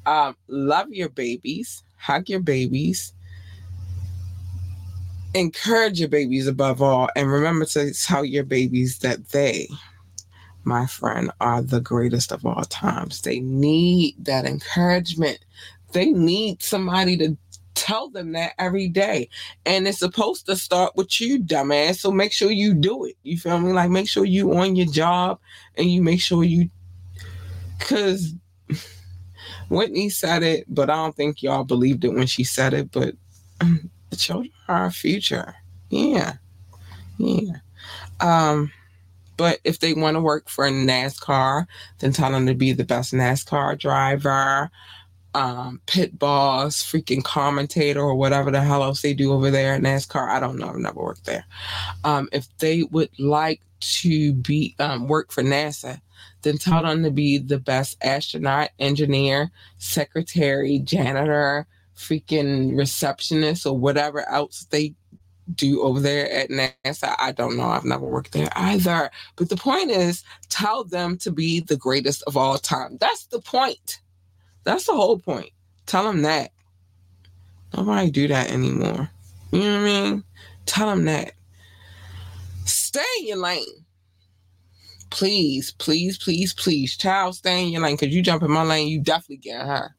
Um, 0.06 0.36
love 0.48 0.88
your 0.90 1.08
babies, 1.08 1.82
hug 1.96 2.28
your 2.28 2.40
babies, 2.40 3.12
encourage 5.34 5.98
your 6.00 6.08
babies 6.08 6.46
above 6.46 6.82
all, 6.82 7.08
and 7.16 7.30
remember 7.30 7.64
to 7.66 7.92
tell 7.94 8.24
your 8.24 8.44
babies 8.44 8.98
that 8.98 9.30
they, 9.30 9.68
my 10.64 10.86
friend, 10.86 11.30
are 11.40 11.62
the 11.62 11.80
greatest 11.80 12.32
of 12.32 12.44
all 12.44 12.64
times. 12.64 13.22
They 13.22 13.40
need 13.40 14.16
that 14.24 14.44
encouragement. 14.44 15.38
They 15.92 16.06
need 16.06 16.62
somebody 16.62 17.16
to 17.18 17.36
tell 17.74 18.08
them 18.08 18.32
that 18.32 18.52
every 18.58 18.88
day. 18.88 19.28
And 19.66 19.86
it's 19.86 19.98
supposed 19.98 20.46
to 20.46 20.56
start 20.56 20.94
with 20.96 21.20
you, 21.20 21.40
dumbass. 21.40 21.98
So 21.98 22.10
make 22.10 22.32
sure 22.32 22.50
you 22.50 22.74
do 22.74 23.04
it. 23.04 23.16
You 23.22 23.38
feel 23.38 23.58
me? 23.58 23.72
Like 23.72 23.90
make 23.90 24.08
sure 24.08 24.24
you 24.24 24.54
on 24.54 24.76
your 24.76 24.86
job 24.86 25.40
and 25.76 25.90
you 25.90 26.02
make 26.02 26.20
sure 26.20 26.44
you 26.44 26.70
cause 27.80 28.34
Whitney 29.68 30.08
said 30.08 30.42
it, 30.42 30.64
but 30.68 30.90
I 30.90 30.96
don't 30.96 31.16
think 31.16 31.42
y'all 31.42 31.64
believed 31.64 32.04
it 32.04 32.14
when 32.14 32.26
she 32.26 32.44
said 32.44 32.74
it. 32.74 32.90
But 32.92 33.14
the 34.10 34.16
children 34.16 34.52
are 34.68 34.84
our 34.84 34.90
future. 34.90 35.54
Yeah. 35.90 36.34
Yeah. 37.18 37.56
Um, 38.20 38.72
but 39.36 39.58
if 39.64 39.80
they 39.80 39.94
want 39.94 40.16
to 40.16 40.20
work 40.20 40.48
for 40.48 40.64
NASCAR, 40.68 41.66
then 41.98 42.12
tell 42.12 42.30
them 42.30 42.46
to 42.46 42.54
be 42.54 42.72
the 42.72 42.84
best 42.84 43.12
NASCAR 43.12 43.78
driver, 43.78 44.70
um, 45.34 45.80
pit 45.86 46.18
boss, 46.18 46.82
freaking 46.82 47.24
commentator, 47.24 48.00
or 48.00 48.14
whatever 48.14 48.50
the 48.50 48.60
hell 48.60 48.84
else 48.84 49.02
they 49.02 49.14
do 49.14 49.32
over 49.32 49.50
there 49.50 49.74
at 49.74 49.82
NASCAR. 49.82 50.28
I 50.28 50.38
don't 50.38 50.58
know. 50.58 50.68
I've 50.68 50.76
never 50.76 51.00
worked 51.00 51.24
there. 51.24 51.44
Um, 52.04 52.28
if 52.32 52.46
they 52.58 52.84
would 52.84 53.10
like 53.18 53.60
to 53.80 54.32
be 54.32 54.76
um, 54.78 55.08
work 55.08 55.32
for 55.32 55.42
NASA, 55.42 56.00
then 56.44 56.58
tell 56.58 56.82
them 56.82 57.02
to 57.02 57.10
be 57.10 57.38
the 57.38 57.58
best 57.58 57.96
astronaut, 58.02 58.70
engineer, 58.78 59.50
secretary, 59.78 60.78
janitor, 60.78 61.66
freaking 61.96 62.76
receptionist, 62.76 63.66
or 63.66 63.76
whatever 63.76 64.28
else 64.28 64.66
they 64.70 64.94
do 65.54 65.82
over 65.82 66.00
there 66.00 66.30
at 66.30 66.48
NASA. 66.50 67.14
I 67.18 67.32
don't 67.32 67.56
know. 67.56 67.64
I've 67.64 67.84
never 67.84 68.06
worked 68.06 68.32
there 68.32 68.48
either. 68.54 69.10
But 69.36 69.48
the 69.48 69.56
point 69.56 69.90
is, 69.90 70.22
tell 70.48 70.84
them 70.84 71.16
to 71.18 71.30
be 71.30 71.60
the 71.60 71.76
greatest 71.76 72.22
of 72.26 72.36
all 72.36 72.58
time. 72.58 72.96
That's 73.00 73.26
the 73.26 73.40
point. 73.40 74.00
That's 74.64 74.86
the 74.86 74.94
whole 74.94 75.18
point. 75.18 75.50
Tell 75.86 76.04
them 76.04 76.22
that. 76.22 76.50
Nobody 77.76 78.10
do 78.10 78.28
that 78.28 78.50
anymore. 78.50 79.10
You 79.50 79.60
know 79.60 79.80
what 79.80 79.80
I 79.80 79.84
mean? 79.84 80.24
Tell 80.66 80.88
them 80.88 81.04
that. 81.06 81.32
Stay 82.64 83.02
in 83.20 83.26
your 83.28 83.36
lane 83.38 83.83
please, 85.14 85.70
please, 85.78 86.18
please, 86.18 86.52
please, 86.52 86.96
child, 86.96 87.36
stay 87.36 87.62
in 87.64 87.72
your 87.72 87.82
lane. 87.82 87.96
Cause 87.96 88.08
you 88.08 88.20
jump 88.20 88.42
in 88.42 88.50
my 88.50 88.64
lane, 88.64 88.88
you 88.88 89.00
definitely 89.00 89.36
get 89.36 89.64
her. 89.64 89.94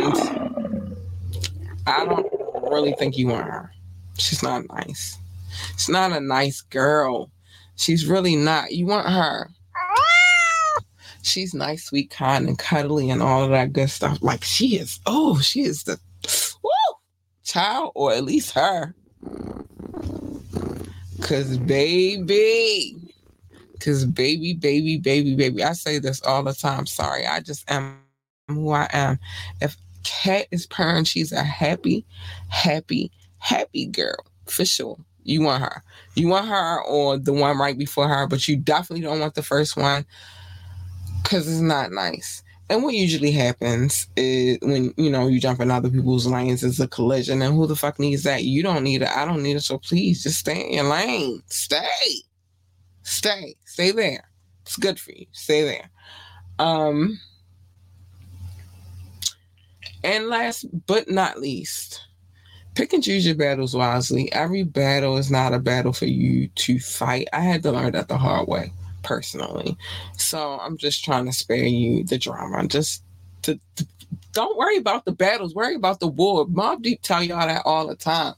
And 0.00 0.16
I 1.86 2.04
don't 2.04 2.26
really 2.70 2.92
think 2.98 3.16
you 3.16 3.28
want 3.28 3.46
her. 3.46 3.70
She's 4.18 4.42
not 4.42 4.64
nice. 4.68 5.16
She's 5.74 5.88
not 5.88 6.10
a 6.10 6.18
nice 6.20 6.60
girl. 6.60 7.30
She's 7.76 8.04
really 8.04 8.34
not. 8.34 8.72
You 8.72 8.86
want 8.86 9.08
her. 9.08 9.48
She's 11.22 11.54
nice, 11.54 11.84
sweet, 11.84 12.10
kind, 12.10 12.48
and 12.48 12.58
cuddly, 12.58 13.10
and 13.10 13.22
all 13.22 13.44
of 13.44 13.50
that 13.50 13.72
good 13.72 13.90
stuff. 13.90 14.18
Like 14.22 14.42
she 14.42 14.76
is. 14.76 14.98
Oh, 15.06 15.38
she 15.40 15.62
is 15.62 15.84
the 15.84 16.00
woo 16.64 16.70
child, 17.44 17.92
or 17.94 18.12
at 18.12 18.24
least 18.24 18.52
her. 18.52 18.96
Cause 21.22 21.58
baby, 21.58 22.96
cause 23.80 24.04
baby, 24.04 24.54
baby, 24.54 24.98
baby, 24.98 25.34
baby. 25.34 25.62
I 25.64 25.72
say 25.72 25.98
this 25.98 26.22
all 26.22 26.42
the 26.44 26.54
time. 26.54 26.86
Sorry, 26.86 27.26
I 27.26 27.40
just 27.40 27.68
am 27.70 27.98
who 28.48 28.70
I 28.70 28.88
am. 28.92 29.18
If 29.60 29.76
cat 30.04 30.46
is 30.50 30.66
purring, 30.66 31.04
she's 31.04 31.32
a 31.32 31.42
happy, 31.42 32.06
happy, 32.48 33.10
happy 33.38 33.86
girl 33.86 34.24
for 34.46 34.64
sure. 34.64 34.96
You 35.24 35.42
want 35.42 35.62
her. 35.62 35.82
You 36.14 36.28
want 36.28 36.48
her 36.48 36.82
or 36.84 37.18
the 37.18 37.32
one 37.32 37.58
right 37.58 37.76
before 37.76 38.08
her, 38.08 38.26
but 38.26 38.48
you 38.48 38.56
definitely 38.56 39.04
don't 39.04 39.20
want 39.20 39.34
the 39.34 39.42
first 39.42 39.76
one 39.76 40.06
because 41.22 41.48
it's 41.48 41.60
not 41.60 41.92
nice. 41.92 42.42
And 42.70 42.82
what 42.82 42.94
usually 42.94 43.30
happens 43.30 44.08
is 44.16 44.58
when 44.60 44.92
you 44.96 45.10
know 45.10 45.26
you 45.26 45.40
jump 45.40 45.60
in 45.60 45.70
other 45.70 45.88
people's 45.88 46.26
lanes 46.26 46.62
is 46.62 46.80
a 46.80 46.88
collision. 46.88 47.40
And 47.40 47.54
who 47.54 47.66
the 47.66 47.76
fuck 47.76 47.98
needs 47.98 48.24
that? 48.24 48.44
You 48.44 48.62
don't 48.62 48.84
need 48.84 49.02
it. 49.02 49.08
I 49.08 49.24
don't 49.24 49.42
need 49.42 49.56
it. 49.56 49.62
So 49.62 49.78
please 49.78 50.22
just 50.22 50.40
stay 50.40 50.66
in 50.66 50.74
your 50.74 50.84
lane. 50.84 51.42
Stay. 51.46 52.22
Stay. 53.02 53.56
Stay 53.64 53.90
there. 53.90 54.28
It's 54.62 54.76
good 54.76 55.00
for 55.00 55.12
you. 55.12 55.26
Stay 55.32 55.64
there. 55.64 55.90
Um 56.58 57.18
and 60.04 60.28
last 60.28 60.66
but 60.86 61.10
not 61.10 61.40
least, 61.40 62.06
pick 62.74 62.92
and 62.92 63.02
choose 63.02 63.26
your 63.26 63.34
battles 63.34 63.74
wisely. 63.74 64.30
Every 64.32 64.62
battle 64.62 65.16
is 65.16 65.30
not 65.30 65.54
a 65.54 65.58
battle 65.58 65.92
for 65.92 66.04
you 66.04 66.48
to 66.48 66.78
fight. 66.78 67.28
I 67.32 67.40
had 67.40 67.62
to 67.62 67.72
learn 67.72 67.92
that 67.92 68.08
the 68.08 68.18
hard 68.18 68.46
way 68.46 68.72
personally. 69.08 69.76
So 70.18 70.60
I'm 70.60 70.76
just 70.76 71.02
trying 71.02 71.24
to 71.24 71.32
spare 71.32 71.64
you 71.64 72.04
the 72.04 72.18
drama. 72.18 72.68
Just 72.68 73.02
to, 73.42 73.58
to 73.76 73.86
don't 74.32 74.58
worry 74.58 74.76
about 74.76 75.06
the 75.06 75.12
battles. 75.12 75.54
Worry 75.54 75.74
about 75.74 76.00
the 76.00 76.06
war. 76.06 76.46
Mobb 76.46 76.82
Deep 76.82 77.00
tell 77.02 77.22
y'all 77.22 77.46
that 77.46 77.62
all 77.64 77.86
the 77.86 77.96
time. 77.96 78.34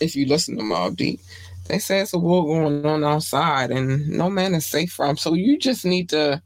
If 0.00 0.14
you 0.14 0.26
listen 0.26 0.58
to 0.58 0.62
Mobb 0.62 0.96
Deep, 0.96 1.20
they 1.66 1.78
say 1.78 2.00
it's 2.00 2.12
a 2.12 2.18
war 2.18 2.44
going 2.44 2.84
on 2.84 3.02
outside, 3.02 3.70
and 3.70 4.06
no 4.10 4.28
man 4.28 4.54
is 4.54 4.66
safe 4.66 4.92
from. 4.92 5.16
So 5.16 5.32
you 5.32 5.58
just 5.58 5.86
need 5.86 6.10
to 6.10 6.42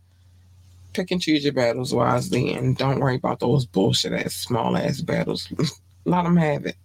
pick 0.92 1.10
and 1.10 1.20
choose 1.20 1.42
your 1.42 1.52
battles 1.52 1.92
wisely, 1.92 2.52
and 2.52 2.76
don't 2.76 3.00
worry 3.00 3.16
about 3.16 3.40
those 3.40 3.66
bullshit 3.66 4.12
ass 4.12 4.34
small 4.34 4.76
ass 4.76 5.00
battles. 5.00 5.52
Let 6.04 6.22
them 6.22 6.36
have 6.36 6.64
it. 6.64 6.76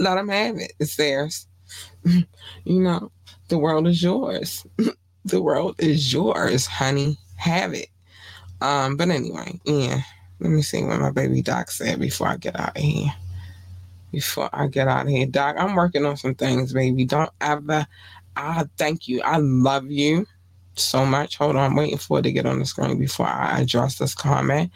Let 0.00 0.16
them 0.16 0.28
have 0.28 0.56
it. 0.56 0.72
It's 0.80 0.96
theirs. 0.96 1.46
you 2.04 2.24
know, 2.64 3.12
the 3.48 3.58
world 3.58 3.86
is 3.86 4.02
yours. 4.02 4.66
the 5.26 5.42
world 5.42 5.76
is 5.78 6.12
yours, 6.12 6.66
honey. 6.66 7.18
Have 7.36 7.74
it. 7.74 7.88
Um, 8.60 8.96
but 8.96 9.10
anyway, 9.10 9.60
yeah. 9.64 10.02
Let 10.40 10.50
me 10.52 10.62
see 10.62 10.82
what 10.84 11.00
my 11.00 11.10
baby 11.12 11.42
doc 11.42 11.70
said 11.70 12.00
before 12.00 12.28
I 12.28 12.36
get 12.36 12.58
out 12.60 12.76
of 12.76 12.82
here. 12.82 13.12
Before 14.12 14.50
I 14.52 14.68
get 14.68 14.88
out 14.88 15.04
of 15.06 15.08
here, 15.10 15.26
Doc, 15.26 15.56
I'm 15.58 15.74
working 15.74 16.06
on 16.06 16.16
some 16.16 16.34
things, 16.34 16.72
baby. 16.72 17.04
Don't 17.04 17.30
ever. 17.40 17.86
I 18.36 18.64
thank 18.78 19.08
you. 19.08 19.22
I 19.22 19.38
love 19.38 19.90
you 19.90 20.26
so 20.76 21.06
much. 21.06 21.36
Hold 21.38 21.56
on, 21.56 21.70
I'm 21.72 21.76
waiting 21.76 21.98
for 21.98 22.20
it 22.20 22.22
to 22.22 22.32
get 22.32 22.46
on 22.46 22.58
the 22.58 22.66
screen 22.66 22.98
before 22.98 23.26
I 23.26 23.60
address 23.60 23.98
this 23.98 24.14
comment. 24.14 24.72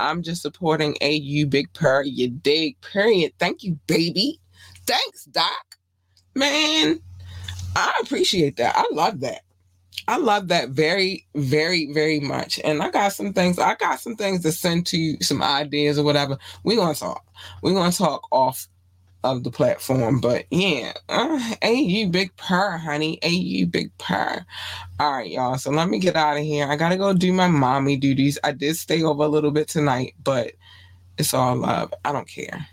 I'm 0.00 0.22
just 0.22 0.42
supporting 0.42 0.96
AU 1.02 1.46
Big 1.48 1.72
Purr, 1.72 2.02
you 2.04 2.30
dig, 2.30 2.80
period. 2.82 3.32
Thank 3.38 3.62
you, 3.64 3.78
baby. 3.86 4.40
Thanks, 4.86 5.24
Doc. 5.26 5.76
Man, 6.34 7.00
I 7.76 7.92
appreciate 8.02 8.56
that. 8.56 8.76
I 8.76 8.86
love 8.92 9.20
that. 9.20 9.42
I 10.06 10.18
love 10.18 10.48
that 10.48 10.70
very, 10.70 11.26
very, 11.34 11.92
very 11.92 12.20
much. 12.20 12.60
And 12.62 12.82
I 12.82 12.90
got 12.90 13.12
some 13.12 13.32
things, 13.32 13.58
I 13.58 13.74
got 13.76 14.00
some 14.00 14.16
things 14.16 14.42
to 14.42 14.52
send 14.52 14.86
to 14.88 14.98
you, 14.98 15.16
some 15.22 15.42
ideas 15.42 15.98
or 15.98 16.04
whatever. 16.04 16.36
We're 16.62 16.76
gonna 16.76 16.94
talk. 16.94 17.24
We're 17.62 17.74
gonna 17.74 17.92
talk 17.92 18.26
off 18.30 18.68
of 19.24 19.42
the 19.42 19.50
platform. 19.50 20.20
But 20.20 20.44
yeah, 20.50 20.92
uh, 21.08 21.40
you 21.64 22.08
Big 22.08 22.36
Purr, 22.36 22.76
honey. 22.76 23.18
AU 23.22 23.66
Big 23.66 23.96
Purr. 23.98 24.44
All 25.00 25.12
right, 25.12 25.30
y'all. 25.30 25.56
So 25.58 25.70
let 25.70 25.88
me 25.88 25.98
get 25.98 26.16
out 26.16 26.36
of 26.36 26.42
here. 26.42 26.66
I 26.68 26.76
gotta 26.76 26.96
go 26.96 27.12
do 27.12 27.32
my 27.32 27.48
mommy 27.48 27.96
duties. 27.96 28.38
I 28.44 28.52
did 28.52 28.76
stay 28.76 29.02
over 29.02 29.24
a 29.24 29.28
little 29.28 29.50
bit 29.50 29.68
tonight, 29.68 30.14
but 30.22 30.52
it's 31.18 31.34
all 31.34 31.56
love. 31.56 31.92
I 32.04 32.12
don't 32.12 32.28
care. 32.28 32.68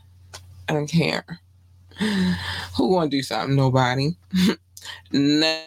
I 0.68 0.73
don't 0.73 0.88
care. 0.88 1.26
Who 2.78 2.94
gonna 2.94 3.10
do 3.10 3.23
something? 3.23 3.56
Nobody. 3.56 4.15
No, 5.12 5.62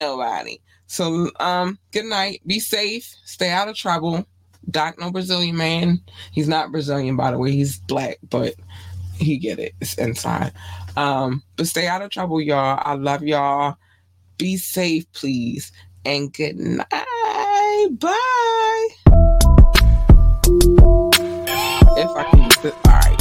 nobody. 0.00 0.58
So 0.86 1.30
um, 1.40 1.78
good 1.92 2.04
night. 2.04 2.42
Be 2.46 2.60
safe. 2.60 3.14
Stay 3.24 3.50
out 3.50 3.68
of 3.68 3.76
trouble. 3.76 4.26
Doc, 4.70 4.98
no 4.98 5.10
Brazilian 5.10 5.56
man. 5.56 6.00
He's 6.32 6.48
not 6.48 6.70
Brazilian, 6.70 7.16
by 7.16 7.30
the 7.30 7.38
way. 7.38 7.50
He's 7.52 7.78
black, 7.78 8.18
but 8.28 8.54
he 9.16 9.36
get 9.38 9.58
it. 9.58 9.74
It's 9.80 9.94
inside. 9.94 10.52
Um, 10.96 11.42
but 11.56 11.66
stay 11.66 11.86
out 11.86 12.02
of 12.02 12.10
trouble, 12.10 12.40
y'all. 12.40 12.80
I 12.84 12.94
love 12.94 13.22
y'all. 13.22 13.76
Be 14.38 14.56
safe, 14.56 15.10
please. 15.12 15.72
And 16.04 16.32
good 16.32 16.56
night. 16.56 16.86
Bye. 16.90 18.88
If 21.94 22.10
I 22.16 22.24
can, 22.30 22.72
all 22.72 22.80
right. 22.86 23.11